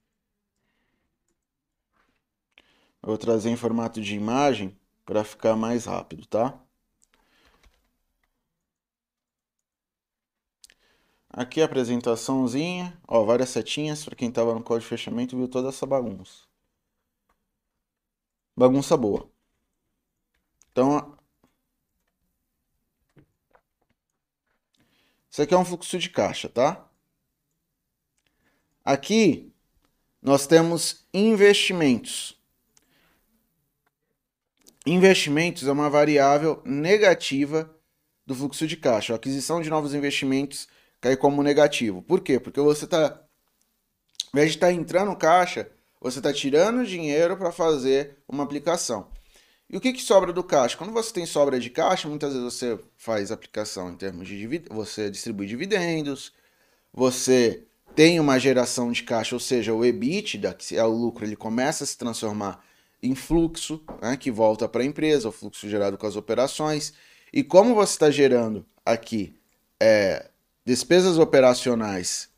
Eu 3.03 3.09
vou 3.09 3.19
trazer 3.19 3.49
em 3.49 3.57
formato 3.57 4.01
de 4.01 4.15
imagem 4.15 4.79
para 5.07 5.25
ficar 5.25 5.57
mais 5.57 5.87
rápido, 5.87 6.27
tá? 6.27 6.59
Aqui 11.37 11.61
a 11.61 11.65
apresentaçãozinha, 11.65 12.97
ó, 13.09 13.25
várias 13.25 13.49
setinhas, 13.49 14.05
para 14.05 14.15
quem 14.15 14.29
estava 14.29 14.55
no 14.55 14.63
código 14.63 14.85
de 14.85 14.89
fechamento 14.89 15.37
viu 15.37 15.49
toda 15.49 15.69
essa 15.69 15.85
bagunça. 15.85 16.45
Bagunça 18.57 18.97
boa. 18.97 19.29
Então, 20.71 21.19
isso 25.29 25.43
aqui 25.43 25.53
é 25.53 25.59
um 25.59 25.65
fluxo 25.65 25.99
de 25.99 26.09
caixa, 26.09 26.49
tá? 26.49 26.89
Aqui 28.85 29.53
nós 30.23 30.47
temos 30.47 31.05
investimentos. 31.13 32.41
Investimentos 34.87 35.67
é 35.67 35.73
uma 35.73 35.91
variável 35.91 36.63
negativa 36.65 37.77
do 38.25 38.37
fluxo 38.37 38.69
de 38.69 38.77
caixa. 38.77 39.15
A 39.15 39.17
aquisição 39.17 39.61
de 39.61 39.69
novos 39.69 39.95
investimentos 39.95 40.69
cair 41.05 41.19
como 41.19 41.43
negativo. 41.43 42.01
Por 42.01 42.23
quê? 42.23 42.41
Porque 42.41 42.59
você 42.59 42.87
está, 42.87 43.09
ao 43.09 44.31
invés 44.33 44.53
de 44.53 44.57
estar 44.57 44.69
tá 44.69 44.73
entrando 44.73 45.15
caixa, 45.15 45.71
você 46.01 46.19
está 46.19 46.33
tirando 46.33 46.87
dinheiro 46.87 47.37
para 47.37 47.53
fazer 47.53 48.17
uma 48.27 48.43
aplicação. 48.43 49.09
E 49.69 49.77
o 49.77 49.81
que, 49.81 49.93
que 49.93 50.01
sobra 50.01 50.33
do 50.33 50.43
caixa? 50.43 50.79
Quando 50.79 50.95
você 50.95 51.13
tem 51.13 51.27
sobra 51.27 51.61
de 51.61 51.69
caixa, 51.69 52.09
muitas 52.09 52.33
vezes 52.33 52.55
você 52.55 52.79
faz 52.97 53.31
aplicação 53.31 53.91
em 53.91 53.97
termos 53.97 54.27
de 54.27 54.39
dividendos, 54.39 54.75
você 54.75 55.11
distribui 55.11 55.47
dividendos, 55.47 56.33
você 56.91 57.65
tem 57.95 58.19
uma 58.19 58.39
geração 58.39 58.91
de 58.91 59.03
caixa, 59.03 59.37
ou 59.37 59.41
seja, 59.41 59.75
o 59.75 59.85
EBITDA, 59.85 60.55
que 60.55 60.75
é 60.75 60.85
o 60.85 60.89
lucro, 60.89 61.27
ele 61.27 61.37
começa 61.37 61.85
a 61.85 61.87
se 61.87 61.99
transformar 61.99 62.65
em 63.03 63.15
fluxo, 63.15 63.83
né, 64.01 64.17
que 64.17 64.31
volta 64.31 64.67
para 64.67 64.83
a 64.83 64.87
empresa, 64.87 65.29
o 65.29 65.33
fluxo 65.33 65.69
gerado 65.69 65.99
com 65.99 66.07
as 66.07 66.17
operações. 66.17 66.95
E 67.31 67.45
como 67.45 67.75
você 67.75 67.93
está 67.93 68.11
gerando 68.11 68.65
aqui 68.87 69.39
é, 69.79 70.31
despesas 70.65 71.19
operacionais 71.19 72.31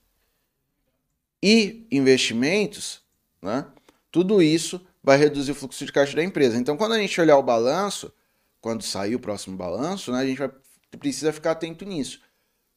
e 1.43 1.87
investimentos, 1.91 3.03
né, 3.41 3.67
tudo 4.11 4.43
isso 4.43 4.85
vai 5.03 5.17
reduzir 5.17 5.53
o 5.53 5.55
fluxo 5.55 5.85
de 5.87 5.93
caixa 5.93 6.17
da 6.17 6.25
empresa. 6.25 6.59
Então, 6.59 6.77
quando 6.77 6.93
a 6.93 6.99
gente 6.99 7.21
olhar 7.21 7.37
o 7.37 7.43
balanço, 7.43 8.13
quando 8.61 8.83
sair 8.83 9.15
o 9.15 9.21
próximo 9.21 9.57
balanço, 9.57 10.11
né, 10.11 10.19
a 10.19 10.27
gente 10.27 10.39
vai, 10.39 10.51
precisa 10.99 11.33
ficar 11.33 11.53
atento 11.53 11.85
nisso. 11.85 12.21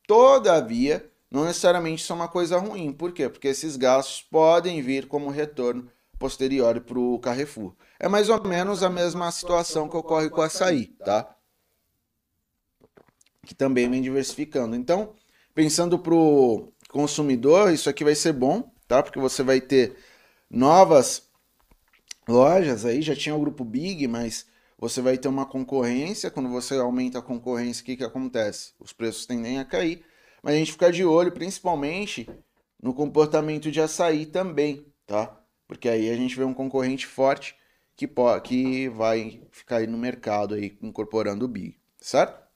Todavia, 0.06 1.10
não 1.32 1.46
necessariamente 1.46 2.04
isso 2.04 2.12
é 2.12 2.16
uma 2.16 2.28
coisa 2.28 2.58
ruim. 2.58 2.92
Por 2.92 3.12
quê? 3.12 3.30
Porque 3.30 3.48
esses 3.48 3.76
gastos 3.76 4.22
podem 4.22 4.82
vir 4.82 5.08
como 5.08 5.30
retorno 5.30 5.90
posterior 6.20 6.82
para 6.82 7.00
o 7.00 7.18
Carrefour. 7.20 7.74
É 8.00 8.08
mais 8.08 8.30
ou 8.30 8.44
menos 8.44 8.84
a 8.84 8.90
mesma 8.90 9.32
situação 9.32 9.88
que 9.88 9.96
ocorre 9.96 10.30
com 10.30 10.42
o 10.42 10.44
açaí, 10.44 10.88
tá? 10.88 11.36
Que 13.46 13.56
também 13.56 13.90
vem 13.90 14.02
diversificando. 14.02 14.76
Então, 14.76 15.14
pensando 15.60 16.00
para 16.00 16.16
o 16.16 16.72
consumidor, 16.88 17.74
isso 17.74 17.90
aqui 17.90 18.02
vai 18.02 18.16
ser 18.16 18.32
bom, 18.32 18.72
tá? 18.88 19.04
Porque 19.04 19.20
você 19.20 19.44
vai 19.44 19.60
ter 19.60 19.98
novas 20.50 21.30
lojas 22.26 22.86
aí, 22.86 23.02
já 23.02 23.14
tinha 23.14 23.36
o 23.36 23.40
grupo 23.42 23.66
Big, 23.66 24.08
mas 24.08 24.46
você 24.78 25.02
vai 25.02 25.18
ter 25.18 25.28
uma 25.28 25.46
concorrência. 25.46 26.32
Quando 26.32 26.48
você 26.48 26.76
aumenta 26.76 27.20
a 27.20 27.22
concorrência, 27.22 27.82
o 27.82 27.86
que, 27.86 27.98
que 27.98 28.06
acontece? 28.06 28.72
Os 28.80 28.94
preços 28.94 29.26
tendem 29.26 29.60
a 29.60 29.66
cair. 29.66 30.02
Mas 30.42 30.54
a 30.56 30.58
gente 30.58 30.72
fica 30.72 30.90
de 30.94 31.04
olho, 31.04 31.34
principalmente 31.34 32.30
no 32.82 32.94
comportamento 32.94 33.70
de 33.70 33.82
açaí 33.82 34.26
também, 34.26 34.86
tá? 35.06 35.38
Porque 35.68 35.90
aí 35.90 36.10
a 36.10 36.16
gente 36.16 36.38
vê 36.38 36.46
um 36.46 36.54
concorrente 36.54 37.06
forte 37.06 37.54
que, 37.98 38.08
pode, 38.08 38.48
que 38.48 38.88
vai 38.88 39.42
ficar 39.52 39.80
aí 39.80 39.88
no 39.88 39.98
mercado 39.98 40.56
aí 40.56 40.78
incorporando 40.82 41.44
o 41.44 41.50
Big, 41.50 41.76
certo? 42.00 42.48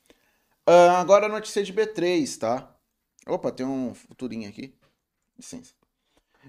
Uh, 0.66 0.96
agora 0.96 1.26
a 1.26 1.30
notícia 1.30 1.62
de 1.62 1.74
B3, 1.74 2.38
tá? 2.40 2.73
Opa, 3.26 3.52
tem 3.52 3.66
um 3.66 3.94
futurinho 3.94 4.50
aqui. 4.50 4.74
Licença. 5.38 5.74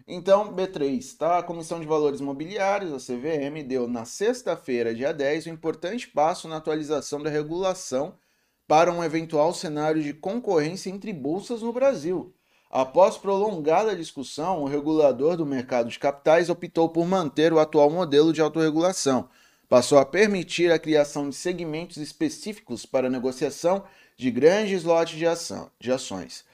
Então, 0.08 0.52
B3, 0.52 1.16
tá? 1.16 1.38
A 1.38 1.42
Comissão 1.42 1.78
de 1.78 1.86
Valores 1.86 2.20
Mobiliários, 2.20 2.92
a 2.92 2.96
CVM, 2.96 3.62
deu 3.64 3.86
na 3.86 4.04
sexta-feira, 4.04 4.92
dia 4.92 5.12
10, 5.12 5.46
um 5.46 5.52
importante 5.52 6.08
passo 6.08 6.48
na 6.48 6.56
atualização 6.56 7.22
da 7.22 7.30
regulação 7.30 8.18
para 8.66 8.90
um 8.90 9.04
eventual 9.04 9.54
cenário 9.54 10.02
de 10.02 10.12
concorrência 10.12 10.90
entre 10.90 11.12
bolsas 11.12 11.62
no 11.62 11.72
Brasil. 11.72 12.34
Após 12.68 13.16
prolongada 13.16 13.94
discussão, 13.94 14.62
o 14.62 14.66
regulador 14.66 15.36
do 15.36 15.46
mercado 15.46 15.88
de 15.88 15.98
capitais 15.98 16.50
optou 16.50 16.88
por 16.88 17.06
manter 17.06 17.52
o 17.52 17.60
atual 17.60 17.88
modelo 17.88 18.32
de 18.32 18.40
autorregulação. 18.40 19.28
Passou 19.68 19.98
a 19.98 20.04
permitir 20.04 20.72
a 20.72 20.78
criação 20.78 21.28
de 21.28 21.36
segmentos 21.36 21.98
específicos 21.98 22.84
para 22.84 23.08
negociação 23.08 23.84
de 24.16 24.28
grandes 24.28 24.82
lotes 24.82 25.16
de, 25.16 25.24
ação, 25.24 25.70
de 25.78 25.92
ações 25.92 26.44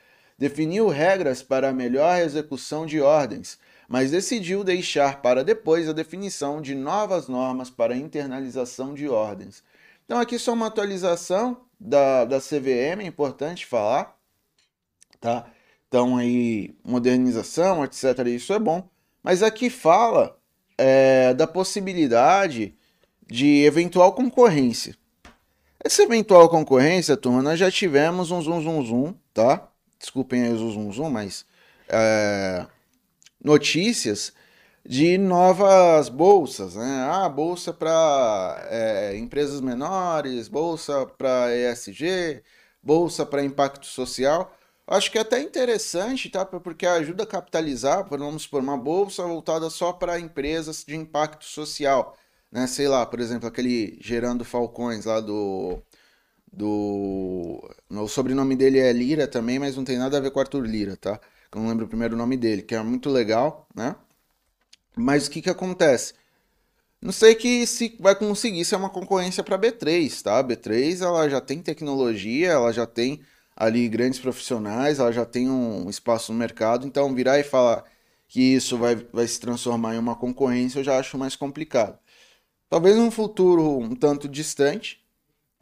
definiu 0.41 0.89
regras 0.89 1.43
para 1.43 1.69
a 1.69 1.73
melhor 1.73 2.19
execução 2.19 2.87
de 2.87 2.99
ordens, 2.99 3.59
mas 3.87 4.11
decidiu 4.11 4.65
deixar 4.65 5.21
para 5.21 5.45
depois 5.45 5.87
a 5.87 5.93
definição 5.93 6.63
de 6.63 6.75
novas 6.75 7.29
normas 7.29 7.69
para 7.69 7.95
internalização 7.95 8.95
de 8.95 9.07
ordens. 9.07 9.63
Então, 10.07 10.19
aqui 10.19 10.39
só 10.39 10.55
uma 10.55 10.69
atualização 10.69 11.61
da, 11.79 12.25
da 12.25 12.41
CVM, 12.41 13.03
é 13.03 13.05
importante 13.05 13.67
falar, 13.67 14.17
tá? 15.21 15.47
Então, 15.87 16.17
aí, 16.17 16.75
modernização, 16.83 17.85
etc., 17.85 18.27
isso 18.29 18.55
é 18.55 18.59
bom. 18.59 18.89
Mas 19.23 19.43
aqui 19.43 19.69
fala 19.69 20.39
é, 20.79 21.35
da 21.35 21.47
possibilidade 21.47 22.75
de 23.27 23.65
eventual 23.65 24.15
concorrência. 24.15 24.97
Essa 25.85 26.03
eventual 26.03 26.49
concorrência, 26.49 27.17
turma, 27.17 27.43
nós 27.43 27.59
já 27.59 27.71
tivemos 27.71 28.31
um 28.31 28.41
zoom, 28.41 28.63
zoom, 28.63 28.85
zoom, 28.85 29.15
tá? 29.35 29.70
Desculpem 30.01 30.43
aí 30.43 30.53
o 30.53 30.71
zoom, 30.71 30.91
zoom 30.91 31.11
mas 31.11 31.45
é, 31.89 32.67
notícias 33.43 34.33
de 34.85 35.19
novas 35.19 36.09
bolsas, 36.09 36.75
né? 36.75 37.07
Ah, 37.11 37.29
bolsa 37.29 37.73
para 37.73 38.67
é, 38.71 39.17
empresas 39.19 39.61
menores, 39.61 40.49
bolsa 40.49 41.07
para 41.07 41.55
ESG, 41.55 42.43
bolsa 42.83 43.27
para 43.27 43.45
impacto 43.45 43.87
social. 43.87 44.57
Acho 44.87 45.11
que 45.13 45.19
é 45.19 45.21
até 45.21 45.41
interessante, 45.41 46.31
tá? 46.31 46.45
Porque 46.45 46.87
ajuda 46.87 47.25
a 47.25 47.27
capitalizar, 47.27 48.07
vamos 48.09 48.47
por 48.47 48.61
uma 48.61 48.77
bolsa 48.77 49.23
voltada 49.25 49.71
só 49.71 49.93
para 49.93 50.19
empresas 50.19 50.85
de 50.85 50.97
impacto 50.97 51.45
social, 51.45 52.17
né? 52.51 52.67
Sei 52.67 52.89
lá, 52.89 53.07
por 53.07 53.21
exemplo, 53.21 53.47
aquele 53.49 53.99
gerando 54.01 54.45
falcões 54.45 55.05
lá 55.05 55.21
do 55.21 55.83
do. 56.53 57.63
O 57.91 58.09
sobrenome 58.09 58.57
dele 58.57 58.79
é 58.79 58.93
Lira 58.93 59.27
também, 59.27 59.59
mas 59.59 59.77
não 59.77 59.85
tem 59.85 59.99
nada 59.99 60.19
a 60.19 60.21
ver 60.21 60.31
com 60.31 60.41
Arthur 60.41 60.65
Lira, 60.67 60.97
tá? 60.97 61.21
Eu 61.53 61.61
não 61.61 61.69
lembro 61.69 61.87
o 61.87 61.89
primeiro 61.89 62.17
nome 62.17 62.37
dele, 62.37 62.63
que 62.63 62.75
é 62.75 62.83
muito 62.83 63.11
legal, 63.11 63.67
né? 63.75 63.97
Mas 64.97 65.27
o 65.27 65.31
que 65.31 65.43
que 65.43 65.51
acontece? 65.51 66.15
Não 67.01 67.13
sei 67.13 67.35
que 67.35 67.67
se 67.67 67.97
vai 67.99 68.15
conseguir 68.15 68.65
ser 68.65 68.77
uma 68.77 68.91
concorrência 68.91 69.43
para 69.43 69.59
B3, 69.59 70.23
tá? 70.23 70.39
A 70.39 70.45
B3 70.45 71.03
ela 71.03 71.29
já 71.29 71.41
tem 71.41 71.63
tecnologia, 71.63 72.51
ela 72.51 72.73
já 72.73 72.87
tem 72.87 73.21
ali 73.57 73.89
grandes 73.89 74.19
profissionais, 74.19 74.99
ela 74.99 75.13
já 75.13 75.25
tem 75.25 75.49
um 75.51 75.89
espaço 75.89 76.33
no 76.33 76.39
mercado, 76.39 76.87
então 76.87 77.15
virar 77.15 77.39
e 77.39 77.45
falar 77.45 77.85
que 78.29 78.41
isso 78.41 78.79
vai, 78.79 78.97
vai 78.97 79.27
se 79.27 79.41
transformar 79.41 79.95
em 79.95 79.99
uma 79.99 80.15
concorrência 80.17 80.81
eu 80.81 80.85
já 80.85 80.99
acho 80.99 81.19
mais 81.19 81.35
complicado. 81.37 81.99
Talvez 82.69 82.97
num 82.97 83.11
futuro 83.11 83.79
um 83.79 83.95
tanto 83.97 84.29
distante, 84.29 85.00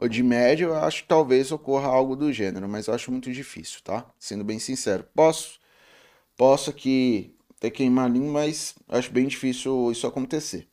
de 0.06 0.22
médio, 0.22 0.68
eu 0.68 0.76
acho 0.76 1.02
que 1.02 1.08
talvez 1.08 1.50
ocorra 1.50 1.88
algo 1.88 2.14
do 2.14 2.32
gênero, 2.32 2.68
mas 2.68 2.86
eu 2.86 2.94
acho 2.94 3.10
muito 3.10 3.32
difícil, 3.32 3.80
tá? 3.82 4.06
Sendo 4.18 4.44
bem 4.44 4.58
sincero. 4.58 5.04
Posso, 5.14 5.58
posso 6.36 6.70
aqui 6.70 7.34
até 7.56 7.70
queimar 7.70 8.08
língua, 8.08 8.32
mas 8.32 8.74
acho 8.88 9.10
bem 9.10 9.26
difícil 9.26 9.90
isso 9.90 10.06
acontecer. 10.06 10.68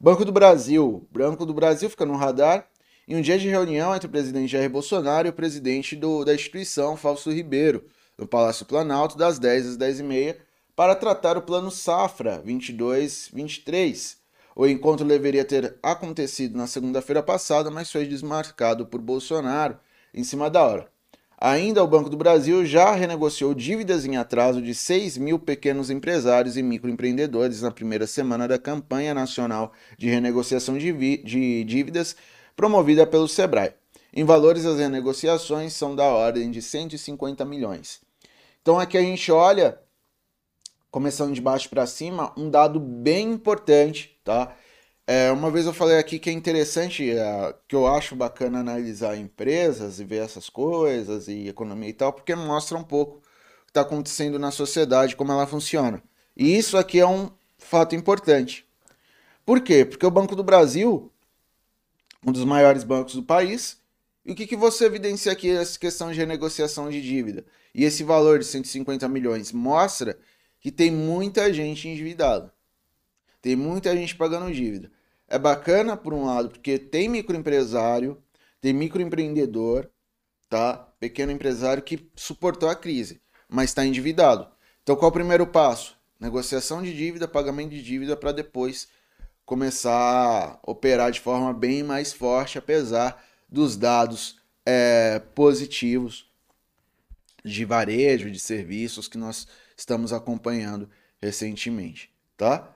Banco 0.00 0.24
do 0.24 0.32
Brasil. 0.32 1.06
Banco 1.10 1.44
do 1.44 1.52
Brasil 1.52 1.90
fica 1.90 2.06
no 2.06 2.16
radar 2.16 2.68
em 3.06 3.16
um 3.16 3.20
dia 3.20 3.38
de 3.38 3.48
reunião 3.48 3.94
entre 3.94 4.06
o 4.06 4.10
presidente 4.10 4.50
Jair 4.50 4.70
Bolsonaro 4.70 5.28
e 5.28 5.30
o 5.30 5.34
presidente 5.34 5.94
do, 5.94 6.24
da 6.24 6.34
instituição, 6.34 6.96
Fausto 6.96 7.30
Ribeiro, 7.30 7.84
no 8.16 8.26
Palácio 8.26 8.64
Planalto, 8.64 9.18
das 9.18 9.38
10 9.38 9.66
às 9.66 9.76
10h30, 9.76 10.36
para 10.74 10.94
tratar 10.94 11.36
o 11.36 11.42
Plano 11.42 11.70
Safra 11.70 12.42
22-23. 12.44 14.16
O 14.56 14.66
encontro 14.66 15.04
deveria 15.06 15.44
ter 15.44 15.76
acontecido 15.82 16.56
na 16.56 16.66
segunda-feira 16.66 17.22
passada, 17.22 17.70
mas 17.70 17.90
foi 17.90 18.06
desmarcado 18.06 18.86
por 18.86 19.00
Bolsonaro 19.00 19.78
em 20.12 20.22
cima 20.22 20.48
da 20.48 20.62
hora. 20.62 20.94
Ainda 21.36 21.82
o 21.82 21.88
Banco 21.88 22.08
do 22.08 22.16
Brasil 22.16 22.64
já 22.64 22.92
renegociou 22.94 23.52
dívidas 23.52 24.06
em 24.06 24.16
atraso 24.16 24.62
de 24.62 24.74
6 24.74 25.18
mil 25.18 25.38
pequenos 25.38 25.90
empresários 25.90 26.56
e 26.56 26.62
microempreendedores 26.62 27.60
na 27.60 27.70
primeira 27.70 28.06
semana 28.06 28.46
da 28.46 28.58
campanha 28.58 29.12
nacional 29.12 29.72
de 29.98 30.08
renegociação 30.08 30.78
de, 30.78 30.92
de 31.18 31.64
dívidas 31.64 32.16
promovida 32.54 33.06
pelo 33.06 33.26
Sebrae. 33.26 33.74
Em 34.12 34.24
valores, 34.24 34.64
as 34.64 34.78
renegociações 34.78 35.72
são 35.72 35.96
da 35.96 36.04
ordem 36.04 36.50
de 36.50 36.62
150 36.62 37.44
milhões. 37.44 38.00
Então 38.62 38.78
aqui 38.78 38.96
a 38.96 39.02
gente 39.02 39.30
olha, 39.32 39.78
começando 40.90 41.34
de 41.34 41.40
baixo 41.40 41.68
para 41.68 41.86
cima, 41.86 42.32
um 42.36 42.48
dado 42.48 42.78
bem 42.78 43.32
importante, 43.32 44.13
tá? 44.24 44.56
É, 45.06 45.30
uma 45.30 45.50
vez 45.50 45.66
eu 45.66 45.74
falei 45.74 45.98
aqui 45.98 46.18
que 46.18 46.30
é 46.30 46.32
interessante, 46.32 47.10
é, 47.10 47.54
que 47.68 47.76
eu 47.76 47.86
acho 47.86 48.16
bacana 48.16 48.60
analisar 48.60 49.16
empresas 49.16 50.00
e 50.00 50.04
ver 50.04 50.24
essas 50.24 50.48
coisas 50.48 51.28
e 51.28 51.46
economia 51.48 51.90
e 51.90 51.92
tal, 51.92 52.12
porque 52.12 52.34
mostra 52.34 52.78
um 52.78 52.84
pouco 52.84 53.18
o 53.18 53.64
que 53.66 53.70
está 53.70 53.82
acontecendo 53.82 54.38
na 54.38 54.50
sociedade, 54.50 55.14
como 55.14 55.30
ela 55.30 55.46
funciona. 55.46 56.02
E 56.36 56.56
isso 56.56 56.78
aqui 56.78 56.98
é 56.98 57.06
um 57.06 57.30
fato 57.58 57.94
importante. 57.94 58.66
Por 59.44 59.60
quê? 59.60 59.84
Porque 59.84 60.06
o 60.06 60.10
Banco 60.10 60.34
do 60.34 60.42
Brasil, 60.42 61.12
um 62.26 62.32
dos 62.32 62.44
maiores 62.44 62.82
bancos 62.82 63.14
do 63.14 63.22
país, 63.22 63.78
e 64.24 64.32
o 64.32 64.34
que, 64.34 64.46
que 64.46 64.56
você 64.56 64.86
evidencia 64.86 65.32
aqui 65.32 65.50
essa 65.50 65.78
questão 65.78 66.10
de 66.10 66.18
renegociação 66.18 66.88
de 66.90 67.02
dívida? 67.02 67.44
E 67.74 67.84
esse 67.84 68.02
valor 68.02 68.38
de 68.38 68.46
150 68.46 69.06
milhões 69.06 69.52
mostra 69.52 70.18
que 70.60 70.72
tem 70.72 70.90
muita 70.90 71.52
gente 71.52 71.86
endividada. 71.86 72.54
Tem 73.44 73.54
muita 73.54 73.94
gente 73.94 74.16
pagando 74.16 74.50
dívida. 74.50 74.90
É 75.28 75.38
bacana, 75.38 75.98
por 75.98 76.14
um 76.14 76.24
lado, 76.24 76.48
porque 76.48 76.78
tem 76.78 77.10
microempresário, 77.10 78.16
tem 78.58 78.72
microempreendedor, 78.72 79.90
tá? 80.48 80.78
Pequeno 80.98 81.30
empresário 81.30 81.82
que 81.82 82.10
suportou 82.16 82.70
a 82.70 82.74
crise, 82.74 83.20
mas 83.46 83.68
está 83.68 83.84
endividado. 83.84 84.48
Então, 84.82 84.96
qual 84.96 85.08
é 85.08 85.10
o 85.10 85.12
primeiro 85.12 85.46
passo? 85.46 85.94
Negociação 86.18 86.82
de 86.82 86.96
dívida, 86.96 87.28
pagamento 87.28 87.72
de 87.72 87.82
dívida 87.82 88.16
para 88.16 88.32
depois 88.32 88.88
começar 89.44 89.92
a 89.92 90.58
operar 90.62 91.12
de 91.12 91.20
forma 91.20 91.52
bem 91.52 91.82
mais 91.82 92.14
forte, 92.14 92.56
apesar 92.56 93.22
dos 93.46 93.76
dados 93.76 94.40
é, 94.64 95.18
positivos 95.34 96.32
de 97.44 97.66
varejo, 97.66 98.30
de 98.30 98.40
serviços 98.40 99.06
que 99.06 99.18
nós 99.18 99.46
estamos 99.76 100.14
acompanhando 100.14 100.88
recentemente, 101.20 102.10
tá? 102.38 102.73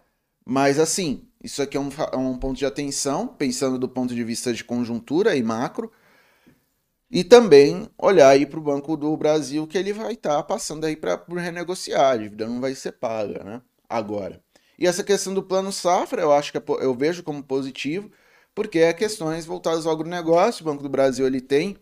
Mas 0.50 0.78
assim, 0.78 1.28
isso 1.44 1.60
aqui 1.60 1.76
é 1.76 1.80
um, 1.80 1.90
é 2.10 2.16
um 2.16 2.38
ponto 2.38 2.56
de 2.56 2.64
atenção, 2.64 3.28
pensando 3.28 3.78
do 3.78 3.86
ponto 3.86 4.14
de 4.14 4.24
vista 4.24 4.50
de 4.50 4.64
conjuntura 4.64 5.36
e 5.36 5.42
macro. 5.42 5.92
E 7.10 7.22
também 7.22 7.86
olhar 7.98 8.30
aí 8.30 8.46
para 8.46 8.58
o 8.58 8.62
Banco 8.62 8.96
do 8.96 9.14
Brasil 9.14 9.66
que 9.66 9.76
ele 9.76 9.92
vai 9.92 10.14
estar 10.14 10.36
tá 10.36 10.42
passando 10.42 10.86
aí 10.86 10.96
para 10.96 11.22
renegociar, 11.36 12.12
a 12.12 12.16
dívida 12.16 12.46
não 12.46 12.62
vai 12.62 12.74
ser 12.74 12.92
paga, 12.92 13.44
né? 13.44 13.60
Agora. 13.86 14.42
E 14.78 14.86
essa 14.86 15.04
questão 15.04 15.34
do 15.34 15.42
plano 15.42 15.70
safra, 15.70 16.22
eu 16.22 16.32
acho 16.32 16.50
que 16.50 16.56
é, 16.56 16.62
eu 16.80 16.94
vejo 16.94 17.22
como 17.22 17.42
positivo, 17.42 18.10
porque 18.54 18.78
é 18.78 18.94
questões 18.94 19.44
voltadas 19.44 19.84
ao 19.84 19.92
agronegócio. 19.92 20.62
O 20.62 20.64
Banco 20.64 20.82
do 20.82 20.88
Brasil 20.88 21.26
ele 21.26 21.42
tem 21.42 21.76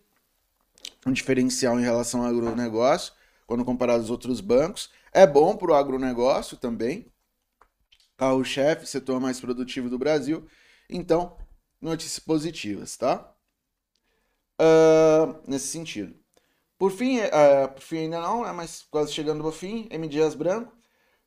um 1.06 1.12
diferencial 1.12 1.78
em 1.78 1.84
relação 1.84 2.22
ao 2.22 2.30
agronegócio, 2.30 3.12
quando 3.46 3.64
comparado 3.64 4.00
aos 4.00 4.10
outros 4.10 4.40
bancos. 4.40 4.90
É 5.12 5.24
bom 5.24 5.56
para 5.56 5.70
o 5.70 5.74
agronegócio 5.74 6.56
também, 6.56 7.06
carro-chefe, 8.16 8.86
setor 8.86 9.20
mais 9.20 9.40
produtivo 9.40 9.88
do 9.88 9.98
Brasil. 9.98 10.46
Então, 10.88 11.36
notícias 11.80 12.18
positivas, 12.18 12.96
tá? 12.96 13.32
Uh, 14.60 15.38
nesse 15.46 15.68
sentido. 15.68 16.14
Por 16.78 16.92
fim, 16.92 17.18
uh, 17.20 17.68
por 17.74 17.82
fim 17.82 17.98
ainda 17.98 18.20
não, 18.20 18.44
né, 18.44 18.52
mas 18.52 18.86
quase 18.90 19.12
chegando 19.12 19.44
ao 19.44 19.52
fim, 19.52 19.86
M. 19.90 20.08
Dias 20.08 20.34
Branco 20.34 20.72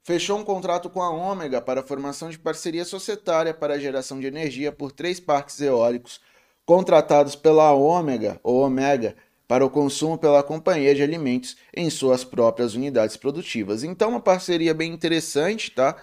fechou 0.04 0.40
um 0.40 0.44
contrato 0.44 0.90
com 0.90 1.02
a 1.02 1.10
Ômega 1.10 1.62
para 1.62 1.82
a 1.82 1.84
formação 1.84 2.30
de 2.30 2.40
parceria 2.40 2.86
societária 2.86 3.54
para 3.54 3.76
a 3.76 3.80
geração 3.80 4.20
de 4.20 4.28
energia 4.28 4.72
por 4.72 4.92
três 4.92 5.20
parques 5.20 5.60
eólicos 5.62 6.20
contratados 6.66 7.36
pela 7.36 7.72
Ômega 7.74 8.40
ou 8.44 8.62
Omega 8.62 9.16
para 9.48 9.66
o 9.66 9.70
consumo 9.70 10.18
pela 10.18 10.44
companhia 10.44 10.94
de 10.94 11.02
alimentos 11.02 11.58
em 11.76 11.90
suas 11.90 12.24
próprias 12.24 12.76
unidades 12.76 13.18
produtivas. 13.18 13.84
Então, 13.84 14.12
uma 14.12 14.20
parceria 14.20 14.74
bem 14.74 14.94
interessante, 14.94 15.72
tá? 15.72 15.96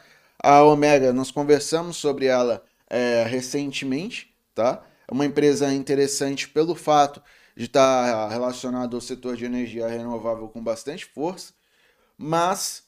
A 0.49 0.63
Omega, 0.63 1.13
nós 1.13 1.33
conversamos 1.33 1.97
sobre 1.97 2.27
ela 2.27 2.65
é, 2.89 3.25
recentemente, 3.25 4.33
tá? 4.55 4.87
É 5.09 5.13
uma 5.13 5.27
empresa 5.27 5.73
interessante 5.75 6.49
pelo 6.49 6.75
fato 6.77 7.21
de 7.57 7.65
estar 7.65 8.29
relacionado 8.29 8.95
ao 8.95 9.01
setor 9.01 9.37
de 9.37 9.45
energia 9.45 9.89
renovável 9.89 10.49
com 10.49 10.63
bastante 10.63 11.05
força, 11.05 11.53
mas 12.19 12.85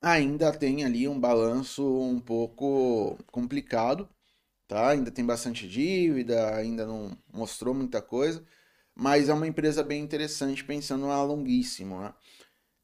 ainda 0.00 0.52
tem 0.52 0.84
ali 0.84 1.08
um 1.08 1.18
balanço 1.18 1.82
um 2.00 2.20
pouco 2.20 3.18
complicado, 3.30 4.08
tá? 4.68 4.90
Ainda 4.90 5.10
tem 5.12 5.26
bastante 5.26 5.68
dívida, 5.68 6.54
ainda 6.56 6.86
não 6.86 7.16
mostrou 7.32 7.74
muita 7.74 8.02
coisa, 8.02 8.44
mas 8.94 9.28
é 9.30 9.34
uma 9.34 9.48
empresa 9.48 9.82
bem 9.84 10.02
interessante 10.02 10.64
pensando 10.64 11.06
a 11.10 11.22
longuíssimo, 11.24 12.00
né? 12.00 12.14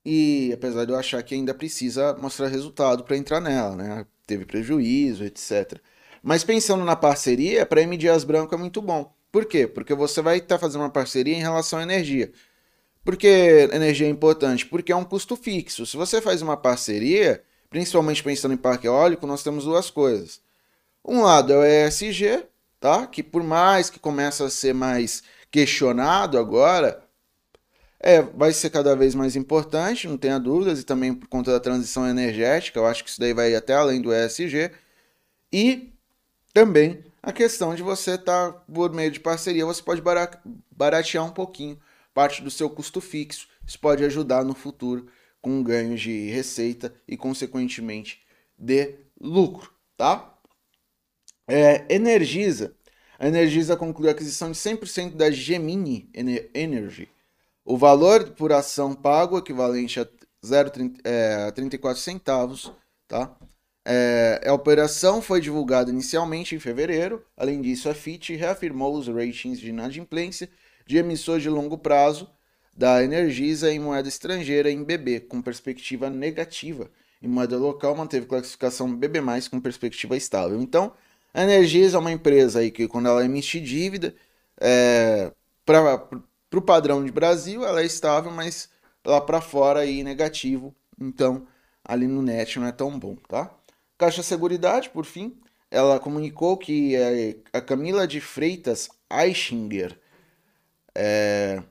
E 0.04 0.50
apesar 0.52 0.84
de 0.84 0.92
eu 0.92 0.98
achar 0.98 1.22
que 1.22 1.34
ainda 1.34 1.54
precisa 1.54 2.14
mostrar 2.14 2.48
resultado 2.48 3.04
para 3.04 3.16
entrar 3.16 3.40
nela, 3.40 3.76
né? 3.76 4.06
Teve 4.26 4.44
prejuízo, 4.44 5.24
etc. 5.24 5.78
Mas 6.22 6.44
pensando 6.44 6.84
na 6.84 6.96
parceria, 6.96 7.66
para 7.66 7.82
M 7.82 7.96
Dias 7.96 8.24
Branco 8.24 8.54
é 8.54 8.58
muito 8.58 8.82
bom. 8.82 9.14
Por 9.30 9.46
quê? 9.46 9.66
Porque 9.66 9.94
você 9.94 10.20
vai 10.20 10.38
estar 10.38 10.56
tá 10.56 10.58
fazendo 10.58 10.82
uma 10.82 10.90
parceria 10.90 11.34
em 11.34 11.40
relação 11.40 11.78
à 11.78 11.82
energia. 11.82 12.32
Por 13.04 13.16
que 13.16 13.26
energia 13.72 14.06
é 14.06 14.10
importante? 14.10 14.66
Porque 14.66 14.92
é 14.92 14.96
um 14.96 15.04
custo 15.04 15.36
fixo. 15.36 15.86
Se 15.86 15.96
você 15.96 16.20
faz 16.20 16.42
uma 16.42 16.56
parceria, 16.56 17.42
principalmente 17.68 18.22
pensando 18.22 18.54
em 18.54 18.56
parque 18.56 18.86
eólico, 18.86 19.26
nós 19.26 19.42
temos 19.42 19.64
duas 19.64 19.90
coisas. 19.90 20.40
Um 21.04 21.22
lado 21.22 21.52
é 21.52 21.56
o 21.56 21.88
ESG, 21.88 22.44
tá? 22.78 23.06
Que 23.06 23.22
por 23.22 23.42
mais 23.42 23.90
que 23.90 23.98
comece 23.98 24.42
a 24.42 24.50
ser 24.50 24.74
mais 24.74 25.22
questionado 25.50 26.38
agora, 26.38 27.02
é, 28.02 28.20
vai 28.20 28.52
ser 28.52 28.70
cada 28.70 28.96
vez 28.96 29.14
mais 29.14 29.36
importante, 29.36 30.08
não 30.08 30.18
tenha 30.18 30.38
dúvidas, 30.38 30.80
e 30.80 30.84
também 30.84 31.14
por 31.14 31.28
conta 31.28 31.52
da 31.52 31.60
transição 31.60 32.06
energética, 32.08 32.78
eu 32.78 32.86
acho 32.86 33.04
que 33.04 33.10
isso 33.10 33.20
daí 33.20 33.32
vai 33.32 33.54
até 33.54 33.74
além 33.74 34.02
do 34.02 34.12
ESG. 34.12 34.72
E 35.52 35.92
também 36.52 37.04
a 37.22 37.32
questão 37.32 37.74
de 37.74 37.82
você 37.82 38.12
estar, 38.12 38.52
tá, 38.52 38.58
por 38.72 38.92
meio 38.92 39.10
de 39.10 39.20
parceria, 39.20 39.64
você 39.64 39.80
pode 39.80 40.02
baratear 40.70 41.24
um 41.24 41.30
pouquinho 41.30 41.78
parte 42.12 42.42
do 42.42 42.50
seu 42.50 42.68
custo 42.68 43.00
fixo. 43.00 43.48
Isso 43.66 43.78
pode 43.78 44.04
ajudar 44.04 44.44
no 44.44 44.54
futuro 44.54 45.06
com 45.40 45.62
ganhos 45.62 46.00
de 46.00 46.28
receita 46.30 46.92
e, 47.06 47.16
consequentemente, 47.16 48.20
de 48.58 48.96
lucro, 49.20 49.72
tá? 49.96 50.34
É, 51.46 51.86
Energisa. 51.94 52.74
A 53.18 53.28
Energisa 53.28 53.76
concluiu 53.76 54.08
a 54.08 54.12
aquisição 54.12 54.50
de 54.50 54.58
100% 54.58 55.14
da 55.14 55.30
Gemini 55.30 56.10
Energy, 56.52 57.08
o 57.64 57.76
valor 57.76 58.30
por 58.30 58.52
ação 58.52 58.94
pago, 58.94 59.38
equivalente 59.38 60.00
a 60.00 60.06
0,34 60.44 61.90
é, 61.90 61.94
centavos, 61.94 62.72
tá? 63.06 63.36
É, 63.84 64.40
a 64.46 64.52
operação 64.52 65.20
foi 65.20 65.40
divulgada 65.40 65.90
inicialmente 65.90 66.54
em 66.54 66.58
fevereiro. 66.58 67.24
Além 67.36 67.60
disso, 67.60 67.88
a 67.88 67.94
FIT 67.94 68.36
reafirmou 68.36 68.94
os 68.96 69.08
ratings 69.08 69.58
de 69.58 69.70
inadimplência 69.70 70.48
de 70.86 70.98
emissor 70.98 71.40
de 71.40 71.48
longo 71.48 71.78
prazo 71.78 72.28
da 72.76 73.02
Energisa 73.02 73.72
em 73.72 73.78
moeda 73.78 74.08
estrangeira 74.08 74.70
em 74.70 74.82
BB, 74.82 75.20
com 75.20 75.42
perspectiva 75.42 76.08
negativa. 76.08 76.90
Em 77.20 77.28
moeda 77.28 77.56
local, 77.56 77.94
manteve 77.94 78.26
classificação 78.26 78.94
BB+, 78.94 79.20
com 79.50 79.60
perspectiva 79.60 80.16
estável. 80.16 80.60
Então, 80.60 80.92
a 81.34 81.42
Energisa 81.42 81.96
é 81.96 82.00
uma 82.00 82.12
empresa 82.12 82.60
aí 82.60 82.70
que, 82.70 82.88
quando 82.88 83.08
ela 83.08 83.24
emite 83.24 83.60
dívida, 83.60 84.14
é, 84.60 85.32
para 85.64 86.08
para 86.52 86.58
o 86.58 86.62
padrão 86.62 87.02
de 87.02 87.10
Brasil, 87.10 87.64
ela 87.64 87.80
é 87.80 87.86
estável, 87.86 88.30
mas 88.30 88.68
lá 89.02 89.22
para 89.22 89.40
fora 89.40 89.80
aí 89.80 90.04
negativo. 90.04 90.74
Então, 91.00 91.46
ali 91.82 92.06
no 92.06 92.20
net 92.20 92.60
não 92.60 92.66
é 92.66 92.72
tão 92.72 92.98
bom, 92.98 93.16
tá? 93.26 93.50
Caixa 93.96 94.22
Seguridade, 94.22 94.90
por 94.90 95.06
fim, 95.06 95.34
ela 95.70 95.98
comunicou 95.98 96.58
que 96.58 96.94
é, 96.94 97.36
a 97.54 97.60
Camila 97.62 98.06
de 98.06 98.20
Freitas 98.20 98.90
Eichinger 99.10 99.98
é, 100.94 101.62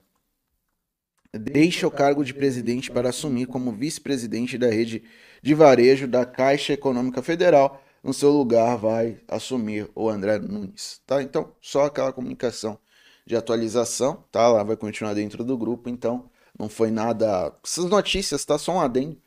deixa 1.31 1.85
o 1.85 1.91
cargo 1.91 2.25
de 2.25 2.33
presidente 2.33 2.89
para 2.89 3.09
assumir 3.09 3.45
como 3.45 3.71
vice-presidente 3.71 4.57
da 4.57 4.71
rede 4.71 5.03
de 5.43 5.53
varejo 5.53 6.07
da 6.07 6.25
Caixa 6.25 6.73
Econômica 6.73 7.21
Federal 7.21 7.83
no 8.03 8.15
seu 8.15 8.31
lugar 8.31 8.77
vai 8.77 9.19
assumir 9.27 9.87
o 9.93 10.09
André 10.09 10.39
Nunes, 10.39 11.03
tá? 11.05 11.21
Então, 11.21 11.53
só 11.61 11.85
aquela 11.85 12.11
comunicação 12.11 12.79
de 13.25 13.35
atualização, 13.35 14.23
tá? 14.31 14.47
Lá 14.47 14.63
vai 14.63 14.75
continuar 14.77 15.13
dentro 15.13 15.43
do 15.43 15.57
grupo, 15.57 15.89
então 15.89 16.29
não 16.57 16.69
foi 16.69 16.91
nada. 16.91 17.53
Essas 17.63 17.85
notícias, 17.85 18.45
tá? 18.45 18.57
Só 18.57 18.73
um 18.73 18.81
adendo 18.81 19.17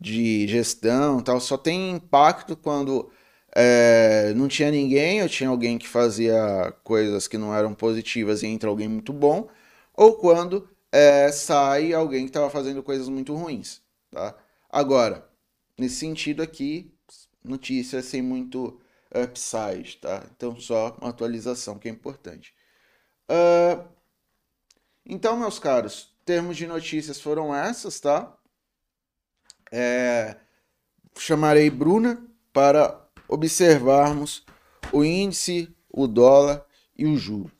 de 0.00 0.46
gestão 0.48 1.20
tal, 1.20 1.40
só 1.40 1.58
tem 1.58 1.90
impacto 1.92 2.56
quando 2.56 3.10
é, 3.54 4.32
não 4.34 4.48
tinha 4.48 4.70
ninguém, 4.70 5.22
ou 5.22 5.28
tinha 5.28 5.50
alguém 5.50 5.78
que 5.78 5.86
fazia 5.88 6.72
coisas 6.84 7.28
que 7.28 7.36
não 7.38 7.54
eram 7.54 7.74
positivas 7.74 8.42
e 8.42 8.46
entra 8.46 8.70
alguém 8.70 8.88
muito 8.88 9.12
bom, 9.12 9.48
ou 9.94 10.14
quando 10.16 10.68
é, 10.92 11.30
sai 11.32 11.92
alguém 11.92 12.24
que 12.24 12.30
estava 12.30 12.50
fazendo 12.50 12.82
coisas 12.82 13.08
muito 13.08 13.34
ruins, 13.34 13.82
tá? 14.10 14.34
Agora, 14.70 15.28
nesse 15.78 15.96
sentido 15.96 16.42
aqui, 16.42 16.92
notícias 17.44 18.04
sem 18.06 18.22
muito 18.22 18.80
upside, 19.14 19.98
tá? 19.98 20.24
Então, 20.36 20.58
só 20.60 20.96
uma 21.00 21.10
atualização 21.10 21.78
que 21.78 21.88
é 21.88 21.92
importante. 21.92 22.54
Uh, 23.30 23.88
então, 25.06 25.36
meus 25.36 25.60
caros, 25.60 26.12
termos 26.24 26.56
de 26.56 26.66
notícias 26.66 27.20
foram 27.20 27.54
essas, 27.54 28.00
tá? 28.00 28.36
É, 29.70 30.36
chamarei 31.16 31.70
Bruna 31.70 32.26
para 32.52 33.00
observarmos 33.28 34.44
o 34.92 35.04
índice, 35.04 35.72
o 35.88 36.08
dólar 36.08 36.66
e 36.96 37.06
o 37.06 37.16
juro. 37.16 37.52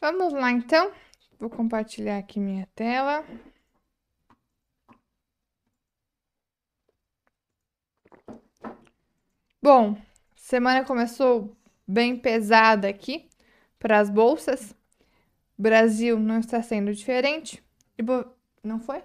Vamos 0.00 0.32
lá 0.32 0.50
então. 0.50 0.92
Vou 1.38 1.48
compartilhar 1.48 2.18
aqui 2.18 2.40
minha 2.40 2.68
tela. 2.74 3.24
Bom, 9.62 9.96
semana 10.34 10.84
começou 10.84 11.56
bem 11.86 12.16
pesada 12.16 12.88
aqui 12.88 13.27
para 13.78 13.98
as 13.98 14.10
bolsas. 14.10 14.74
Brasil 15.56 16.18
não 16.18 16.40
está 16.40 16.62
sendo 16.62 16.92
diferente. 16.92 17.62
E 17.96 18.02
bo... 18.02 18.24
Não 18.62 18.80
foi? 18.80 19.02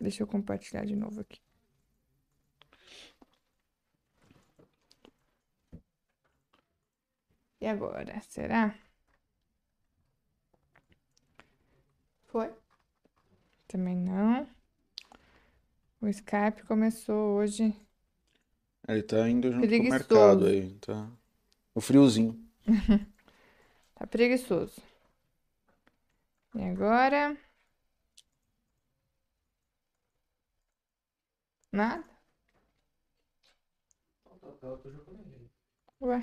Deixa 0.00 0.22
eu 0.22 0.26
compartilhar 0.26 0.84
de 0.84 0.96
novo 0.96 1.20
aqui. 1.20 1.40
E 7.60 7.66
agora, 7.66 8.20
será? 8.28 8.74
Foi? 12.26 12.52
Também 13.66 13.96
não. 13.96 14.46
O 16.00 16.06
Skype 16.06 16.62
começou 16.66 17.36
hoje. 17.36 17.74
Ele 18.86 19.02
tá 19.02 19.28
indo 19.28 19.50
junto 19.50 19.68
com 19.68 19.76
o 19.76 19.90
mercado 19.90 20.46
aí, 20.46 20.74
tá? 20.74 21.10
O 21.74 21.80
friozinho. 21.80 22.40
Tá 23.98 24.06
preguiçoso. 24.06 24.80
E 26.54 26.62
agora? 26.72 27.22
Nada? 31.72 32.04
Eu 34.62 34.78
tô 34.78 34.90
jogando 34.90 35.20
ele. 35.20 35.50
Ué, 36.00 36.18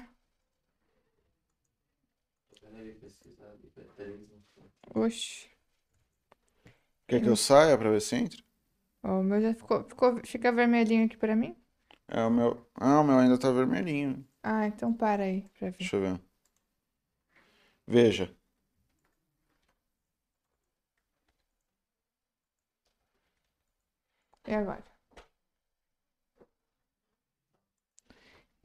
oxi. 4.96 5.50
Quer 7.08 7.22
que 7.22 7.30
eu 7.30 7.36
saia 7.36 7.78
pra 7.78 7.90
ver 7.90 8.02
se 8.02 8.16
entra? 8.16 8.44
O 9.04 9.24
meu 9.24 9.40
já 9.42 9.54
ficou, 9.54 9.86
ficou, 9.86 10.20
fica 10.26 10.52
vermelhinho 10.52 11.06
aqui 11.06 11.16
pra 11.18 11.34
mim? 11.36 11.56
É 12.08 12.22
o 12.26 12.32
meu. 12.32 12.66
Ah, 12.76 13.00
o 13.02 13.04
meu 13.04 13.20
ainda 13.20 13.38
tá 13.40 13.52
vermelhinho. 13.52 14.26
Ah, 14.44 14.68
então 14.68 14.94
para 14.94 15.24
aí 15.24 15.50
pra 15.60 15.70
ver. 15.72 15.78
Deixa 15.80 15.96
eu 15.98 16.02
ver. 16.02 16.22
Veja. 17.88 18.30
E 24.48 24.54
agora? 24.56 24.84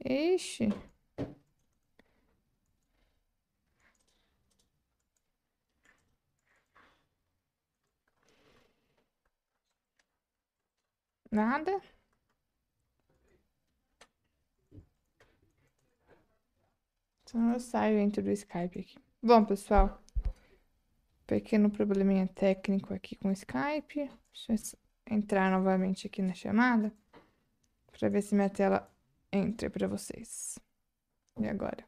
Ixi. 0.05 0.67
Nada? 11.31 11.81
Então 17.23 17.53
eu 17.53 17.59
saio 17.59 17.97
entro 17.97 18.21
do 18.21 18.29
Skype 18.31 18.79
aqui. 18.79 19.10
Bom, 19.23 19.45
pessoal. 19.45 20.01
Pequeno 21.27 21.69
probleminha 21.69 22.25
técnico 22.25 22.91
aqui 22.91 23.15
com 23.15 23.29
o 23.29 23.31
Skype. 23.31 24.09
Deixa 24.33 24.79
eu 25.07 25.15
entrar 25.15 25.51
novamente 25.51 26.07
aqui 26.07 26.23
na 26.23 26.33
chamada 26.33 26.91
para 27.91 28.09
ver 28.09 28.23
se 28.23 28.33
minha 28.33 28.49
tela 28.49 28.91
entra 29.31 29.69
para 29.69 29.87
vocês. 29.87 30.57
E 31.39 31.47
agora? 31.47 31.85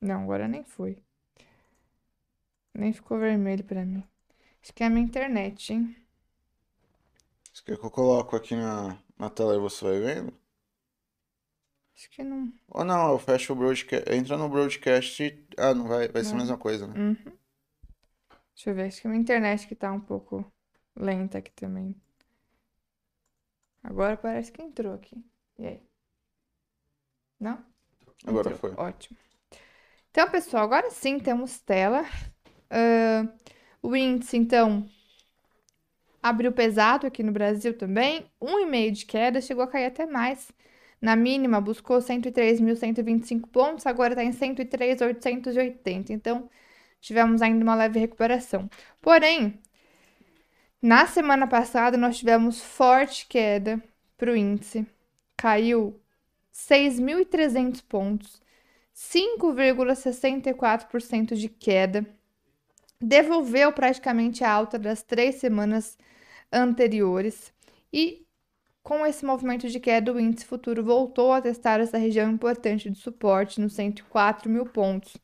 Não, 0.00 0.22
agora 0.22 0.46
nem 0.46 0.62
foi. 0.62 1.02
Nem 2.72 2.92
ficou 2.92 3.18
vermelho 3.18 3.64
para 3.64 3.84
mim. 3.84 4.04
Acho 4.62 4.72
que 4.72 4.84
é 4.84 4.86
a 4.86 4.90
minha 4.90 5.04
internet, 5.04 5.72
hein? 5.72 5.96
Você 7.52 7.64
quer 7.64 7.76
que 7.76 7.84
eu 7.84 7.90
coloco 7.90 8.36
aqui 8.36 8.54
na, 8.54 8.96
na 9.18 9.28
tela 9.28 9.56
e 9.56 9.58
você 9.58 9.84
vai 9.84 9.98
vendo? 9.98 10.32
Acho 11.98 12.10
que 12.10 12.22
não. 12.22 12.52
Ou 12.68 12.84
não, 12.84 13.10
eu 13.10 13.18
fecho 13.18 13.52
o 13.52 13.56
broadcast. 13.56 14.08
Entra 14.12 14.36
no 14.36 14.48
broadcast 14.48 15.20
e. 15.20 15.44
Ah, 15.58 15.74
não 15.74 15.88
vai, 15.88 16.06
vai 16.06 16.22
ser 16.22 16.30
a 16.30 16.32
Não. 16.34 16.40
mesma 16.42 16.56
coisa, 16.56 16.86
né? 16.86 16.94
Uhum. 16.94 17.16
Deixa 18.54 18.70
eu 18.70 18.74
ver, 18.74 18.86
acho 18.86 19.00
que 19.00 19.08
a 19.08 19.10
minha 19.10 19.20
internet 19.20 19.66
que 19.66 19.74
tá 19.74 19.90
um 19.90 19.98
pouco 20.00 20.44
lenta 20.94 21.38
aqui 21.38 21.50
também. 21.50 21.92
Agora 23.82 24.16
parece 24.16 24.52
que 24.52 24.62
entrou 24.62 24.94
aqui. 24.94 25.24
E 25.58 25.66
aí? 25.66 25.82
Não? 27.40 27.64
Agora 28.24 28.50
Entrou. 28.50 28.58
foi. 28.60 28.72
Ótimo. 28.76 29.18
Então, 30.10 30.30
pessoal, 30.30 30.64
agora 30.64 30.90
sim 30.90 31.18
temos 31.18 31.58
tela. 31.60 32.04
Ah, 32.70 33.26
o 33.82 33.96
índice, 33.96 34.36
então, 34.36 34.88
abriu 36.22 36.52
pesado 36.52 37.06
aqui 37.06 37.22
no 37.22 37.32
Brasil 37.32 37.76
também. 37.76 38.30
1,5 38.40 38.90
de 38.92 39.06
queda, 39.06 39.40
chegou 39.40 39.64
a 39.64 39.68
cair 39.68 39.86
até 39.86 40.06
mais. 40.06 40.52
Na 41.00 41.14
mínima, 41.16 41.60
buscou 41.60 41.98
103.125 41.98 43.48
pontos, 43.48 43.86
agora 43.86 44.14
está 44.14 44.24
em 44.24 44.32
103.880. 44.32 46.10
Então, 46.10 46.50
tivemos 47.00 47.42
ainda 47.42 47.62
uma 47.62 47.74
leve 47.74 47.98
recuperação. 48.00 48.68
Porém, 49.00 49.60
na 50.82 51.06
semana 51.06 51.46
passada, 51.46 51.96
nós 51.96 52.18
tivemos 52.18 52.60
forte 52.60 53.26
queda 53.26 53.82
para 54.16 54.32
o 54.32 54.36
índice. 54.36 54.86
Caiu 55.36 56.00
6.300 56.52 57.82
pontos, 57.88 58.42
5,64% 58.94 61.34
de 61.34 61.48
queda. 61.48 62.04
Devolveu 63.00 63.72
praticamente 63.72 64.42
a 64.42 64.52
alta 64.52 64.76
das 64.78 65.02
três 65.02 65.36
semanas 65.36 65.96
anteriores. 66.52 67.52
E 67.92 68.26
com 68.82 69.04
esse 69.04 69.24
movimento 69.24 69.68
de 69.68 69.78
queda, 69.78 70.12
o 70.12 70.18
índice 70.18 70.46
futuro 70.46 70.82
voltou 70.82 71.32
a 71.32 71.42
testar 71.42 71.80
essa 71.80 71.98
região 71.98 72.30
importante 72.30 72.90
de 72.90 72.98
suporte 72.98 73.60
nos 73.60 73.74
104 73.74 74.50
mil 74.50 74.64
pontos, 74.64 75.16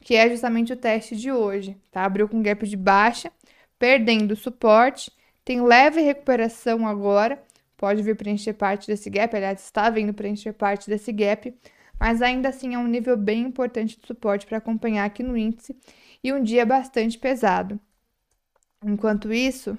que 0.00 0.14
é 0.16 0.28
justamente 0.28 0.72
o 0.72 0.76
teste 0.76 1.16
de 1.16 1.30
hoje. 1.30 1.76
Tá? 1.90 2.04
Abriu 2.04 2.28
com 2.28 2.42
gap 2.42 2.66
de 2.66 2.76
baixa, 2.76 3.30
perdendo 3.78 4.34
suporte, 4.34 5.12
tem 5.44 5.62
leve 5.62 6.00
recuperação 6.00 6.86
agora, 6.86 7.40
pode 7.76 8.02
vir 8.02 8.16
preencher 8.16 8.54
parte 8.54 8.88
desse 8.88 9.08
gap, 9.08 9.36
aliás, 9.36 9.62
está 9.62 9.88
vindo 9.90 10.12
preencher 10.12 10.52
parte 10.52 10.88
desse 10.88 11.12
gap, 11.12 11.54
mas 11.98 12.20
ainda 12.20 12.48
assim 12.48 12.74
é 12.74 12.78
um 12.78 12.86
nível 12.86 13.16
bem 13.16 13.42
importante 13.42 13.98
de 14.00 14.06
suporte 14.06 14.46
para 14.46 14.58
acompanhar 14.58 15.04
aqui 15.04 15.22
no 15.22 15.36
índice 15.36 15.76
e 16.22 16.32
um 16.32 16.42
dia 16.42 16.66
bastante 16.66 17.18
pesado. 17.18 17.78
Enquanto 18.84 19.32
isso, 19.32 19.78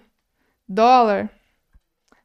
dólar 0.68 1.30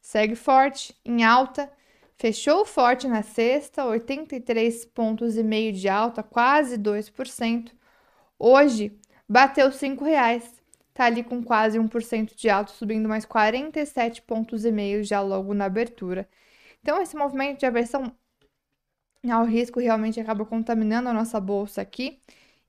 segue 0.03 0.35
forte, 0.35 0.95
em 1.05 1.25
alta, 1.25 1.71
fechou 2.19 2.67
forte 2.67 3.07
na 3.07 3.23
sexta, 3.23 3.87
83 3.87 4.85
pontos 4.87 5.37
e 5.37 5.43
meio 5.43 5.73
de 5.73 5.89
alta, 5.89 6.23
quase 6.23 6.77
2%. 6.77 7.73
Hoje 8.39 8.99
bateu 9.29 9.71
5 9.73 10.05
reais, 10.05 10.63
tá 10.93 11.05
ali 11.05 11.23
com 11.23 11.43
quase 11.43 11.79
1% 11.79 12.35
de 12.35 12.51
alta, 12.51 12.73
subindo 12.73 13.09
mais 13.09 13.25
47 13.25 14.23
pontos 14.23 14.65
e 14.65 14.73
meio 14.73 15.05
já 15.05 15.21
logo 15.21 15.55
na 15.55 15.67
abertura. 15.67 16.29
Então 16.83 17.01
esse 17.01 17.17
movimento 17.17 17.61
de 17.61 17.67
aversão 17.67 18.13
ao 19.31 19.45
risco 19.45 19.79
realmente 19.79 20.21
acaba 20.21 20.45
contaminando 20.45 21.09
a 21.09 21.13
nossa 21.13 21.41
bolsa 21.41 21.81
aqui 21.81 22.21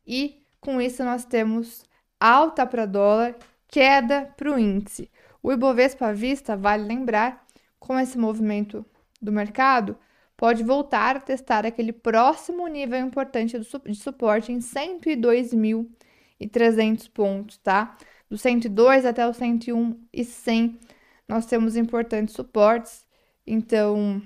e 0.06 0.40
com 0.62 0.80
isso 0.80 1.04
nós 1.04 1.26
temos 1.26 1.84
alta 2.20 2.66
para 2.66 2.86
dólar, 2.86 3.36
queda 3.68 4.32
para 4.38 4.54
o 4.54 4.60
índice. 4.60 5.10
O 5.44 5.52
Ibovespa 5.52 6.08
à 6.08 6.14
vista, 6.14 6.56
vale 6.56 6.86
lembrar, 6.86 7.46
com 7.78 8.00
esse 8.00 8.18
movimento 8.18 8.86
do 9.22 9.30
mercado, 9.30 9.98
pode 10.38 10.64
voltar 10.64 11.18
a 11.18 11.20
testar 11.20 11.66
aquele 11.66 11.92
próximo 11.92 12.66
nível 12.68 13.00
importante 13.00 13.60
de 13.60 13.96
suporte 13.96 14.54
em 14.54 14.60
102.300 14.60 17.12
pontos, 17.12 17.58
tá? 17.58 17.98
Do 18.30 18.38
102 18.38 19.06
até 19.06 19.28
o 19.28 19.34
101 19.34 20.00
e 20.14 20.24
100, 20.24 20.80
nós 21.28 21.46
temos 21.46 21.76
importantes 21.76 22.34
suportes. 22.34 23.06
Então, 23.46 24.22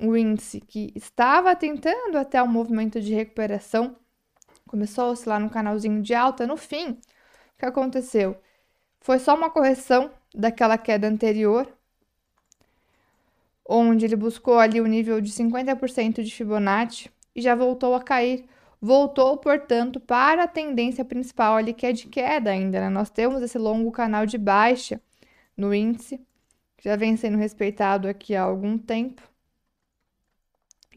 o 0.00 0.16
índice 0.16 0.60
que 0.60 0.92
estava 0.94 1.56
tentando 1.56 2.16
até 2.16 2.40
o 2.40 2.46
movimento 2.46 3.00
de 3.00 3.12
recuperação 3.12 3.96
começou 4.68 5.06
a 5.06 5.10
oscilar 5.10 5.40
no 5.40 5.50
canalzinho 5.50 6.00
de 6.00 6.14
alta, 6.14 6.46
no 6.46 6.56
fim, 6.56 6.90
o 6.90 6.98
que 7.58 7.66
aconteceu? 7.66 8.40
Foi 9.00 9.18
só 9.18 9.34
uma 9.34 9.50
correção 9.50 10.10
daquela 10.34 10.76
queda 10.78 11.08
anterior, 11.08 11.66
onde 13.68 14.04
ele 14.04 14.16
buscou 14.16 14.58
ali 14.58 14.80
o 14.80 14.86
nível 14.86 15.20
de 15.20 15.30
50% 15.30 16.22
de 16.22 16.34
Fibonacci 16.34 17.10
e 17.34 17.40
já 17.40 17.54
voltou 17.54 17.94
a 17.94 18.02
cair. 18.02 18.44
Voltou, 18.82 19.36
portanto, 19.36 20.00
para 20.00 20.44
a 20.44 20.48
tendência 20.48 21.04
principal 21.04 21.56
ali, 21.56 21.74
que 21.74 21.86
é 21.86 21.92
de 21.92 22.06
queda 22.08 22.50
ainda. 22.50 22.80
Né? 22.80 22.88
Nós 22.88 23.10
temos 23.10 23.42
esse 23.42 23.58
longo 23.58 23.92
canal 23.92 24.24
de 24.26 24.38
baixa 24.38 25.00
no 25.56 25.74
índice, 25.74 26.18
que 26.76 26.88
já 26.88 26.96
vem 26.96 27.16
sendo 27.16 27.36
respeitado 27.36 28.08
aqui 28.08 28.34
há 28.34 28.42
algum 28.42 28.78
tempo. 28.78 29.22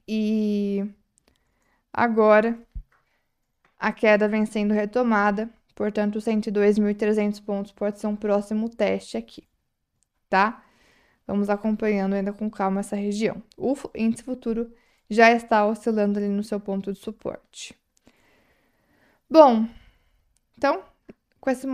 E 0.08 0.86
agora 1.92 2.58
a 3.78 3.92
queda 3.92 4.28
vem 4.28 4.46
sendo 4.46 4.74
retomada, 4.74 5.50
portanto, 5.76 6.20
102.300 6.20 7.44
pontos 7.44 7.72
pode 7.72 8.00
ser 8.00 8.08
um 8.08 8.16
próximo 8.16 8.70
teste 8.70 9.18
aqui, 9.18 9.48
tá? 10.30 10.64
Vamos 11.26 11.50
acompanhando 11.50 12.14
ainda 12.14 12.34
com 12.34 12.50
calma 12.50 12.82
essa 12.82 12.96
região. 12.96 13.42
O 13.58 13.76
índice 13.96 14.24
futuro 14.24 14.72
já 15.10 15.32
está 15.32 15.66
oscilando 15.66 16.20
ali 16.20 16.28
no 16.28 16.44
seu 16.44 16.60
ponto 16.60 16.92
de 16.92 17.00
suporte. 17.00 17.76
Bom, 19.30 19.68
então, 20.58 20.84
com 21.40 21.50
esse, 21.50 21.68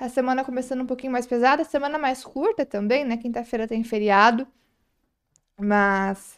a 0.00 0.08
semana 0.08 0.44
começando 0.44 0.80
um 0.82 0.86
pouquinho 0.86 1.12
mais 1.12 1.26
pesada, 1.26 1.64
semana 1.64 1.98
mais 1.98 2.24
curta 2.24 2.64
também, 2.66 3.04
né? 3.04 3.16
Quinta-feira 3.16 3.68
tem 3.68 3.84
feriado, 3.84 4.46
mas 5.58 6.37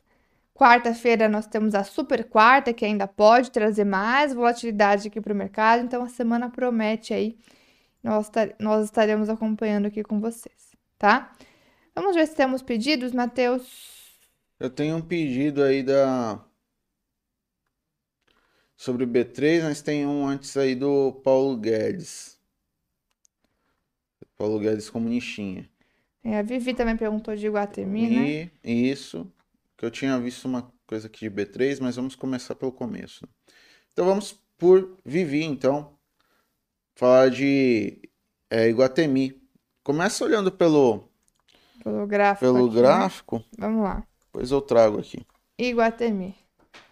quarta-feira 0.61 1.27
nós 1.27 1.47
temos 1.47 1.75
a 1.75 1.83
super 1.83 2.23
quarta, 2.23 2.75
que 2.75 2.85
ainda 2.85 3.09
pode 3.09 3.51
trazer 3.51 3.85
mais 3.85 4.35
volatilidade 4.35 5.09
aqui 5.09 5.19
para 5.19 5.33
o 5.33 5.37
mercado, 5.37 5.83
então 5.83 6.03
a 6.03 6.09
semana 6.09 6.51
promete 6.51 7.15
aí. 7.15 7.39
Nós, 8.03 8.31
nós 8.59 8.85
estaremos 8.85 9.31
acompanhando 9.31 9.87
aqui 9.87 10.03
com 10.03 10.21
vocês, 10.21 10.77
tá? 10.99 11.33
Vamos 11.95 12.15
ver 12.15 12.27
se 12.27 12.37
temos 12.37 12.61
pedidos, 12.61 13.13
Matheus. 13.13 14.19
Eu 14.59 14.69
tenho 14.69 14.97
um 14.97 15.01
pedido 15.01 15.63
aí 15.63 15.83
da. 15.83 16.45
Sobre 18.77 19.05
o 19.05 19.09
B3, 19.09 19.63
mas 19.63 19.81
tem 19.81 20.07
um 20.07 20.27
antes 20.27 20.57
aí 20.59 20.75
do 20.75 21.13
Paulo 21.25 21.57
Guedes. 21.57 22.39
Paulo 24.37 24.59
Guedes 24.59 24.91
comunistinha. 24.91 25.69
É, 26.23 26.39
a 26.39 26.43
Vivi 26.43 26.75
também 26.75 26.97
perguntou 26.97 27.35
de 27.35 27.49
Guatemi, 27.49 28.05
e, 28.05 28.45
né? 28.45 28.51
Isso. 28.63 29.31
Que 29.81 29.87
eu 29.87 29.91
tinha 29.91 30.21
visto 30.21 30.45
uma 30.45 30.71
coisa 30.87 31.07
aqui 31.07 31.21
de 31.21 31.31
B3, 31.35 31.79
mas 31.81 31.97
vamos 31.97 32.15
começar 32.15 32.55
pelo 32.55 32.71
começo. 32.71 33.27
Então 33.91 34.05
vamos 34.05 34.39
por 34.59 34.99
Vivi, 35.03 35.43
então. 35.43 35.95
Falar 36.95 37.31
de 37.31 37.99
é, 38.51 38.69
Iguatemi. 38.69 39.43
Começa 39.83 40.23
olhando 40.23 40.53
pelo 40.53 41.09
pelo 41.83 42.07
gráfico. 42.07 42.45
Pelo 42.45 42.67
aqui, 42.67 42.75
gráfico? 42.75 43.37
Né? 43.39 43.45
Vamos 43.57 43.83
lá. 43.83 44.07
Pois 44.31 44.51
eu 44.51 44.61
trago 44.61 44.99
aqui. 44.99 45.27
Iguatemi. 45.59 46.37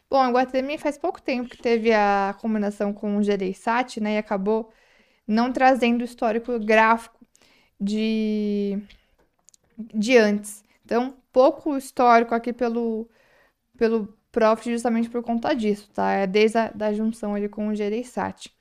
Bom, 0.09 0.26
Iguatemi 0.26 0.78
faz 0.78 0.97
pouco 0.97 1.20
tempo 1.20 1.51
que 1.51 1.59
teve 1.59 1.93
a 1.93 2.34
combinação 2.41 2.95
com 2.95 3.18
o 3.18 3.22
Gereissat, 3.22 4.01
né? 4.01 4.14
E 4.14 4.16
acabou 4.16 4.72
não 5.26 5.53
trazendo 5.53 6.01
o 6.01 6.05
histórico 6.07 6.59
gráfico 6.59 7.20
de, 7.78 8.82
de 9.76 10.16
antes. 10.16 10.64
Então, 10.82 11.14
pouco 11.32 11.76
histórico 11.76 12.34
aqui 12.34 12.52
pelo, 12.52 13.08
pelo 13.76 14.16
Profit 14.30 14.72
justamente 14.72 15.08
por 15.08 15.22
conta 15.22 15.54
disso, 15.54 15.90
tá? 15.92 16.12
É 16.12 16.26
desde 16.26 16.58
a 16.58 16.68
da 16.68 16.92
junção 16.92 17.34
ali 17.34 17.48
com 17.48 17.68
o 17.68 17.74
Gereissat, 17.74 18.54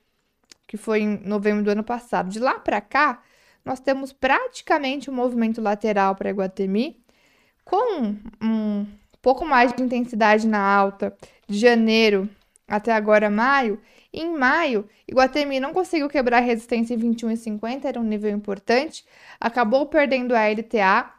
que 0.66 0.78
foi 0.78 1.02
em 1.02 1.18
novembro 1.26 1.64
do 1.64 1.72
ano 1.72 1.84
passado. 1.84 2.30
De 2.30 2.40
lá 2.40 2.60
para 2.60 2.80
cá, 2.80 3.22
nós 3.66 3.80
temos 3.80 4.14
praticamente 4.14 5.10
um 5.10 5.14
movimento 5.14 5.62
lateral 5.62 6.16
para 6.16 6.30
Iguatemi, 6.30 7.04
com 7.66 8.16
um 8.42 8.88
pouco 9.22 9.46
mais 9.46 9.74
de 9.74 9.84
intensidade 9.84 10.48
na 10.48 10.60
alta 10.60 11.14
de 11.48 11.60
janeiro 11.60 12.30
até 12.68 12.94
agora 12.94 13.30
maio. 13.30 13.80
Em 14.12 14.36
maio, 14.36 14.88
Iguatemi 15.08 15.60
não 15.60 15.74
conseguiu 15.74 16.08
quebrar 16.08 16.38
a 16.38 16.42
resistência 16.42 16.94
em 16.94 16.98
21,50, 16.98 17.86
era 17.86 18.00
um 18.00 18.04
nível 18.04 18.32
importante, 18.32 19.06
acabou 19.40 19.86
perdendo 19.86 20.34
a 20.34 20.48
LTA, 20.50 21.14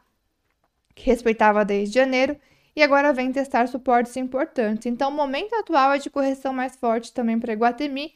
que 0.99 1.05
respeitava 1.05 1.65
desde 1.65 1.95
janeiro, 1.95 2.37
e 2.75 2.83
agora 2.83 3.13
vem 3.13 3.31
testar 3.31 3.67
suportes 3.67 4.15
importantes. 4.17 4.85
Então, 4.85 5.09
o 5.09 5.13
momento 5.13 5.53
atual 5.55 5.93
é 5.93 5.97
de 5.97 6.09
correção 6.09 6.53
mais 6.53 6.75
forte 6.75 7.13
também 7.13 7.39
para 7.39 7.53
Iguatemi. 7.53 8.13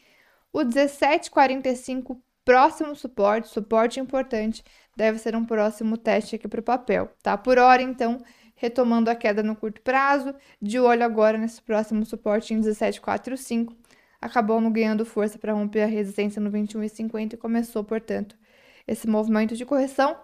O 0.51 0.59
17,45 0.59 2.17
Próximo 2.45 2.93
suporte, 2.93 3.47
suporte 3.47 4.01
importante, 4.01 4.63
deve 4.97 5.17
ser 5.17 5.33
um 5.33 5.45
próximo 5.45 5.95
teste 5.97 6.35
aqui 6.35 6.45
para 6.45 6.59
o 6.59 6.63
papel, 6.63 7.09
tá? 7.23 7.37
Por 7.37 7.57
hora, 7.57 7.81
então, 7.81 8.21
retomando 8.53 9.09
a 9.09 9.15
queda 9.15 9.41
no 9.41 9.55
curto 9.55 9.81
prazo, 9.81 10.35
de 10.61 10.77
olho 10.77 11.05
agora 11.05 11.37
nesse 11.37 11.61
próximo 11.61 12.05
suporte 12.05 12.53
em 12.53 12.59
17,45, 12.59 13.73
acabou 14.19 14.59
não 14.59 14.69
ganhando 14.73 15.05
força 15.05 15.39
para 15.39 15.53
romper 15.53 15.83
a 15.83 15.85
resistência 15.85 16.41
no 16.41 16.51
21,50 16.51 17.33
e 17.35 17.37
começou, 17.37 17.81
portanto, 17.81 18.35
esse 18.85 19.07
movimento 19.07 19.55
de 19.55 19.65
correção 19.65 20.17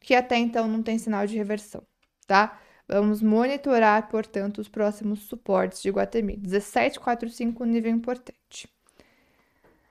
que 0.00 0.14
até 0.14 0.36
então 0.38 0.66
não 0.66 0.82
tem 0.82 0.98
sinal 0.98 1.26
de 1.26 1.36
reversão, 1.36 1.82
tá? 2.30 2.60
Vamos 2.86 3.20
monitorar, 3.20 4.08
portanto, 4.08 4.58
os 4.58 4.68
próximos 4.68 5.18
suportes 5.24 5.82
de 5.82 5.90
Guatemi. 5.90 6.36
17,45, 6.36 7.64
nível 7.64 7.90
importante. 7.90 8.68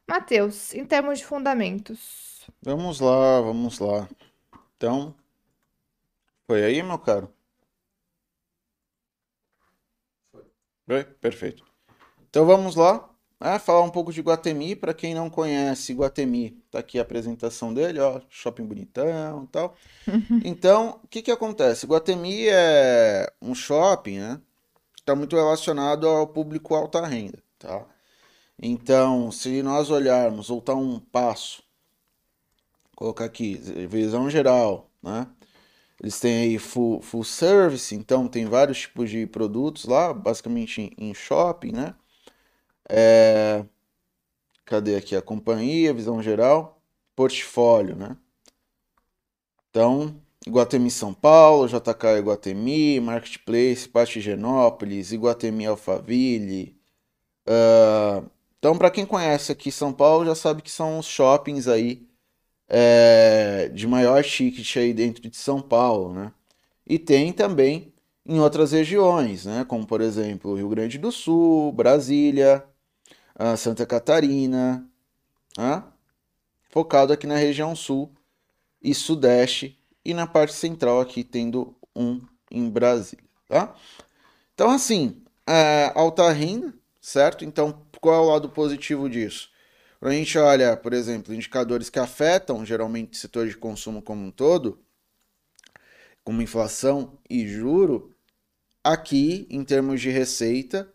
Mateus, 0.07 0.73
em 0.73 0.85
termos 0.85 1.19
de 1.19 1.25
fundamentos. 1.25 2.49
Vamos 2.61 3.01
lá, 3.01 3.41
vamos 3.41 3.79
lá. 3.79 4.07
Então, 4.77 5.13
foi 6.47 6.63
aí, 6.63 6.81
meu 6.81 6.97
caro? 6.97 7.29
Foi. 10.85 11.03
Perfeito. 11.03 11.65
Então 12.29 12.45
vamos 12.45 12.75
lá, 12.75 13.09
né, 13.39 13.57
falar 13.59 13.81
um 13.81 13.89
pouco 13.89 14.11
de 14.11 14.21
Guatemi. 14.21 14.75
Para 14.75 14.93
quem 14.93 15.13
não 15.13 15.29
conhece 15.29 15.93
Guatemi, 15.93 16.51
tá 16.69 16.79
aqui 16.79 16.99
a 16.99 17.01
apresentação 17.01 17.73
dele, 17.73 17.99
ó, 17.99 18.21
shopping 18.29 18.65
bonitão 18.65 19.43
e 19.43 19.47
tal. 19.47 19.75
então, 20.43 20.99
o 21.03 21.07
que 21.07 21.21
que 21.21 21.31
acontece? 21.31 21.85
Guatemi 21.85 22.47
é 22.47 23.31
um 23.41 23.55
shopping, 23.55 24.19
né? 24.19 24.41
Está 24.97 25.15
muito 25.15 25.35
relacionado 25.35 26.07
ao 26.07 26.27
público 26.27 26.75
alta 26.75 27.05
renda, 27.05 27.41
tá? 27.57 27.85
Então, 28.61 29.31
se 29.31 29.63
nós 29.63 29.89
olharmos, 29.89 30.49
voltar 30.49 30.75
um 30.75 30.99
passo, 30.99 31.63
colocar 32.95 33.25
aqui, 33.25 33.55
visão 33.87 34.29
geral, 34.29 34.89
né? 35.01 35.25
Eles 36.01 36.19
têm 36.19 36.43
aí 36.43 36.59
full, 36.59 37.01
full 37.01 37.23
service, 37.23 37.93
então 37.93 38.27
tem 38.27 38.45
vários 38.45 38.79
tipos 38.81 39.09
de 39.09 39.25
produtos 39.25 39.85
lá, 39.85 40.13
basicamente 40.13 40.93
em, 40.97 41.09
em 41.09 41.13
shopping, 41.13 41.71
né? 41.71 41.95
É... 42.89 43.65
Cadê 44.65 44.95
aqui 44.95 45.15
a 45.15 45.21
companhia, 45.21 45.93
visão 45.93 46.21
geral, 46.21 46.81
portfólio, 47.15 47.95
né? 47.95 48.17
Então, 49.69 50.15
Iguatemi 50.45 50.91
São 50.91 51.13
Paulo, 51.13 51.67
JK 51.67 52.19
Iguatemi, 52.19 52.99
Marketplace, 52.99 53.87
Patigenópolis, 53.87 55.11
Iguatemi 55.11 55.65
Alphaville, 55.65 56.75
uh, 57.47 58.29
então, 58.59 58.77
para 58.77 58.91
quem 58.91 59.05
conhece 59.05 59.51
aqui 59.51 59.71
São 59.71 59.93
Paulo, 59.93 60.25
já 60.25 60.35
sabe 60.35 60.61
que 60.61 60.69
são 60.71 60.99
os 60.99 61.05
shoppings 61.07 61.67
aí 61.67 62.05
é, 62.67 63.69
de 63.73 63.87
maior 63.87 64.23
ticket 64.23 64.77
aí 64.77 64.93
dentro 64.93 65.21
de 65.29 65.37
São 65.37 65.61
Paulo, 65.61 66.13
né? 66.13 66.33
E 66.87 66.99
tem 66.99 67.33
também 67.33 67.93
em 68.25 68.39
outras 68.39 68.71
regiões, 68.73 69.45
né? 69.45 69.65
Como, 69.65 69.87
por 69.87 70.01
exemplo, 70.01 70.55
Rio 70.55 70.69
Grande 70.69 70.97
do 70.97 71.11
Sul, 71.11 71.71
Brasília, 71.73 72.65
Santa 73.55 73.85
Catarina, 73.85 74.85
né? 75.57 75.83
focado 76.69 77.13
aqui 77.13 77.25
na 77.25 77.37
região 77.37 77.75
sul 77.75 78.11
e 78.81 78.93
sudeste 78.93 79.79
e 80.03 80.13
na 80.13 80.27
parte 80.27 80.53
central 80.53 80.99
aqui 80.99 81.23
tendo 81.23 81.75
um 81.95 82.21
em 82.51 82.69
Brasília, 82.69 83.25
tá? 83.47 83.75
Então, 84.53 84.69
assim, 84.71 85.21
é, 85.47 85.91
alta 85.95 86.29
renda, 86.31 86.73
certo? 86.99 87.45
Então, 87.45 87.85
qual 88.01 88.15
é 88.15 88.19
o 88.19 88.31
lado 88.31 88.49
positivo 88.49 89.09
disso? 89.09 89.49
Quando 89.99 90.13
a 90.13 90.15
gente 90.15 90.37
olha, 90.37 90.75
por 90.77 90.93
exemplo, 90.93 91.33
indicadores 91.33 91.89
que 91.89 91.99
afetam 91.99 92.65
geralmente 92.65 93.13
o 93.13 93.17
setor 93.17 93.47
de 93.47 93.57
consumo 93.57 94.01
como 94.01 94.25
um 94.25 94.31
todo, 94.31 94.79
como 96.23 96.41
inflação 96.41 97.17
e 97.29 97.47
juro, 97.47 98.15
aqui, 98.83 99.45
em 99.49 99.63
termos 99.63 100.01
de 100.01 100.09
receita, 100.09 100.91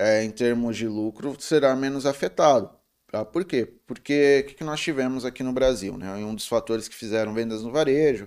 é, 0.00 0.24
em 0.24 0.30
termos 0.30 0.78
de 0.78 0.88
lucro, 0.88 1.36
será 1.38 1.76
menos 1.76 2.06
afetado. 2.06 2.70
Tá? 3.12 3.22
Por 3.22 3.44
quê? 3.44 3.70
Porque 3.86 4.42
o 4.42 4.48
que, 4.48 4.54
que 4.54 4.64
nós 4.64 4.80
tivemos 4.80 5.26
aqui 5.26 5.42
no 5.42 5.52
Brasil? 5.52 5.98
Né? 5.98 6.10
Um 6.14 6.34
dos 6.34 6.48
fatores 6.48 6.88
que 6.88 6.94
fizeram 6.94 7.34
vendas 7.34 7.62
no 7.62 7.70
varejo, 7.70 8.26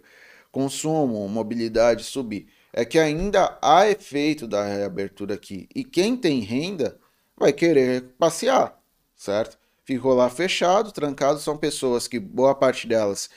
consumo, 0.52 1.28
mobilidade 1.28 2.04
subir, 2.04 2.48
é 2.72 2.86
que 2.86 3.00
ainda 3.00 3.58
há 3.62 3.90
efeito 3.90 4.48
da 4.48 4.64
reabertura 4.64 5.34
aqui. 5.34 5.68
E 5.74 5.84
quem 5.84 6.16
tem 6.16 6.42
renda 6.42 7.00
vai 7.36 7.52
querer 7.52 8.04
passear, 8.20 8.80
certo? 9.16 9.58
Ficou 9.84 10.14
lá 10.14 10.30
fechado, 10.30 10.92
trancado, 10.92 11.40
são 11.40 11.58
pessoas 11.58 12.08
que 12.08 12.20
boa 12.20 12.54
parte 12.54 12.88
delas 12.88 13.30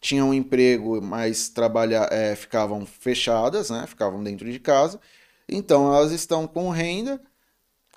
tinham 0.00 0.30
um 0.30 0.34
emprego, 0.34 1.00
mas 1.00 1.48
trabalha, 1.48 2.08
é, 2.10 2.34
ficavam 2.34 2.84
fechadas, 2.84 3.70
né? 3.70 3.86
Ficavam 3.86 4.22
dentro 4.22 4.50
de 4.50 4.58
casa. 4.58 5.00
Então 5.48 5.94
elas 5.94 6.12
estão 6.12 6.46
com 6.46 6.70
renda. 6.70 7.20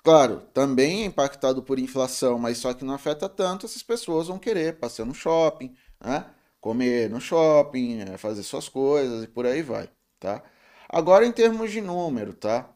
Claro, 0.08 0.40
também 0.54 1.02
é 1.02 1.04
impactado 1.04 1.62
por 1.62 1.78
inflação, 1.78 2.38
mas 2.38 2.56
só 2.56 2.72
que 2.72 2.82
não 2.82 2.94
afeta 2.94 3.28
tanto, 3.28 3.66
essas 3.66 3.82
pessoas 3.82 4.28
vão 4.28 4.38
querer 4.38 4.78
passear 4.78 5.04
no 5.04 5.12
shopping, 5.14 5.74
né? 6.02 6.24
Comer 6.62 7.10
no 7.10 7.20
shopping, 7.20 8.00
é, 8.00 8.16
fazer 8.16 8.42
suas 8.42 8.70
coisas 8.70 9.24
e 9.24 9.26
por 9.28 9.44
aí 9.44 9.60
vai, 9.60 9.90
tá? 10.18 10.42
Agora 10.88 11.26
em 11.26 11.30
termos 11.30 11.70
de 11.70 11.82
número, 11.82 12.32
tá? 12.32 12.70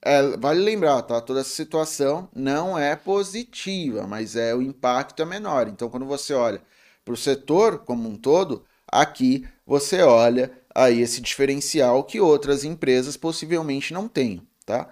É, 0.00 0.36
vale 0.36 0.60
lembrar, 0.62 1.02
tá? 1.02 1.20
Toda 1.20 1.40
essa 1.40 1.50
situação 1.50 2.30
não 2.32 2.78
é 2.78 2.94
positiva, 2.94 4.06
mas 4.06 4.36
é 4.36 4.54
o 4.54 4.62
impacto 4.62 5.20
é 5.22 5.24
menor. 5.26 5.66
Então, 5.66 5.90
quando 5.90 6.06
você 6.06 6.34
olha 6.34 6.62
para 7.04 7.14
o 7.14 7.16
setor 7.16 7.80
como 7.80 8.08
um 8.08 8.16
todo, 8.16 8.64
aqui 8.86 9.44
você 9.66 10.02
olha 10.02 10.52
aí 10.72 11.00
esse 11.00 11.20
diferencial 11.20 12.04
que 12.04 12.20
outras 12.20 12.62
empresas 12.62 13.16
possivelmente 13.16 13.92
não 13.92 14.06
tenham, 14.06 14.46
tá? 14.64 14.88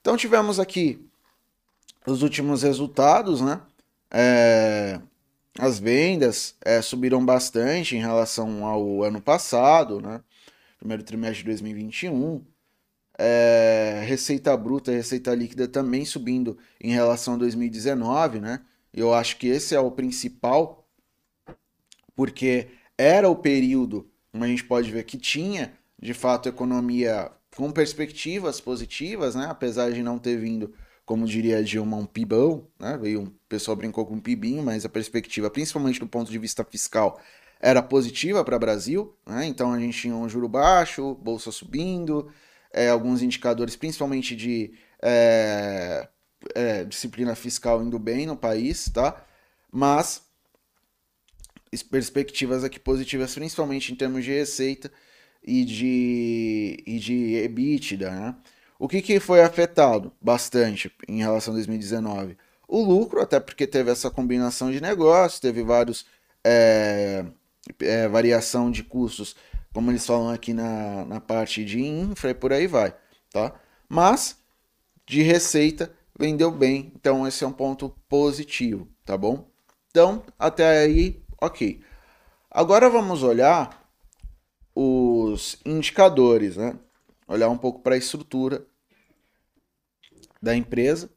Então, 0.00 0.16
tivemos 0.16 0.60
aqui 0.60 1.10
os 2.06 2.22
últimos 2.22 2.62
resultados, 2.62 3.40
né? 3.40 3.60
É, 4.10 5.00
as 5.58 5.78
vendas 5.78 6.56
é, 6.64 6.80
subiram 6.82 7.24
bastante 7.24 7.96
em 7.96 8.00
relação 8.00 8.64
ao 8.64 9.02
ano 9.02 9.20
passado, 9.20 10.00
né? 10.00 10.20
Primeiro 10.78 11.02
trimestre 11.02 11.38
de 11.38 11.46
2021 11.46 12.44
é, 13.18 14.02
receita 14.06 14.56
bruta 14.56 14.92
e 14.92 14.96
receita 14.96 15.34
líquida 15.34 15.68
também 15.68 16.04
subindo 16.04 16.58
em 16.80 16.90
relação 16.90 17.34
a 17.34 17.38
2019, 17.38 18.40
né? 18.40 18.60
Eu 18.92 19.14
acho 19.14 19.36
que 19.36 19.48
esse 19.48 19.74
é 19.74 19.80
o 19.80 19.90
principal, 19.90 20.86
porque 22.14 22.68
era 22.96 23.28
o 23.28 23.36
período, 23.36 24.08
como 24.30 24.44
a 24.44 24.48
gente 24.48 24.64
pode 24.64 24.90
ver, 24.90 25.04
que 25.04 25.18
tinha 25.18 25.72
de 26.00 26.14
fato 26.14 26.48
economia 26.48 27.30
com 27.56 27.70
perspectivas 27.70 28.60
positivas, 28.60 29.34
né? 29.34 29.46
Apesar 29.48 29.90
de 29.92 30.02
não 30.02 30.18
ter 30.18 30.36
vindo, 30.36 30.74
como 31.04 31.26
diria 31.26 31.62
Dilma, 31.62 31.96
um 31.96 32.06
pibão, 32.06 32.66
né? 32.78 32.98
Veio 33.00 33.20
um 33.20 33.24
o 33.24 33.56
pessoal 33.56 33.76
brincou 33.76 34.04
com 34.04 34.14
um 34.14 34.20
pibinho, 34.20 34.62
mas 34.62 34.84
a 34.84 34.88
perspectiva, 34.88 35.48
principalmente 35.48 36.00
do 36.00 36.08
ponto 36.08 36.30
de 36.30 36.38
vista 36.38 36.64
fiscal, 36.64 37.20
era 37.60 37.80
positiva 37.82 38.44
para 38.44 38.56
o 38.56 38.58
Brasil, 38.58 39.16
né? 39.26 39.46
Então 39.46 39.72
a 39.72 39.78
gente 39.78 39.98
tinha 39.98 40.14
um 40.14 40.28
juro 40.28 40.48
baixo, 40.48 41.14
bolsa 41.16 41.52
subindo, 41.52 42.30
é, 42.72 42.88
alguns 42.88 43.22
indicadores, 43.22 43.76
principalmente 43.76 44.34
de 44.34 44.74
é, 45.00 46.08
é, 46.54 46.84
disciplina 46.84 47.34
fiscal 47.34 47.82
indo 47.82 47.98
bem 47.98 48.26
no 48.26 48.36
país, 48.36 48.90
tá? 48.92 49.24
Mas 49.70 50.22
perspectivas 51.82 52.64
aqui 52.64 52.78
positivas, 52.78 53.34
principalmente 53.34 53.92
em 53.92 53.96
termos 53.96 54.24
de 54.24 54.32
receita 54.32 54.90
e 55.42 55.64
de, 55.64 56.82
e 56.86 56.98
de 56.98 57.34
EBITDA, 57.36 58.10
né? 58.10 58.36
O 58.84 58.86
que, 58.86 59.00
que 59.00 59.18
foi 59.18 59.42
afetado 59.42 60.12
bastante 60.20 60.92
em 61.08 61.16
relação 61.16 61.54
a 61.54 61.56
2019? 61.56 62.36
O 62.68 62.84
lucro, 62.84 63.22
até 63.22 63.40
porque 63.40 63.66
teve 63.66 63.90
essa 63.90 64.10
combinação 64.10 64.70
de 64.70 64.78
negócios, 64.78 65.40
teve 65.40 65.62
vários 65.62 66.04
é, 66.44 67.24
é, 67.80 68.06
variação 68.08 68.70
de 68.70 68.84
custos 68.84 69.34
como 69.72 69.90
eles 69.90 70.04
falam 70.04 70.28
aqui 70.28 70.52
na, 70.52 71.06
na 71.06 71.18
parte 71.18 71.64
de 71.64 71.82
infra 71.82 72.28
e 72.28 72.34
por 72.34 72.52
aí 72.52 72.66
vai, 72.66 72.94
tá? 73.32 73.54
Mas 73.88 74.36
de 75.06 75.22
receita 75.22 75.90
vendeu 76.14 76.50
bem, 76.50 76.92
então 76.94 77.26
esse 77.26 77.42
é 77.42 77.46
um 77.46 77.52
ponto 77.52 77.88
positivo, 78.06 78.86
tá 79.02 79.16
bom? 79.16 79.48
Então, 79.90 80.22
até 80.38 80.80
aí, 80.80 81.24
ok. 81.40 81.80
Agora 82.50 82.90
vamos 82.90 83.22
olhar 83.22 83.82
os 84.74 85.56
indicadores, 85.64 86.58
né? 86.58 86.78
Olhar 87.26 87.48
um 87.48 87.56
pouco 87.56 87.80
para 87.80 87.94
a 87.94 87.98
estrutura 87.98 88.62
da 90.44 90.54
empresa. 90.54 91.10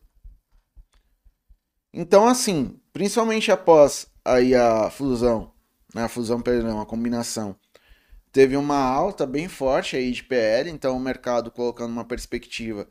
Então, 1.93 2.27
assim, 2.27 2.79
principalmente 2.93 3.51
após 3.51 4.07
aí 4.23 4.55
a 4.55 4.89
fusão, 4.89 5.53
né? 5.93 6.03
A 6.03 6.09
fusão, 6.09 6.41
perdão, 6.41 6.81
a 6.81 6.85
combinação 6.85 7.55
teve 8.31 8.55
uma 8.55 8.77
alta 8.77 9.25
bem 9.25 9.47
forte 9.47 9.95
aí 9.95 10.11
de 10.11 10.23
PL, 10.23 10.69
então 10.69 10.95
o 10.95 10.99
mercado 10.99 11.51
colocando 11.51 11.91
uma 11.91 12.05
perspectiva 12.05 12.87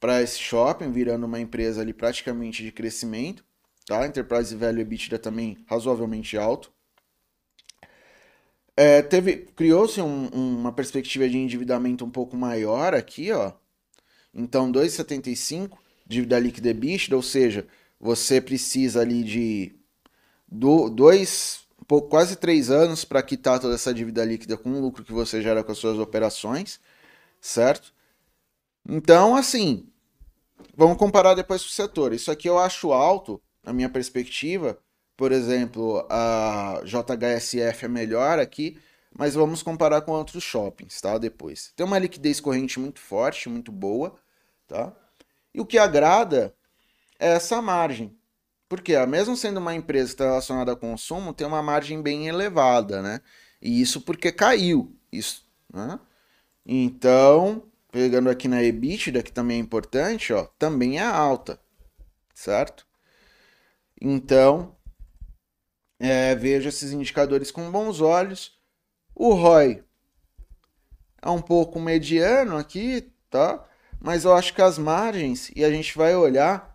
para 0.00 0.22
esse 0.22 0.38
shopping, 0.38 0.92
virando 0.92 1.26
uma 1.26 1.40
empresa 1.40 1.80
ali 1.80 1.92
praticamente 1.92 2.62
de 2.62 2.70
crescimento, 2.72 3.44
tá? 3.86 4.06
Enterprise 4.06 4.54
Value 4.54 4.80
EBITDA 4.80 5.18
também 5.18 5.64
razoavelmente 5.66 6.36
alto. 6.38 6.72
É, 8.76 9.02
teve 9.02 9.36
criou-se 9.56 10.00
um, 10.00 10.26
uma 10.28 10.72
perspectiva 10.72 11.28
de 11.28 11.38
endividamento 11.38 12.04
um 12.04 12.10
pouco 12.10 12.36
maior 12.36 12.94
aqui, 12.94 13.32
ó. 13.32 13.52
Então 14.34 14.70
2,75 14.72 15.78
dívida 16.06 16.38
líquida 16.38 16.70
EBITDA, 16.70 17.16
ou 17.16 17.22
seja, 17.22 17.66
você 17.98 18.40
precisa 18.40 19.00
ali 19.00 19.22
de 19.22 19.74
do, 20.46 20.88
dois 20.90 21.64
quase 22.08 22.36
três 22.36 22.70
anos 22.70 23.04
para 23.04 23.22
quitar 23.22 23.60
toda 23.60 23.74
essa 23.74 23.92
dívida 23.92 24.24
líquida 24.24 24.56
com 24.56 24.72
o 24.72 24.80
lucro 24.80 25.04
que 25.04 25.12
você 25.12 25.42
gera 25.42 25.62
com 25.62 25.72
as 25.72 25.78
suas 25.78 25.98
operações, 25.98 26.80
certo? 27.40 27.92
Então, 28.88 29.36
assim, 29.36 29.86
vamos 30.76 30.96
comparar 30.96 31.34
depois 31.34 31.62
com 31.62 31.68
o 31.68 31.72
setor. 31.72 32.12
Isso 32.12 32.30
aqui 32.30 32.48
eu 32.48 32.58
acho 32.58 32.92
alto, 32.92 33.40
na 33.62 33.72
minha 33.72 33.88
perspectiva. 33.88 34.78
Por 35.16 35.30
exemplo, 35.30 36.06
a 36.10 36.80
JHSF 36.84 37.84
é 37.84 37.88
melhor 37.88 38.38
aqui, 38.38 38.78
mas 39.16 39.34
vamos 39.34 39.62
comparar 39.62 40.00
com 40.02 40.12
outros 40.12 40.42
shoppings, 40.42 41.00
tá? 41.00 41.18
Depois. 41.18 41.72
Tem 41.76 41.86
uma 41.86 41.98
liquidez 41.98 42.40
corrente 42.40 42.80
muito 42.80 43.00
forte, 43.00 43.48
muito 43.48 43.70
boa, 43.70 44.16
tá? 44.74 44.92
E 45.54 45.60
o 45.60 45.66
que 45.66 45.78
agrada 45.78 46.52
é 47.18 47.34
essa 47.34 47.62
margem. 47.62 48.18
Porque, 48.68 48.98
mesmo 49.06 49.36
sendo 49.36 49.58
uma 49.58 49.74
empresa 49.74 50.08
que 50.08 50.14
está 50.14 50.24
relacionada 50.24 50.72
a 50.72 50.76
consumo, 50.76 51.32
tem 51.32 51.46
uma 51.46 51.62
margem 51.62 52.02
bem 52.02 52.26
elevada, 52.26 53.00
né? 53.00 53.20
E 53.62 53.80
isso 53.80 54.00
porque 54.00 54.32
caiu. 54.32 54.96
Isso, 55.12 55.46
né? 55.72 56.00
Então, 56.66 57.62
pegando 57.92 58.28
aqui 58.28 58.48
na 58.48 58.62
EBITDA, 58.62 59.22
que 59.22 59.30
também 59.30 59.58
é 59.58 59.60
importante, 59.60 60.32
ó, 60.32 60.44
também 60.58 60.98
é 60.98 61.04
alta, 61.04 61.60
certo? 62.34 62.84
Então, 64.00 64.74
é, 66.00 66.34
vejo 66.34 66.68
esses 66.68 66.90
indicadores 66.90 67.52
com 67.52 67.70
bons 67.70 68.00
olhos. 68.00 68.58
O 69.14 69.34
ROI 69.34 69.84
é 71.22 71.30
um 71.30 71.40
pouco 71.40 71.78
mediano 71.78 72.56
aqui, 72.56 73.12
tá? 73.30 73.64
Mas 74.04 74.24
eu 74.24 74.34
acho 74.34 74.54
que 74.54 74.62
as 74.62 74.78
margens, 74.78 75.50
e 75.56 75.64
a 75.64 75.70
gente 75.70 75.96
vai 75.96 76.14
olhar 76.14 76.74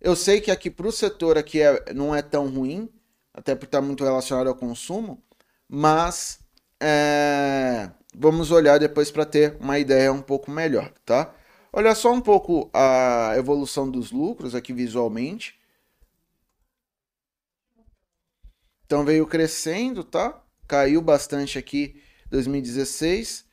eu 0.00 0.14
sei 0.14 0.40
que 0.40 0.50
aqui 0.50 0.70
para 0.70 0.86
o 0.86 0.92
setor 0.92 1.36
aqui 1.36 1.60
é, 1.60 1.92
não 1.92 2.14
é 2.14 2.22
tão 2.22 2.48
ruim, 2.48 2.88
até 3.34 3.54
porque 3.54 3.66
está 3.66 3.80
muito 3.80 4.04
relacionado 4.04 4.46
ao 4.48 4.54
consumo, 4.54 5.22
mas 5.68 6.40
é, 6.80 7.90
vamos 8.14 8.50
olhar 8.52 8.78
depois 8.78 9.10
para 9.10 9.24
ter 9.24 9.56
uma 9.60 9.78
ideia 9.78 10.12
um 10.12 10.22
pouco 10.22 10.50
melhor, 10.50 10.92
tá? 11.04 11.34
Olha 11.72 11.94
só 11.94 12.12
um 12.12 12.20
pouco 12.20 12.70
a 12.72 13.34
evolução 13.36 13.90
dos 13.90 14.12
lucros 14.12 14.54
aqui 14.54 14.72
visualmente. 14.72 15.58
Então 18.86 19.04
veio 19.04 19.26
crescendo, 19.26 20.02
tá? 20.04 20.42
Caiu 20.66 21.02
bastante 21.02 21.58
aqui 21.58 22.00
2016. 22.30 23.44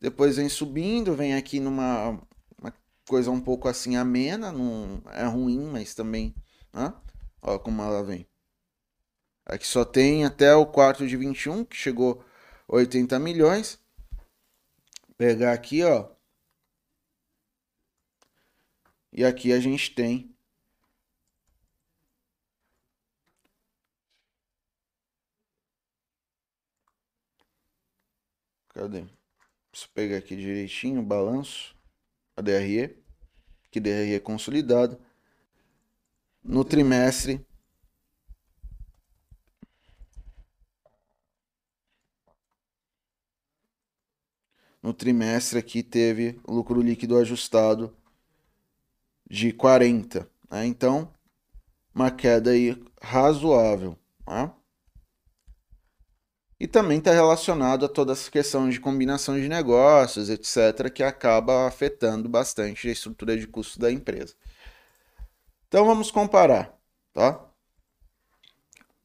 Depois 0.00 0.36
vem 0.36 0.48
subindo, 0.48 1.14
vem 1.14 1.34
aqui 1.34 1.60
numa 1.60 2.20
coisa 3.06 3.30
um 3.30 3.40
pouco 3.40 3.68
assim 3.68 3.96
amena, 3.96 4.52
não 4.52 5.02
é 5.12 5.24
ruim, 5.24 5.64
mas 5.66 5.94
também, 5.94 6.34
né? 6.72 6.94
Ó 7.42 7.58
como 7.58 7.82
ela 7.82 8.02
vem. 8.04 8.26
Aqui 9.44 9.66
só 9.66 9.84
tem 9.84 10.24
até 10.24 10.54
o 10.54 10.66
quarto 10.66 11.06
de 11.06 11.16
21, 11.16 11.64
que 11.64 11.76
chegou 11.76 12.24
80 12.68 13.18
milhões. 13.18 13.78
Pegar 15.16 15.52
aqui, 15.52 15.84
ó. 15.84 16.10
E 19.12 19.24
aqui 19.24 19.52
a 19.52 19.60
gente 19.60 19.94
tem 19.94 20.36
Cadê? 28.76 29.06
Preciso 29.70 29.90
pegar 29.94 30.18
aqui 30.18 30.36
direitinho 30.36 31.00
o 31.00 31.02
balanço. 31.02 31.75
A 32.36 32.42
DRE, 32.42 33.02
que 33.70 33.80
DRE 33.80 34.14
é. 34.14 34.22
No 36.44 36.64
trimestre, 36.64 37.44
no 44.80 44.92
trimestre 44.92 45.58
aqui 45.58 45.82
teve 45.82 46.40
lucro 46.46 46.80
líquido 46.80 47.18
ajustado 47.18 47.96
de 49.28 49.52
40. 49.52 50.30
Né? 50.50 50.66
Então, 50.66 51.12
uma 51.92 52.10
queda 52.10 52.50
aí 52.50 52.80
razoável. 53.02 53.98
Né? 54.26 54.54
E 56.58 56.66
também 56.66 56.98
está 56.98 57.12
relacionado 57.12 57.84
a 57.84 57.88
toda 57.88 58.12
essa 58.12 58.30
questão 58.30 58.68
de 58.68 58.80
combinação 58.80 59.38
de 59.38 59.48
negócios, 59.48 60.30
etc., 60.30 60.90
que 60.90 61.02
acaba 61.02 61.66
afetando 61.66 62.28
bastante 62.28 62.88
a 62.88 62.92
estrutura 62.92 63.36
de 63.36 63.46
custo 63.46 63.78
da 63.78 63.92
empresa. 63.92 64.34
Então 65.68 65.84
vamos 65.84 66.10
comparar, 66.10 66.74
tá? 67.12 67.44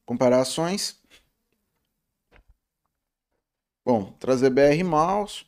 Comparações. 0.06 1.02
Bom, 3.84 4.12
trazer 4.14 4.50
BR 4.50 4.84
Malls, 4.86 5.46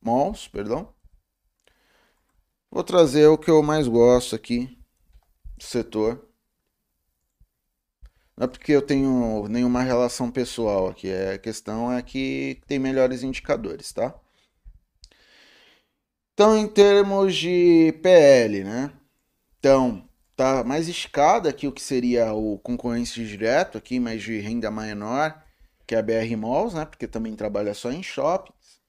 Malls, 0.00 0.48
perdão. 0.48 0.92
Vou 2.70 2.82
trazer 2.82 3.26
o 3.26 3.38
que 3.38 3.50
eu 3.50 3.62
mais 3.62 3.86
gosto 3.86 4.34
aqui 4.34 4.78
do 5.56 5.64
setor. 5.64 6.28
Não 8.36 8.44
é 8.44 8.48
porque 8.48 8.72
eu 8.72 8.82
tenho 8.82 9.48
nenhuma 9.48 9.82
relação 9.82 10.30
pessoal 10.30 10.88
aqui, 10.88 11.08
é, 11.08 11.34
a 11.34 11.38
questão 11.38 11.90
é 11.92 12.02
que 12.02 12.60
tem 12.66 12.78
melhores 12.78 13.22
indicadores, 13.22 13.92
tá? 13.92 14.14
Então, 16.34 16.56
em 16.56 16.68
termos 16.68 17.34
de 17.34 17.92
PL, 18.02 18.62
né? 18.64 18.92
Então, 19.58 20.06
tá 20.36 20.62
mais 20.64 20.86
escada 20.88 21.48
aqui 21.48 21.66
o 21.66 21.72
que 21.72 21.82
seria 21.82 22.32
o 22.34 22.58
concorrência 22.58 23.24
direto 23.24 23.78
aqui, 23.78 23.98
mas 23.98 24.22
de 24.22 24.38
renda 24.38 24.70
menor, 24.70 25.42
que 25.86 25.94
é 25.94 25.98
a 25.98 26.02
BR 26.02 26.36
Malls, 26.36 26.74
né? 26.74 26.84
Porque 26.84 27.08
também 27.08 27.34
trabalha 27.34 27.74
só 27.74 27.90
em 27.90 28.02
shoppings. 28.02 28.80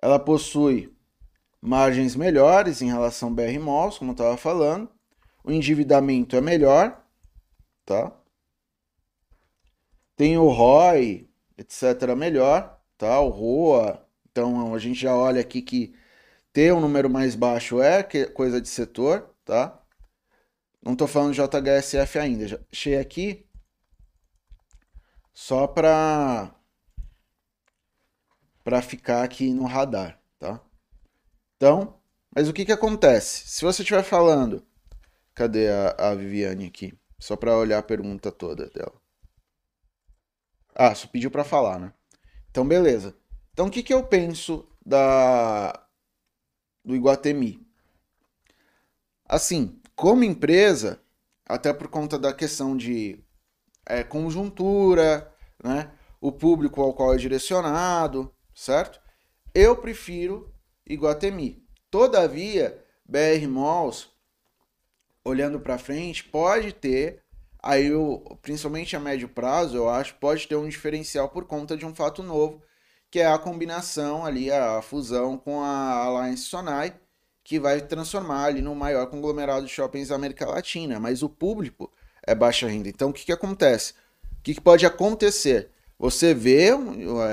Ela 0.00 0.18
possui 0.18 0.94
margens 1.60 2.14
melhores 2.16 2.82
em 2.82 2.86
relação 2.86 3.28
ao 3.30 3.34
BR 3.34 3.58
Malls, 3.60 3.98
como 3.98 4.12
eu 4.12 4.14
estava 4.14 4.36
falando 4.36 4.88
o 5.44 5.50
endividamento 5.50 6.36
é 6.36 6.40
melhor, 6.40 7.04
tá? 7.84 8.12
Tem 10.16 10.38
o 10.38 10.48
ROI, 10.48 11.28
etc. 11.58 12.14
melhor, 12.16 12.80
tá? 12.96 13.20
O 13.20 13.28
ROA. 13.28 14.06
Então 14.30 14.74
a 14.74 14.78
gente 14.78 15.00
já 15.00 15.14
olha 15.16 15.40
aqui 15.40 15.62
que 15.62 15.94
ter 16.52 16.72
um 16.72 16.80
número 16.80 17.10
mais 17.10 17.34
baixo 17.34 17.82
é 17.82 18.02
coisa 18.26 18.60
de 18.60 18.68
setor, 18.68 19.34
tá? 19.44 19.80
Não 20.82 20.92
estou 20.92 21.08
falando 21.08 21.34
JHSF 21.34 22.18
ainda. 22.18 22.46
Já 22.48 23.00
aqui 23.00 23.46
só 25.32 25.66
para 25.66 26.54
para 28.64 28.80
ficar 28.80 29.24
aqui 29.24 29.52
no 29.52 29.64
radar, 29.64 30.20
tá? 30.38 30.60
Então, 31.56 32.00
mas 32.34 32.48
o 32.48 32.52
que 32.52 32.64
que 32.64 32.72
acontece? 32.72 33.48
Se 33.48 33.64
você 33.64 33.82
estiver 33.82 34.04
falando 34.04 34.64
Cadê 35.34 35.68
a, 35.68 36.10
a 36.10 36.14
Viviane 36.14 36.66
aqui? 36.66 36.92
Só 37.18 37.36
para 37.36 37.56
olhar 37.56 37.78
a 37.78 37.82
pergunta 37.82 38.30
toda 38.30 38.68
dela. 38.70 39.00
Ah, 40.74 40.94
só 40.94 41.06
pediu 41.06 41.30
para 41.30 41.44
falar, 41.44 41.78
né? 41.78 41.92
Então, 42.50 42.66
beleza. 42.66 43.16
Então, 43.52 43.66
o 43.66 43.70
que, 43.70 43.82
que 43.82 43.94
eu 43.94 44.04
penso 44.04 44.66
da 44.84 45.86
do 46.84 46.96
Iguatemi? 46.96 47.66
Assim, 49.24 49.80
como 49.94 50.24
empresa, 50.24 51.00
até 51.46 51.72
por 51.72 51.88
conta 51.88 52.18
da 52.18 52.32
questão 52.32 52.76
de 52.76 53.22
é, 53.86 54.02
conjuntura, 54.02 55.32
né? 55.62 55.92
O 56.20 56.30
público 56.30 56.80
ao 56.80 56.94
qual 56.94 57.14
é 57.14 57.16
direcionado, 57.16 58.34
certo? 58.54 59.00
Eu 59.54 59.76
prefiro 59.76 60.52
Iguatemi. 60.86 61.66
Todavia, 61.90 62.82
BR 63.04 63.46
Malls 63.48 64.11
olhando 65.24 65.60
para 65.60 65.78
frente, 65.78 66.24
pode 66.24 66.72
ter, 66.72 67.22
aí 67.62 67.86
eu, 67.86 68.38
principalmente 68.42 68.96
a 68.96 69.00
médio 69.00 69.28
prazo, 69.28 69.76
eu 69.76 69.88
acho, 69.88 70.14
pode 70.16 70.46
ter 70.48 70.56
um 70.56 70.68
diferencial 70.68 71.28
por 71.28 71.44
conta 71.44 71.76
de 71.76 71.86
um 71.86 71.94
fato 71.94 72.22
novo, 72.22 72.62
que 73.10 73.20
é 73.20 73.26
a 73.26 73.38
combinação 73.38 74.24
ali, 74.24 74.50
a 74.50 74.80
fusão 74.82 75.36
com 75.36 75.62
a 75.62 75.92
Alliance 76.04 76.44
Sonai, 76.44 76.94
que 77.44 77.58
vai 77.58 77.80
transformar 77.80 78.44
ali 78.44 78.62
no 78.62 78.74
maior 78.74 79.06
conglomerado 79.06 79.66
de 79.66 79.72
shoppings 79.72 80.08
da 80.08 80.14
América 80.14 80.46
Latina, 80.46 80.98
mas 80.98 81.22
o 81.22 81.28
público 81.28 81.92
é 82.26 82.34
baixa 82.34 82.68
renda. 82.68 82.88
Então, 82.88 83.10
o 83.10 83.12
que, 83.12 83.24
que 83.24 83.32
acontece? 83.32 83.92
O 84.38 84.42
que, 84.42 84.54
que 84.54 84.60
pode 84.60 84.86
acontecer? 84.86 85.70
Você 85.98 86.34
vê, 86.34 86.70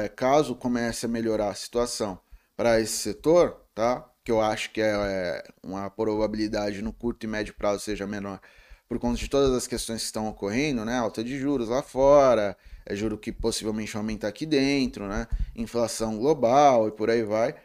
é, 0.04 0.10
caso 0.10 0.56
comece 0.56 1.06
a 1.06 1.10
melhorar 1.10 1.50
a 1.50 1.56
situação 1.56 2.20
para 2.56 2.80
esse 2.80 2.98
setor, 2.98 3.62
tá? 3.74 4.09
Que 4.30 4.32
eu 4.32 4.42
acho 4.42 4.70
que 4.70 4.80
é, 4.80 4.92
é 4.92 5.44
uma 5.64 5.90
probabilidade 5.90 6.84
no 6.84 6.94
curto 6.94 7.24
e 7.24 7.28
médio 7.28 7.52
prazo 7.56 7.80
seja 7.80 8.06
menor, 8.06 8.40
por 8.88 9.00
conta 9.00 9.18
de 9.18 9.28
todas 9.28 9.52
as 9.56 9.66
questões 9.66 10.02
que 10.02 10.06
estão 10.06 10.28
ocorrendo, 10.28 10.86
né? 10.86 11.00
Alta 11.00 11.24
de 11.24 11.40
juros 11.40 11.70
lá 11.70 11.82
fora, 11.82 12.56
é 12.86 12.96
juro 12.96 13.18
que 13.18 13.32
possivelmente 13.32 13.92
vai 13.92 14.02
aumentar 14.02 14.28
aqui 14.28 14.46
dentro, 14.46 15.08
né? 15.08 15.28
Inflação 15.56 16.16
global 16.16 16.88
e 16.88 16.92
por 16.92 17.10
aí 17.10 17.24
vai. 17.24 17.56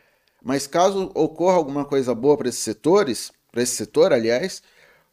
Mas 0.42 0.66
caso 0.66 1.12
ocorra 1.14 1.56
alguma 1.56 1.84
coisa 1.84 2.14
boa 2.14 2.34
para 2.34 2.48
esses 2.48 2.62
setores, 2.62 3.30
para 3.52 3.62
esse 3.62 3.76
setor, 3.76 4.10
aliás, 4.14 4.62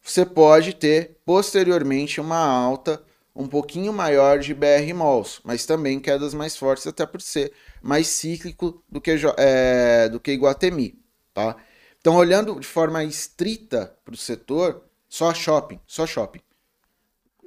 você 0.02 0.24
pode 0.24 0.72
ter 0.72 1.18
posteriormente 1.22 2.18
uma 2.18 2.38
alta 2.38 3.02
um 3.36 3.46
pouquinho 3.46 3.92
maior 3.92 4.38
de 4.38 4.54
BR 4.54 4.94
Malls, 4.94 5.40
mas 5.44 5.66
também 5.66 6.00
quedas 6.00 6.32
mais 6.32 6.56
fortes, 6.56 6.86
até 6.86 7.04
por 7.04 7.20
ser 7.20 7.52
mais 7.82 8.06
cíclico 8.06 8.82
do 8.90 9.02
que, 9.02 9.10
é, 9.36 10.08
do 10.08 10.18
que 10.18 10.32
Iguatemi. 10.32 11.01
Tá? 11.34 11.56
Então, 12.00 12.16
olhando 12.16 12.58
de 12.58 12.66
forma 12.66 13.04
estrita 13.04 13.96
para 14.04 14.14
o 14.14 14.16
setor, 14.16 14.84
só 15.08 15.32
shopping, 15.32 15.80
só 15.86 16.06
shopping. 16.06 16.40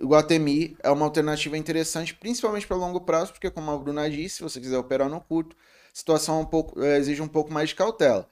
O 0.01 0.07
Guatemi 0.07 0.77
é 0.83 0.89
uma 0.89 1.05
alternativa 1.05 1.57
interessante, 1.57 2.13
principalmente 2.13 2.67
para 2.67 2.75
longo 2.75 3.01
prazo, 3.01 3.31
porque, 3.31 3.49
como 3.49 3.71
a 3.71 3.77
Bruna 3.77 4.09
disse, 4.09 4.37
se 4.37 4.43
você 4.43 4.59
quiser 4.59 4.77
operar 4.77 5.09
no 5.09 5.21
curto, 5.21 5.55
a 5.55 5.59
situação 5.93 6.41
um 6.41 6.45
pouco, 6.45 6.81
é, 6.81 6.97
exige 6.97 7.21
um 7.21 7.27
pouco 7.27 7.51
mais 7.51 7.69
de 7.69 7.75
cautela. 7.75 8.29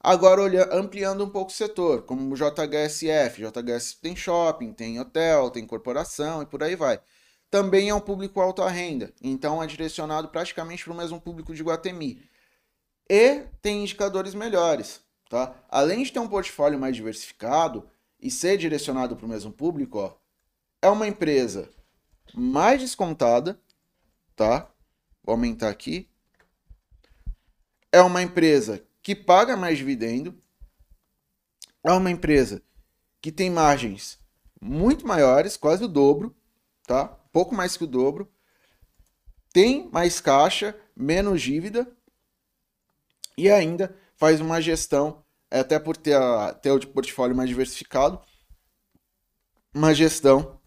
Agora, 0.00 0.42
olhando, 0.42 0.72
ampliando 0.72 1.24
um 1.24 1.30
pouco 1.30 1.50
o 1.50 1.54
setor, 1.54 2.02
como 2.02 2.32
o 2.32 2.36
JHSF, 2.36 3.42
JHS 3.42 3.94
tem 3.94 4.14
shopping, 4.14 4.72
tem 4.72 5.00
hotel, 5.00 5.50
tem 5.50 5.66
corporação 5.66 6.42
e 6.42 6.46
por 6.46 6.62
aí 6.62 6.76
vai. 6.76 7.00
Também 7.50 7.88
é 7.88 7.94
um 7.94 8.00
público 8.00 8.40
alta 8.40 8.68
renda, 8.68 9.12
então 9.22 9.62
é 9.62 9.66
direcionado 9.66 10.28
praticamente 10.28 10.84
para 10.84 10.92
o 10.92 10.96
mesmo 10.96 11.20
público 11.20 11.54
de 11.54 11.62
Guatemi 11.62 12.22
e 13.08 13.46
tem 13.62 13.82
indicadores 13.82 14.34
melhores. 14.34 15.00
Tá? 15.28 15.54
Além 15.68 16.02
de 16.02 16.12
ter 16.12 16.18
um 16.18 16.28
portfólio 16.28 16.78
mais 16.78 16.94
diversificado 16.94 17.88
e 18.20 18.30
ser 18.30 18.56
direcionado 18.56 19.16
para 19.16 19.26
o 19.26 19.28
mesmo 19.28 19.52
público, 19.52 19.98
ó, 19.98 20.14
é 20.80 20.88
uma 20.88 21.06
empresa 21.06 21.68
mais 22.34 22.80
descontada, 22.80 23.60
tá? 24.36 24.70
Vou 25.24 25.32
aumentar 25.32 25.68
aqui. 25.68 26.08
É 27.90 28.00
uma 28.00 28.22
empresa 28.22 28.84
que 29.02 29.14
paga 29.14 29.56
mais 29.56 29.78
dividendo. 29.78 30.40
É 31.82 31.92
uma 31.92 32.10
empresa 32.10 32.62
que 33.20 33.32
tem 33.32 33.50
margens 33.50 34.18
muito 34.60 35.06
maiores, 35.06 35.56
quase 35.56 35.84
o 35.84 35.88
dobro, 35.88 36.36
tá? 36.86 37.06
Pouco 37.32 37.54
mais 37.54 37.76
que 37.76 37.84
o 37.84 37.88
dobro. 37.88 38.30
Tem 39.52 39.88
mais 39.90 40.20
caixa, 40.20 40.78
menos 40.94 41.42
dívida 41.42 41.95
e 43.36 43.50
ainda 43.50 43.94
faz 44.16 44.40
uma 44.40 44.60
gestão, 44.60 45.22
é, 45.50 45.60
até 45.60 45.78
por 45.78 45.96
ter, 45.96 46.14
a, 46.14 46.52
ter 46.52 46.70
o 46.70 46.86
portfólio 46.86 47.36
mais 47.36 47.48
diversificado, 47.48 48.20
uma 49.74 49.94
gestão 49.94 50.58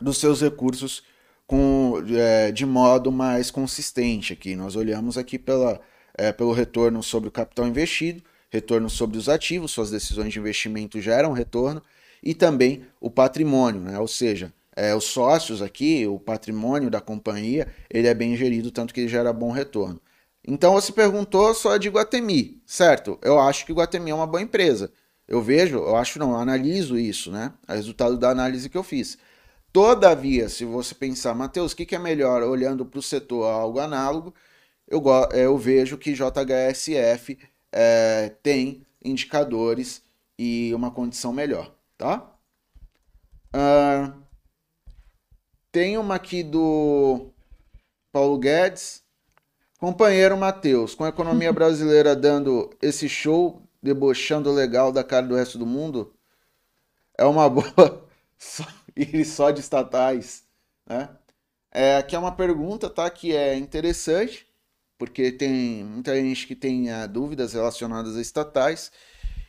dos 0.00 0.18
seus 0.18 0.40
recursos 0.40 1.02
com, 1.46 1.94
é, 2.10 2.50
de 2.50 2.66
modo 2.66 3.12
mais 3.12 3.50
consistente 3.50 4.32
aqui. 4.32 4.56
Nós 4.56 4.76
olhamos 4.76 5.16
aqui 5.16 5.38
pela, 5.38 5.80
é, 6.14 6.32
pelo 6.32 6.52
retorno 6.52 7.02
sobre 7.02 7.28
o 7.28 7.32
capital 7.32 7.66
investido, 7.66 8.22
retorno 8.50 8.90
sobre 8.90 9.16
os 9.16 9.28
ativos, 9.28 9.70
suas 9.70 9.90
decisões 9.90 10.32
de 10.32 10.38
investimento 10.38 11.00
geram 11.00 11.32
retorno, 11.32 11.82
e 12.22 12.34
também 12.34 12.84
o 13.00 13.10
patrimônio, 13.10 13.80
né? 13.80 13.98
ou 13.98 14.08
seja, 14.08 14.52
é, 14.76 14.94
os 14.94 15.04
sócios 15.04 15.62
aqui, 15.62 16.06
o 16.06 16.18
patrimônio 16.18 16.90
da 16.90 17.00
companhia, 17.00 17.68
ele 17.88 18.08
é 18.08 18.14
bem 18.14 18.36
gerido, 18.36 18.70
tanto 18.70 18.92
que 18.92 19.00
ele 19.00 19.08
gera 19.08 19.32
bom 19.32 19.50
retorno. 19.50 20.00
Então 20.46 20.72
você 20.72 20.92
perguntou 20.92 21.54
só 21.54 21.76
de 21.76 21.88
Guatemi, 21.88 22.62
certo? 22.66 23.18
Eu 23.22 23.38
acho 23.38 23.66
que 23.66 23.72
Guatemi 23.72 24.10
é 24.10 24.14
uma 24.14 24.26
boa 24.26 24.42
empresa. 24.42 24.92
Eu 25.28 25.42
vejo, 25.42 25.76
eu 25.78 25.96
acho 25.96 26.18
não, 26.18 26.32
eu 26.32 26.36
analiso 26.38 26.98
isso, 26.98 27.30
né? 27.30 27.52
É 27.68 27.74
resultado 27.74 28.16
da 28.18 28.30
análise 28.30 28.68
que 28.68 28.76
eu 28.76 28.82
fiz. 28.82 29.18
Todavia, 29.72 30.48
se 30.48 30.64
você 30.64 30.94
pensar, 30.94 31.34
Matheus, 31.34 31.72
o 31.72 31.76
que, 31.76 31.86
que 31.86 31.94
é 31.94 31.98
melhor 31.98 32.42
olhando 32.42 32.84
para 32.84 32.98
o 32.98 33.02
setor 33.02 33.44
algo 33.44 33.78
análogo, 33.78 34.34
eu, 34.88 35.02
eu 35.32 35.56
vejo 35.56 35.96
que 35.98 36.14
JHSF 36.14 37.38
é, 37.72 38.30
tem 38.42 38.84
indicadores 39.04 40.02
e 40.38 40.72
uma 40.74 40.90
condição 40.90 41.32
melhor, 41.32 41.72
tá? 41.96 42.34
Ah, 43.52 44.12
tem 45.72 45.96
uma 45.98 46.16
aqui 46.16 46.42
do 46.42 47.30
Paulo 48.12 48.38
Guedes. 48.38 49.04
Companheiro 49.80 50.36
Matheus, 50.36 50.94
com 50.94 51.04
a 51.04 51.08
economia 51.08 51.50
brasileira 51.54 52.14
dando 52.14 52.70
esse 52.82 53.08
show, 53.08 53.62
debochando 53.82 54.52
legal 54.52 54.92
da 54.92 55.02
cara 55.02 55.26
do 55.26 55.34
resto 55.34 55.56
do 55.56 55.64
mundo, 55.64 56.12
é 57.16 57.24
uma 57.24 57.48
boa 57.50 58.06
só, 58.36 58.62
ir 58.94 59.24
só 59.24 59.50
de 59.50 59.60
estatais, 59.60 60.44
né? 60.86 61.08
É, 61.72 61.96
aqui 61.96 62.14
é 62.14 62.18
uma 62.18 62.32
pergunta, 62.32 62.90
tá? 62.90 63.08
Que 63.08 63.34
é 63.34 63.56
interessante, 63.56 64.46
porque 64.98 65.32
tem 65.32 65.82
muita 65.82 66.14
gente 66.14 66.46
que 66.46 66.54
tem 66.54 66.90
ah, 66.90 67.06
dúvidas 67.06 67.54
relacionadas 67.54 68.18
a 68.18 68.20
estatais, 68.20 68.92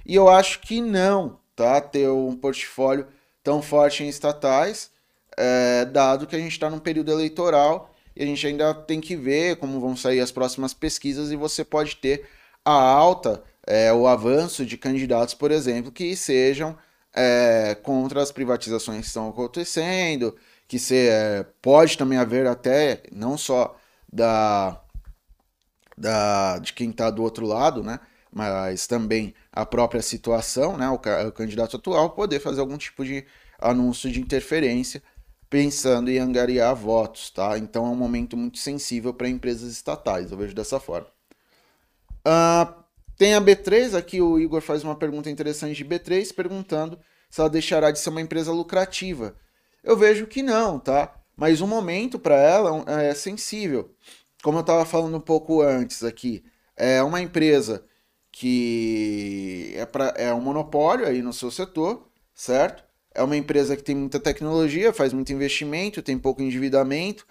e 0.05 0.15
eu 0.15 0.29
acho 0.29 0.61
que 0.61 0.79
não, 0.79 1.41
tá? 1.57 1.81
Ter 1.81 2.09
um 2.09 2.37
portfólio 2.37 3.05
tão 3.43 3.61
forte 3.61 4.03
em 4.03 4.07
estatais, 4.07 4.91
é, 5.35 5.83
dado 5.85 6.25
que 6.25 6.37
a 6.37 6.39
gente 6.39 6.53
está 6.53 6.69
num 6.69 6.79
período 6.79 7.11
eleitoral 7.11 7.91
e 8.15 8.23
a 8.23 8.25
gente 8.25 8.45
ainda 8.45 8.73
tem 8.73 8.99
que 8.99 9.15
ver 9.15 9.57
como 9.57 9.79
vão 9.79 9.95
sair 9.95 10.19
as 10.19 10.31
próximas 10.31 10.73
pesquisas 10.73 11.31
e 11.31 11.35
você 11.35 11.63
pode 11.63 11.95
ter 11.97 12.27
a 12.63 12.71
alta, 12.71 13.43
é, 13.65 13.91
o 13.93 14.07
avanço 14.07 14.65
de 14.65 14.77
candidatos, 14.77 15.33
por 15.33 15.51
exemplo, 15.51 15.91
que 15.91 16.15
sejam 16.15 16.77
é, 17.13 17.75
contra 17.83 18.21
as 18.21 18.31
privatizações 18.31 19.01
que 19.01 19.07
estão 19.07 19.29
acontecendo, 19.29 20.35
que 20.67 20.79
se, 20.79 21.07
é, 21.07 21.45
pode 21.61 21.97
também 21.97 22.17
haver 22.17 22.47
até, 22.47 23.03
não 23.11 23.37
só 23.37 23.77
da, 24.11 24.81
da 25.97 26.59
de 26.59 26.73
quem 26.73 26.89
está 26.89 27.09
do 27.09 27.23
outro 27.23 27.45
lado, 27.45 27.83
né? 27.83 27.99
mas 28.31 28.87
também 28.87 29.33
a 29.51 29.65
própria 29.65 30.01
situação, 30.01 30.77
né, 30.77 30.89
o, 30.89 30.95
o, 30.95 31.31
candidato 31.33 31.75
atual, 31.75 32.11
poder 32.11 32.39
fazer 32.39 32.61
algum 32.61 32.77
tipo 32.77 33.03
de 33.03 33.25
anúncio 33.59 34.09
de 34.09 34.21
interferência 34.21 35.03
pensando 35.51 36.09
em 36.09 36.17
angariar 36.17 36.73
votos, 36.73 37.29
tá? 37.29 37.57
Então 37.57 37.85
é 37.85 37.89
um 37.89 37.95
momento 37.95 38.37
muito 38.37 38.57
sensível 38.57 39.13
para 39.13 39.27
empresas 39.27 39.69
estatais, 39.69 40.31
eu 40.31 40.37
vejo 40.37 40.55
dessa 40.55 40.79
forma. 40.79 41.07
Uh, 42.25 42.73
tem 43.17 43.33
a 43.33 43.41
B3, 43.41 43.93
aqui 43.93 44.21
o 44.21 44.39
Igor 44.39 44.61
faz 44.61 44.81
uma 44.81 44.95
pergunta 44.95 45.29
interessante 45.29 45.75
de 45.75 45.83
B3, 45.83 46.33
perguntando 46.33 46.97
se 47.29 47.41
ela 47.41 47.49
deixará 47.49 47.91
de 47.91 47.99
ser 47.99 48.11
uma 48.11 48.21
empresa 48.21 48.53
lucrativa. 48.53 49.35
Eu 49.83 49.97
vejo 49.97 50.25
que 50.25 50.41
não, 50.41 50.79
tá? 50.79 51.13
Mas 51.35 51.59
o 51.59 51.67
momento 51.67 52.17
para 52.17 52.35
ela 52.35 52.85
é 53.01 53.13
sensível. 53.13 53.93
Como 54.41 54.57
eu 54.57 54.61
estava 54.61 54.85
falando 54.85 55.17
um 55.17 55.21
pouco 55.21 55.61
antes 55.61 56.01
aqui, 56.01 56.45
é 56.77 57.03
uma 57.03 57.21
empresa 57.21 57.83
que 58.31 59.73
é, 59.75 59.85
pra, 59.85 60.13
é 60.15 60.33
um 60.33 60.39
monopólio 60.39 61.05
aí 61.05 61.21
no 61.21 61.33
seu 61.33 61.51
setor, 61.51 62.07
certo? 62.33 62.83
É 63.13 63.21
uma 63.21 63.35
empresa 63.35 63.75
que 63.75 63.83
tem 63.83 63.95
muita 63.95 64.19
tecnologia, 64.19 64.93
faz 64.93 65.13
muito 65.13 65.33
investimento, 65.33 66.01
tem 66.01 66.17
pouco 66.17 66.41
endividamento, 66.41 67.25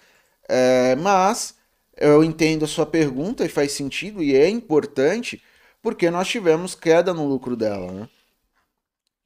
é, 0.47 0.95
mas 0.97 1.55
eu 1.97 2.23
entendo 2.23 2.65
a 2.65 2.67
sua 2.67 2.85
pergunta 2.85 3.45
e 3.45 3.49
faz 3.49 3.71
sentido 3.71 4.23
e 4.23 4.35
é 4.35 4.49
importante 4.49 5.41
porque 5.81 6.09
nós 6.11 6.27
tivemos 6.27 6.75
queda 6.75 7.13
no 7.13 7.27
lucro 7.27 7.55
dela, 7.55 7.91
né? 7.91 8.09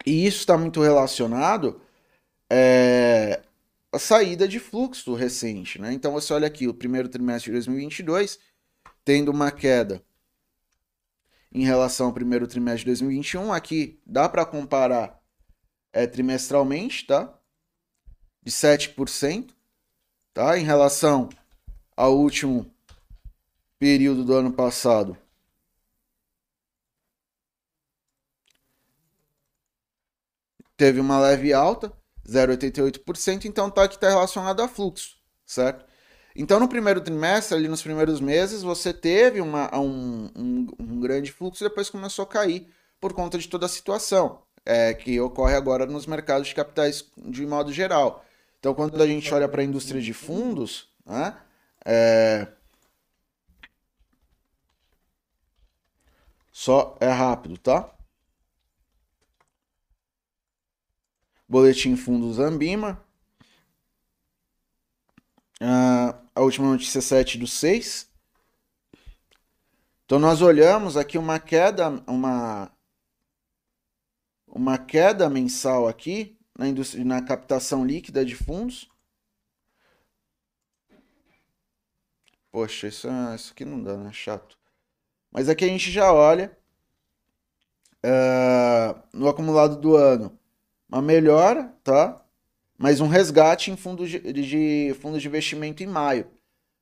E 0.05 0.25
isso 0.25 0.39
está 0.39 0.57
muito 0.57 0.81
relacionado 0.81 1.81
é, 2.49 3.41
à 3.91 3.99
saída 3.99 4.47
de 4.47 4.59
fluxo 4.59 5.13
recente, 5.15 5.79
né? 5.81 5.91
Então 5.93 6.11
você 6.13 6.33
olha 6.33 6.47
aqui, 6.47 6.67
o 6.67 6.73
primeiro 6.73 7.09
trimestre 7.09 7.51
de 7.51 7.53
2022 7.53 8.39
tendo 9.03 9.29
uma 9.29 9.51
queda 9.51 10.03
em 11.53 11.63
relação 11.63 12.07
ao 12.07 12.13
primeiro 12.13 12.47
trimestre 12.47 12.79
de 12.79 12.85
2021. 12.87 13.53
Aqui 13.53 13.99
dá 14.05 14.27
para 14.27 14.45
comparar 14.45 15.21
é, 15.95 16.05
trimestralmente, 16.05 17.05
tá? 17.05 17.33
De 18.43 18.51
7%, 18.51 19.51
tá? 20.33 20.59
Em 20.59 20.63
relação 20.65 21.29
ao 21.95 22.17
último 22.17 22.69
período 23.79 24.25
do 24.25 24.33
ano 24.33 24.51
passado. 24.51 25.17
Teve 30.75 30.99
uma 30.99 31.17
leve 31.17 31.53
alta, 31.53 31.93
0,88%, 32.27 33.45
então 33.45 33.71
tá 33.71 33.87
que 33.87 33.95
está 33.95 34.09
relacionado 34.09 34.61
a 34.61 34.67
fluxo, 34.67 35.15
certo? 35.45 35.85
Então, 36.35 36.59
no 36.59 36.67
primeiro 36.67 36.99
trimestre, 36.99 37.55
ali 37.55 37.69
nos 37.69 37.81
primeiros 37.81 38.19
meses, 38.19 38.61
você 38.61 38.93
teve 38.93 39.39
uma, 39.39 39.73
um, 39.73 40.29
um, 40.35 40.67
um 40.77 40.99
grande 40.99 41.31
fluxo 41.31 41.63
e 41.63 41.69
depois 41.69 41.89
começou 41.89 42.23
a 42.23 42.27
cair 42.27 42.67
por 42.99 43.13
conta 43.13 43.37
de 43.37 43.47
toda 43.47 43.65
a 43.65 43.69
situação 43.69 44.44
é, 44.65 44.93
que 44.93 45.19
ocorre 45.19 45.55
agora 45.55 45.85
nos 45.85 46.05
mercados 46.05 46.47
de 46.47 46.55
capitais 46.55 47.05
de 47.17 47.45
modo 47.45 47.71
geral. 47.71 48.25
Então, 48.59 48.73
quando 48.73 49.01
a 49.01 49.07
gente 49.07 49.31
olha 49.33 49.47
para 49.47 49.61
a 49.61 49.65
indústria 49.65 50.01
de 50.01 50.13
fundos, 50.13 50.89
né, 51.05 51.37
é... 51.85 52.47
só 56.51 56.97
é 56.99 57.09
rápido, 57.09 57.57
tá? 57.57 57.95
Boletim 61.47 61.95
Fundos 61.95 62.39
Ambima. 62.39 62.99
Uh, 65.61 66.25
a 66.33 66.41
última 66.41 66.67
notícia 66.67 67.01
7 67.01 67.37
do 67.37 67.47
6. 67.47 68.09
Então 70.05 70.19
nós 70.19 70.41
olhamos 70.41 70.97
aqui 70.97 71.17
uma 71.17 71.39
queda, 71.39 71.89
uma 72.07 72.71
uma 74.55 74.77
queda 74.77 75.29
mensal 75.29 75.85
aqui 75.85 76.37
na, 76.57 76.65
na 77.03 77.21
captação 77.21 77.85
líquida 77.85 78.23
de 78.23 78.35
fundos. 78.35 78.89
Poxa, 82.49 82.87
isso, 82.87 83.09
é, 83.09 83.35
isso 83.35 83.51
aqui 83.51 83.65
não 83.65 83.83
dá, 83.83 83.97
né? 83.97 84.13
Chato. 84.13 84.57
Mas 85.29 85.49
aqui 85.49 85.65
a 85.65 85.67
gente 85.67 85.91
já 85.91 86.13
olha 86.13 86.57
uh, 87.97 88.97
no 89.11 89.27
acumulado 89.27 89.75
do 89.75 89.97
ano 89.97 90.39
uma 90.87 91.01
melhora, 91.01 91.75
tá? 91.83 92.23
Mas 92.77 93.01
um 93.01 93.07
resgate 93.09 93.71
em 93.71 93.75
fundos 93.75 94.09
de, 94.09 94.19
de 94.31 94.95
fundos 95.01 95.21
de 95.21 95.27
investimento 95.27 95.83
em 95.83 95.87
maio. 95.87 96.31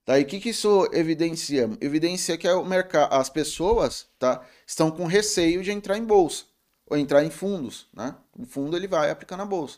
Tá? 0.05 0.19
E 0.19 0.23
o 0.23 0.27
que, 0.27 0.39
que 0.39 0.49
isso 0.49 0.87
evidencia? 0.91 1.67
Evidencia 1.81 2.37
que 2.37 2.47
é 2.47 2.53
o 2.53 2.63
mercado, 2.63 3.11
as 3.13 3.29
pessoas 3.29 4.07
tá, 4.19 4.45
estão 4.67 4.91
com 4.91 5.05
receio 5.05 5.63
de 5.63 5.71
entrar 5.71 5.97
em 5.97 6.05
bolsa 6.05 6.52
ou 6.89 6.97
entrar 6.97 7.23
em 7.23 7.29
fundos, 7.29 7.87
né? 7.93 8.15
O 8.37 8.45
fundo 8.45 8.75
ele 8.75 8.87
vai 8.87 9.09
aplicar 9.09 9.37
na 9.37 9.45
bolsa. 9.45 9.77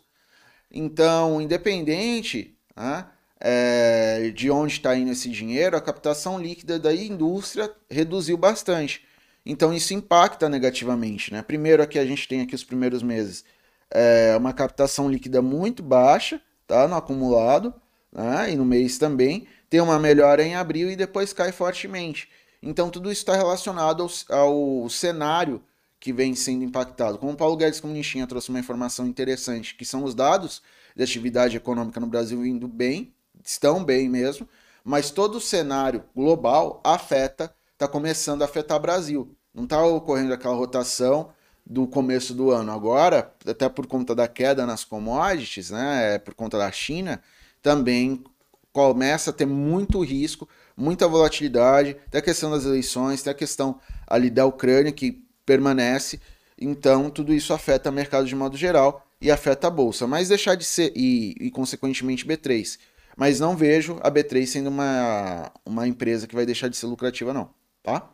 Então, 0.72 1.42
independente 1.42 2.58
né, 2.76 3.06
é, 3.40 4.32
de 4.34 4.50
onde 4.50 4.74
está 4.74 4.96
indo 4.96 5.12
esse 5.12 5.30
dinheiro, 5.30 5.78
a 5.78 5.82
captação 5.82 6.40
líquida 6.40 6.80
da 6.80 6.94
indústria 6.94 7.72
reduziu 7.90 8.38
bastante. 8.38 9.06
Então, 9.46 9.74
isso 9.74 9.94
impacta 9.94 10.50
negativamente. 10.50 11.32
Né? 11.32 11.42
Primeiro, 11.42 11.84
aqui 11.84 12.00
a 12.00 12.06
gente 12.06 12.28
tem 12.28 12.42
aqui 12.42 12.56
os 12.56 12.64
primeiros 12.64 13.04
meses 13.04 13.46
é, 13.92 14.36
uma 14.38 14.52
captação 14.52 15.10
líquida 15.10 15.42
muito 15.42 15.84
baixa, 15.84 16.42
tá? 16.68 16.88
no 16.88 16.96
acumulado, 16.96 17.74
né? 18.12 18.52
e 18.52 18.56
no 18.56 18.66
mês 18.66 18.98
também. 18.98 19.48
Tem 19.70 19.80
uma 19.80 20.00
melhora 20.00 20.44
em 20.44 20.56
abril 20.56 20.90
e 20.90 20.96
depois 20.96 21.32
cai 21.32 21.52
fortemente. 21.52 22.28
Então, 22.62 22.90
tudo 22.90 23.12
isso 23.12 23.22
está 23.22 23.36
relacionado 23.36 24.08
ao, 24.30 24.38
ao 24.38 24.90
cenário 24.90 25.62
que 26.06 26.14
vem 26.14 26.36
sendo 26.36 26.64
impactado. 26.64 27.18
Como 27.18 27.32
o 27.32 27.36
Paulo 27.36 27.58
Guedes 27.58 27.80
Comunichinha 27.80 28.28
trouxe 28.28 28.50
uma 28.50 28.60
informação 28.60 29.08
interessante, 29.08 29.74
que 29.74 29.84
são 29.84 30.04
os 30.04 30.14
dados 30.14 30.62
de 30.96 31.02
atividade 31.02 31.58
econômica 31.58 32.00
no 32.00 32.06
Brasil 32.06 32.46
indo 32.46 32.68
bem, 32.68 33.12
estão 33.44 33.84
bem 33.84 34.08
mesmo, 34.08 34.48
mas 34.84 35.10
todo 35.10 35.40
o 35.40 35.42
cenário 35.42 36.04
global 36.16 36.80
afeta, 36.84 37.52
está 37.74 37.88
começando 37.88 38.44
a 38.44 38.46
afetar 38.46 38.78
o 38.78 38.80
Brasil. 38.80 39.36
Não 39.52 39.64
está 39.64 39.84
ocorrendo 39.84 40.32
aquela 40.32 40.54
rotação 40.54 41.32
do 41.66 41.88
começo 41.88 42.36
do 42.36 42.52
ano. 42.52 42.72
Agora, 42.72 43.34
até 43.44 43.68
por 43.68 43.88
conta 43.88 44.14
da 44.14 44.28
queda 44.28 44.64
nas 44.64 44.84
commodities, 44.84 45.72
né, 45.72 46.20
por 46.20 46.36
conta 46.36 46.60
da 46.60 46.72
China, 46.72 47.20
também 47.64 48.24
começa 48.72 49.32
a 49.32 49.34
ter 49.34 49.48
muito 49.48 50.04
risco, 50.04 50.48
muita 50.78 51.08
volatilidade, 51.08 51.98
tem 52.12 52.20
a 52.20 52.24
questão 52.24 52.52
das 52.52 52.64
eleições, 52.64 53.24
tem 53.24 53.32
a 53.32 53.36
questão 53.36 53.80
ali 54.06 54.30
da 54.30 54.46
Ucrânia, 54.46 54.92
que 54.92 55.25
permanece. 55.46 56.20
Então, 56.58 57.10
tudo 57.10 57.34
isso 57.34 57.54
afeta 57.54 57.90
o 57.90 57.94
mercado 57.94 58.26
de 58.26 58.36
modo 58.36 58.58
geral 58.58 59.06
e 59.20 59.30
afeta 59.30 59.68
a 59.68 59.70
bolsa. 59.70 60.08
Mas 60.08 60.30
deixar 60.30 60.56
de 60.56 60.64
ser, 60.64 60.92
e, 60.96 61.36
e 61.40 61.52
consequentemente 61.52 62.26
B3. 62.26 62.80
Mas 63.16 63.40
não 63.40 63.56
vejo 63.56 63.98
a 64.02 64.12
B3 64.12 64.46
sendo 64.46 64.68
uma, 64.68 65.52
uma 65.66 65.88
empresa 65.88 66.28
que 66.28 66.36
vai 66.36 66.46
deixar 66.46 66.68
de 66.68 66.78
ser 66.78 66.88
lucrativa, 66.88 67.34
não. 67.34 67.50
Tá? 67.82 68.10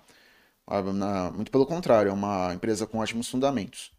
Ah, 0.68 1.32
muito 1.34 1.52
pelo 1.52 1.66
contrário, 1.66 2.10
é 2.10 2.14
uma 2.14 2.54
empresa 2.54 2.86
com 2.86 3.00
ótimos 3.00 3.28
fundamentos. 3.30 3.92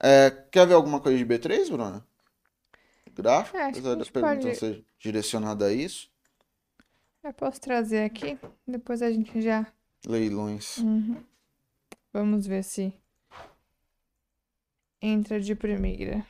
É, 0.00 0.30
quer 0.50 0.66
ver 0.66 0.74
alguma 0.74 1.00
coisa 1.00 1.16
de 1.16 1.24
B3, 1.24 1.70
Bruna? 1.70 2.04
Gráfico? 3.14 3.56
É, 3.56 3.68
Apesar 3.68 3.94
da 3.94 4.04
pergunta 4.04 4.42
pode... 4.42 4.56
ser 4.56 4.84
direcionada 4.98 5.66
a 5.66 5.72
isso. 5.72 6.10
Eu 7.24 7.32
posso 7.32 7.60
trazer 7.60 8.04
aqui, 8.04 8.38
depois 8.66 9.00
a 9.02 9.10
gente 9.10 9.40
já. 9.40 9.66
Leilões. 10.06 10.78
Uhum. 10.78 11.16
Vamos 12.16 12.46
ver 12.46 12.64
se 12.64 12.94
entra 15.02 15.38
de 15.38 15.54
primeira. 15.54 16.24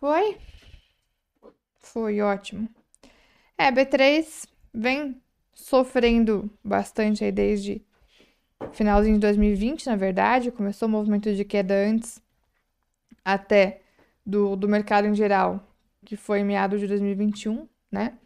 Foi? 0.00 0.38
Foi 1.78 2.22
ótimo. 2.22 2.70
É, 3.58 3.70
B3 3.70 4.46
vem 4.72 5.20
sofrendo 5.52 6.50
bastante 6.64 7.22
aí 7.22 7.30
desde 7.30 7.84
finalzinho 8.72 9.16
de 9.16 9.20
2020, 9.20 9.88
na 9.88 9.96
verdade. 9.96 10.50
Começou 10.50 10.88
o 10.88 10.90
movimento 10.90 11.34
de 11.34 11.44
queda 11.44 11.74
antes 11.74 12.18
até 13.22 13.82
do, 14.24 14.56
do 14.56 14.66
mercado 14.66 15.06
em 15.06 15.14
geral, 15.14 15.68
que 16.02 16.16
foi 16.16 16.40
em 16.40 16.44
meados 16.44 16.80
de 16.80 16.86
2021, 16.86 17.68
né? 17.90 18.18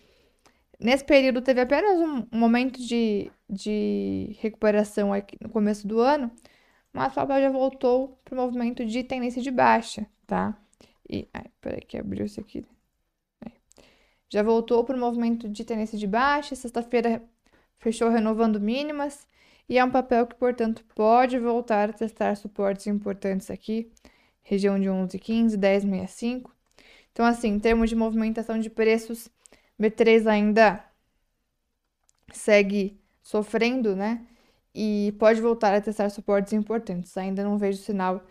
Nesse 0.78 1.04
período 1.04 1.40
teve 1.40 1.60
apenas 1.60 1.98
um 1.98 2.26
momento 2.30 2.78
de, 2.80 3.30
de 3.48 4.36
recuperação 4.40 5.12
aqui 5.12 5.36
no 5.40 5.48
começo 5.48 5.86
do 5.86 6.00
ano, 6.00 6.30
mas 6.92 7.12
o 7.12 7.14
papel 7.14 7.40
já 7.40 7.50
voltou 7.50 8.18
para 8.24 8.34
o 8.34 8.36
movimento 8.36 8.84
de 8.84 9.02
tendência 9.02 9.40
de 9.42 9.50
baixa, 9.50 10.06
tá? 10.26 10.56
E, 11.08 11.28
ai, 11.32 11.46
peraí 11.60 11.80
que 11.80 11.96
abriu 11.96 12.26
isso 12.26 12.40
aqui. 12.40 12.64
Já 14.28 14.42
voltou 14.42 14.84
para 14.84 14.96
o 14.96 15.00
movimento 15.00 15.48
de 15.48 15.64
tendência 15.64 15.96
de 15.96 16.06
baixa, 16.06 16.54
sexta-feira 16.54 17.22
fechou 17.78 18.08
renovando 18.10 18.60
mínimas, 18.60 19.26
e 19.68 19.78
é 19.78 19.84
um 19.84 19.90
papel 19.90 20.26
que, 20.26 20.34
portanto, 20.34 20.84
pode 20.94 21.38
voltar 21.38 21.90
a 21.90 21.92
testar 21.92 22.36
suportes 22.36 22.86
importantes 22.86 23.50
aqui, 23.50 23.90
região 24.42 24.78
de 24.78 24.88
11,15, 24.88 25.56
10,65. 25.56 26.50
Então, 27.12 27.24
assim, 27.24 27.48
em 27.48 27.58
termos 27.58 27.88
de 27.88 27.96
movimentação 27.96 28.58
de 28.58 28.70
preços, 28.70 29.28
B3 29.80 30.26
ainda 30.26 30.84
segue 32.32 33.00
sofrendo, 33.22 33.94
né? 33.96 34.26
E 34.74 35.14
pode 35.18 35.40
voltar 35.40 35.74
a 35.74 35.80
testar 35.80 36.10
suportes 36.10 36.52
importantes. 36.52 37.16
Ainda 37.16 37.42
não 37.42 37.58
vejo 37.58 37.78
sinal 37.78 38.22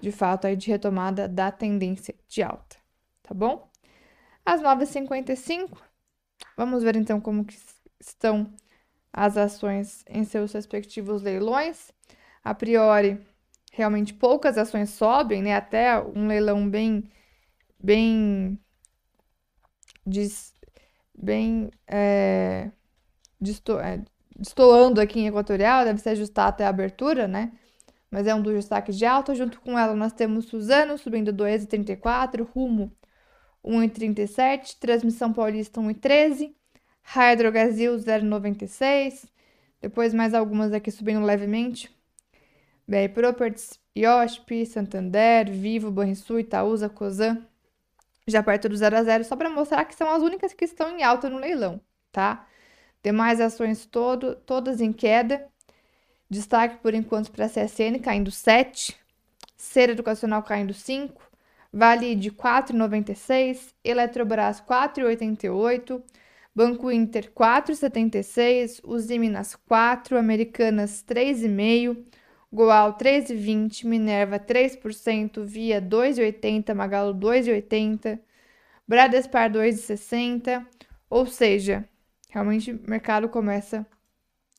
de 0.00 0.12
fato 0.12 0.46
aí 0.46 0.56
de 0.56 0.68
retomada 0.70 1.28
da 1.28 1.50
tendência 1.50 2.14
de 2.28 2.42
alta, 2.42 2.76
tá 3.22 3.32
bom? 3.34 3.70
Às 4.44 4.60
9h55, 4.60 5.78
vamos 6.56 6.82
ver 6.82 6.96
então 6.96 7.20
como 7.20 7.44
que 7.44 7.56
estão 7.98 8.52
as 9.12 9.36
ações 9.36 10.04
em 10.08 10.24
seus 10.24 10.52
respectivos 10.52 11.22
leilões. 11.22 11.90
A 12.42 12.54
priori, 12.54 13.18
realmente 13.72 14.12
poucas 14.12 14.58
ações 14.58 14.90
sobem, 14.90 15.42
né? 15.42 15.54
Até 15.54 15.98
um 15.98 16.26
leilão 16.26 16.68
bem, 16.68 17.04
bem, 17.82 18.58
bem 21.16 21.70
é, 21.86 22.70
desto, 23.40 23.78
é, 23.78 24.02
destoando 24.36 25.00
aqui 25.00 25.20
em 25.20 25.28
Equatorial, 25.28 25.84
deve 25.84 26.00
se 26.00 26.08
ajustar 26.08 26.48
até 26.48 26.64
a 26.64 26.68
abertura, 26.68 27.28
né? 27.28 27.52
Mas 28.10 28.26
é 28.26 28.34
um 28.34 28.42
dos 28.42 28.54
destaques 28.54 28.96
de 28.96 29.04
alta. 29.04 29.34
Junto 29.34 29.60
com 29.60 29.78
ela, 29.78 29.94
nós 29.94 30.12
temos 30.12 30.46
Suzano 30.46 30.96
subindo 30.98 31.32
2,34, 31.32 32.46
Rumo 32.54 32.92
1,37, 33.64 34.78
Transmissão 34.78 35.32
Paulista 35.32 35.80
1,13, 35.80 36.54
Hydrogazil 37.02 37.96
0,96, 37.96 39.26
depois 39.80 40.12
mais 40.12 40.34
algumas 40.34 40.72
aqui 40.72 40.90
subindo 40.90 41.24
levemente. 41.24 41.90
BR 42.86 43.08
Properties, 43.14 43.80
IOSP, 43.96 44.66
Santander, 44.66 45.50
Vivo, 45.50 45.90
Banrisul, 45.90 46.40
Itaúsa, 46.40 46.88
Cosan, 46.88 47.46
já 48.26 48.42
perto 48.42 48.68
do 48.68 48.76
0 48.76 48.96
a 48.96 49.02
0, 49.02 49.24
só 49.24 49.36
para 49.36 49.50
mostrar 49.50 49.84
que 49.84 49.94
são 49.94 50.10
as 50.10 50.22
únicas 50.22 50.52
que 50.52 50.64
estão 50.64 50.96
em 50.96 51.02
alta 51.02 51.28
no 51.28 51.38
leilão, 51.38 51.80
tá? 52.10 52.46
Demais 53.02 53.40
ações 53.40 53.84
todo, 53.86 54.34
todas 54.34 54.80
em 54.80 54.92
queda. 54.92 55.46
Destaque 56.30 56.78
por 56.78 56.94
enquanto 56.94 57.30
para 57.30 57.44
a 57.44 57.48
CSN 57.48 57.98
caindo 58.02 58.30
7, 58.30 58.96
Ser 59.56 59.90
Educacional 59.90 60.42
caindo 60.42 60.72
5, 60.72 61.22
Vale 61.72 62.14
de 62.14 62.30
4,96, 62.30 63.74
Eletrobras 63.84 64.60
4,88, 64.60 66.02
Banco 66.54 66.90
Inter 66.90 67.32
4,76, 67.32 68.80
Usiminas 68.84 69.56
4, 69.68 70.16
Americanas 70.16 71.04
3,5, 71.06 72.04
Goal 72.54 72.94
3,20, 72.96 73.84
Minerva 73.84 74.38
3%, 74.38 75.44
Via 75.44 75.82
2,80, 75.82 76.72
Magalu 76.72 77.12
2,80, 77.12 78.20
Bradespar 78.86 79.50
2,60, 79.50 80.64
ou 81.10 81.26
seja, 81.26 81.84
realmente 82.30 82.70
o 82.70 82.80
mercado 82.88 83.28
começa 83.28 83.84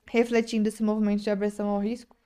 refletindo 0.09 0.67
esse 0.67 0.83
movimento 0.83 1.23
de 1.23 1.29
aversão 1.29 1.69
ao 1.69 1.79
risco. 1.79 2.17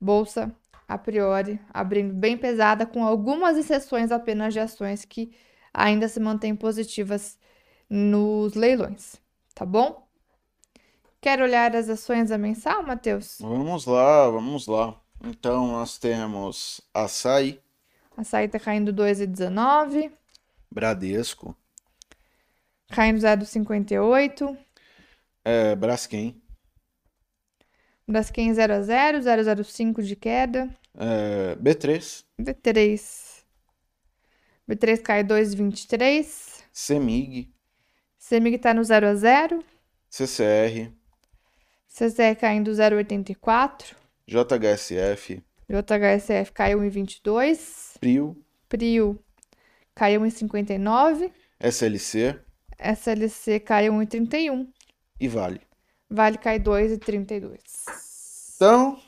Bolsa, 0.00 0.56
a 0.88 0.96
priori, 0.96 1.60
abrindo 1.68 2.14
bem 2.14 2.38
pesada, 2.38 2.86
com 2.86 3.04
algumas 3.04 3.58
exceções 3.58 4.10
apenas 4.10 4.54
de 4.54 4.60
ações 4.60 5.04
que 5.04 5.36
ainda 5.74 6.08
se 6.08 6.18
mantêm 6.18 6.56
positivas 6.56 7.38
nos 7.90 8.54
leilões, 8.54 9.20
tá 9.54 9.66
bom? 9.66 10.07
Quer 11.20 11.42
olhar 11.42 11.74
as 11.74 11.88
ações 11.88 12.30
a 12.30 12.38
mensal, 12.38 12.82
Matheus? 12.84 13.38
Vamos 13.40 13.86
lá, 13.86 14.28
vamos 14.30 14.66
lá. 14.66 15.00
Então 15.24 15.66
nós 15.68 15.98
temos 15.98 16.80
açaí. 16.94 17.60
Açaí 18.16 18.48
tá 18.48 18.58
caindo 18.60 18.92
2,19. 18.92 20.12
Bradesco. 20.70 21.56
Caindo 22.90 23.18
0,58. 23.18 24.56
É, 25.44 25.74
Braskem. 25.74 26.40
Braskem 28.06 28.54
0 28.54 28.74
a 28.74 28.82
0, 28.82 29.64
005 29.64 30.02
de 30.02 30.14
queda. 30.16 30.70
É, 30.94 31.56
B3. 31.56 32.24
B3. 32.40 33.42
B3 34.68 35.02
cai 35.02 35.24
2,23. 35.24 36.62
CEMIG. 36.72 37.52
CEMIG 38.16 38.58
tá 38.58 38.72
no 38.72 38.84
0 38.84 39.08
a 39.08 39.14
0. 39.14 39.64
CCR. 40.08 40.97
CCR 41.88 42.36
caindo 42.38 42.70
0,84. 42.70 43.96
JHSF. 44.26 45.42
JHSF 45.68 46.52
caiu 46.52 46.84
em 46.84 46.88
22. 46.88 47.94
PRIO. 48.00 48.36
PRIO 48.68 49.18
caiu 49.94 50.24
em 50.24 50.30
59. 50.30 51.32
SLC. 51.58 52.38
SLC 52.78 53.58
caiu 53.58 54.00
em 54.00 54.06
31. 54.06 54.70
E 55.20 55.26
Vale. 55.26 55.60
Vale 56.08 56.38
cai 56.38 56.60
2,32. 56.60 57.58
Então, 58.54 58.98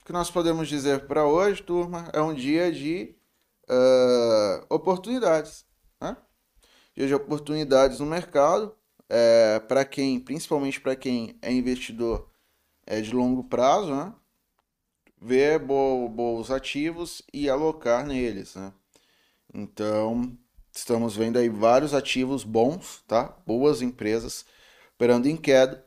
o 0.00 0.04
que 0.04 0.12
nós 0.12 0.30
podemos 0.30 0.68
dizer 0.68 1.06
para 1.06 1.26
hoje, 1.26 1.62
turma, 1.62 2.08
é 2.12 2.20
um 2.20 2.32
dia 2.32 2.70
de 2.70 3.14
uh, 3.68 4.64
oportunidades. 4.70 5.66
Né? 6.00 6.16
Dia 6.94 7.06
de 7.08 7.14
oportunidades 7.14 7.98
no 7.98 8.06
mercado. 8.06 8.74
É, 9.08 9.60
para 9.60 9.84
quem, 9.84 10.18
principalmente 10.18 10.80
para 10.80 10.96
quem 10.96 11.36
é 11.40 11.52
investidor 11.52 12.28
é, 12.86 13.00
de 13.00 13.12
longo 13.12 13.44
prazo, 13.44 13.94
né? 13.94 14.12
ver 15.20 15.58
bo 15.58 16.08
bons 16.08 16.50
ativos 16.50 17.22
e 17.32 17.48
alocar 17.48 18.06
neles. 18.06 18.54
Né? 18.54 18.72
Então, 19.52 20.36
estamos 20.72 21.16
vendo 21.16 21.38
aí 21.38 21.48
vários 21.48 21.94
ativos 21.94 22.44
bons, 22.44 23.02
tá? 23.06 23.36
boas 23.46 23.82
empresas 23.82 24.44
operando 24.94 25.28
em 25.28 25.36
queda. 25.36 25.84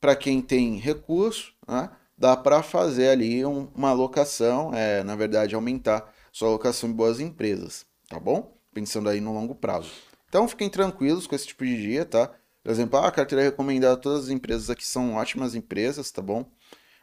Para 0.00 0.14
quem 0.14 0.42
tem 0.42 0.76
recurso, 0.76 1.54
né? 1.66 1.90
dá 2.16 2.36
para 2.36 2.62
fazer 2.62 3.08
ali 3.08 3.44
um, 3.44 3.70
uma 3.74 3.90
alocação, 3.90 4.74
é, 4.74 5.02
na 5.02 5.16
verdade, 5.16 5.54
aumentar 5.54 6.12
sua 6.30 6.48
alocação 6.48 6.90
em 6.90 6.92
boas 6.92 7.20
empresas, 7.20 7.86
tá 8.08 8.20
bom? 8.20 8.54
Pensando 8.72 9.08
aí 9.08 9.20
no 9.20 9.32
longo 9.32 9.54
prazo. 9.54 9.90
Então, 10.28 10.46
fiquem 10.48 10.68
tranquilos 10.68 11.26
com 11.26 11.34
esse 11.34 11.46
tipo 11.46 11.64
de 11.64 11.80
dia, 11.80 12.04
tá? 12.04 12.30
Por 12.64 12.72
exemplo, 12.72 12.98
ah, 12.98 13.08
a 13.08 13.12
carteira 13.12 13.44
recomendada, 13.44 13.96
todas 14.00 14.24
as 14.24 14.30
empresas 14.30 14.70
aqui 14.70 14.86
são 14.86 15.14
ótimas 15.14 15.54
empresas, 15.54 16.10
tá 16.10 16.22
bom? 16.22 16.50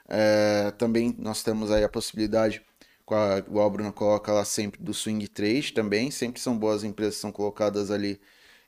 É, 0.10 0.72
também 0.72 1.16
nós 1.20 1.44
temos 1.44 1.72
aí 1.72 1.84
a 1.84 1.90
possibilidade, 1.90 2.64
igual 3.48 3.68
a 3.68 3.70
Bruna 3.70 3.92
coloca 3.94 4.32
lá 4.34 4.46
sempre, 4.46 4.82
do 4.84 4.94
swing 4.94 5.28
trade 5.28 5.74
também, 5.74 6.12
sempre 6.12 6.42
são 6.42 6.58
boas 6.58 6.84
empresas 6.84 7.18
são 7.18 7.32
colocadas 7.32 7.92
ali. 7.92 8.20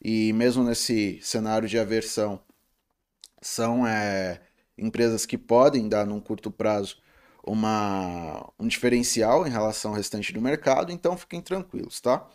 E 0.04 0.34
mesmo 0.34 0.64
nesse 0.64 1.20
cenário 1.24 1.68
de 1.68 1.80
aversão, 1.80 2.40
são 3.42 3.86
é, 3.88 4.42
empresas 4.78 5.26
que 5.26 5.38
podem 5.38 5.90
dar 5.90 6.06
num 6.06 6.20
curto 6.20 6.52
prazo 6.52 6.98
uma, 7.46 8.50
um 8.60 8.68
diferencial 8.68 9.46
em 9.46 9.50
relação 9.50 9.92
ao 9.92 9.98
restante 9.98 10.32
do 10.34 10.42
mercado, 10.42 10.92
então 10.92 11.18
fiquem 11.18 11.42
tranquilos, 11.42 12.00
tá? 12.02 12.26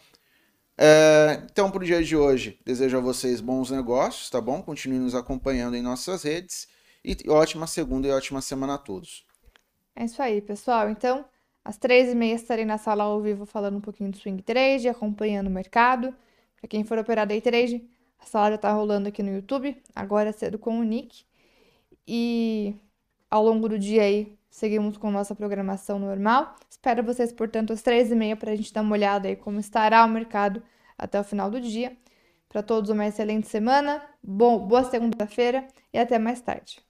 É, 0.81 1.43
então, 1.51 1.71
para 1.71 1.83
o 1.83 1.85
dia 1.85 2.03
de 2.03 2.17
hoje, 2.17 2.61
desejo 2.65 2.99
a 2.99 3.01
vocês 3.01 3.41
bons 3.41 3.71
negócios, 3.71 4.31
tá 4.31 4.41
bom? 4.41 4.63
Continuem 4.63 5.01
nos 5.01 5.15
acompanhando 5.15 5.77
em 5.77 5.83
nossas 5.83 6.23
redes 6.23 6.69
e 7.05 7.17
ótima 7.29 7.67
segunda 7.67 8.07
e 8.07 8.13
ótima 8.13 8.41
semana 8.41 8.75
a 8.75 8.79
todos. 8.79 9.27
É 9.97 10.05
isso 10.05 10.23
aí, 10.23 10.41
pessoal. 10.41 10.89
Então, 10.91 11.25
às 11.65 11.77
três 11.77 12.11
e 12.11 12.15
meia 12.15 12.35
estarei 12.35 12.65
na 12.65 12.79
sala 12.79 13.05
ao 13.05 13.21
vivo 13.21 13.45
falando 13.45 13.77
um 13.79 13.81
pouquinho 13.81 14.11
do 14.11 14.17
swing 14.19 14.43
trade, 14.43 14.89
acompanhando 14.89 15.49
o 15.49 15.51
mercado. 15.51 16.15
Para 16.57 16.69
quem 16.69 16.85
for 16.85 16.99
operar 16.99 17.27
day 17.27 17.41
trade, 17.41 17.89
a 18.19 18.27
sala 18.27 18.51
já 18.51 18.55
está 18.57 18.73
rolando 18.73 19.09
aqui 19.09 19.23
no 19.23 19.35
YouTube, 19.35 19.77
agora 19.95 20.33
cedo 20.33 20.59
com 20.59 20.79
o 20.79 20.85
Nick. 20.85 21.25
e 22.07 22.75
ao 23.31 23.45
longo 23.45 23.69
do 23.69 23.79
dia 23.79 24.03
aí 24.03 24.38
seguimos 24.51 24.97
com 24.97 25.11
nossa 25.11 25.35
programação 25.35 25.99
normal. 25.99 26.57
Espero 26.71 27.03
vocês, 27.03 27.33
portanto, 27.33 27.73
às 27.73 27.83
três 27.83 28.11
e 28.11 28.15
meia 28.15 28.37
para 28.37 28.53
a 28.53 28.57
gente 28.57 28.73
dar 28.73 28.83
uma 28.83 28.93
olhada 28.95 29.29
aí 29.29 29.37
como 29.37 29.61
estará 29.61 30.05
o 30.05 30.09
mercado 30.09 30.63
até 30.97 31.21
o 31.21 31.25
final 31.25 31.51
do 31.51 31.61
dia. 31.61 31.97
Para 32.49 32.63
todos, 32.63 32.91
uma 32.91 33.07
excelente 33.07 33.47
semana, 33.49 34.03
bom, 34.23 34.67
boa 34.67 34.85
segunda-feira 34.85 35.67
e 35.93 35.99
até 35.99 36.19
mais 36.19 36.41
tarde. 36.41 36.88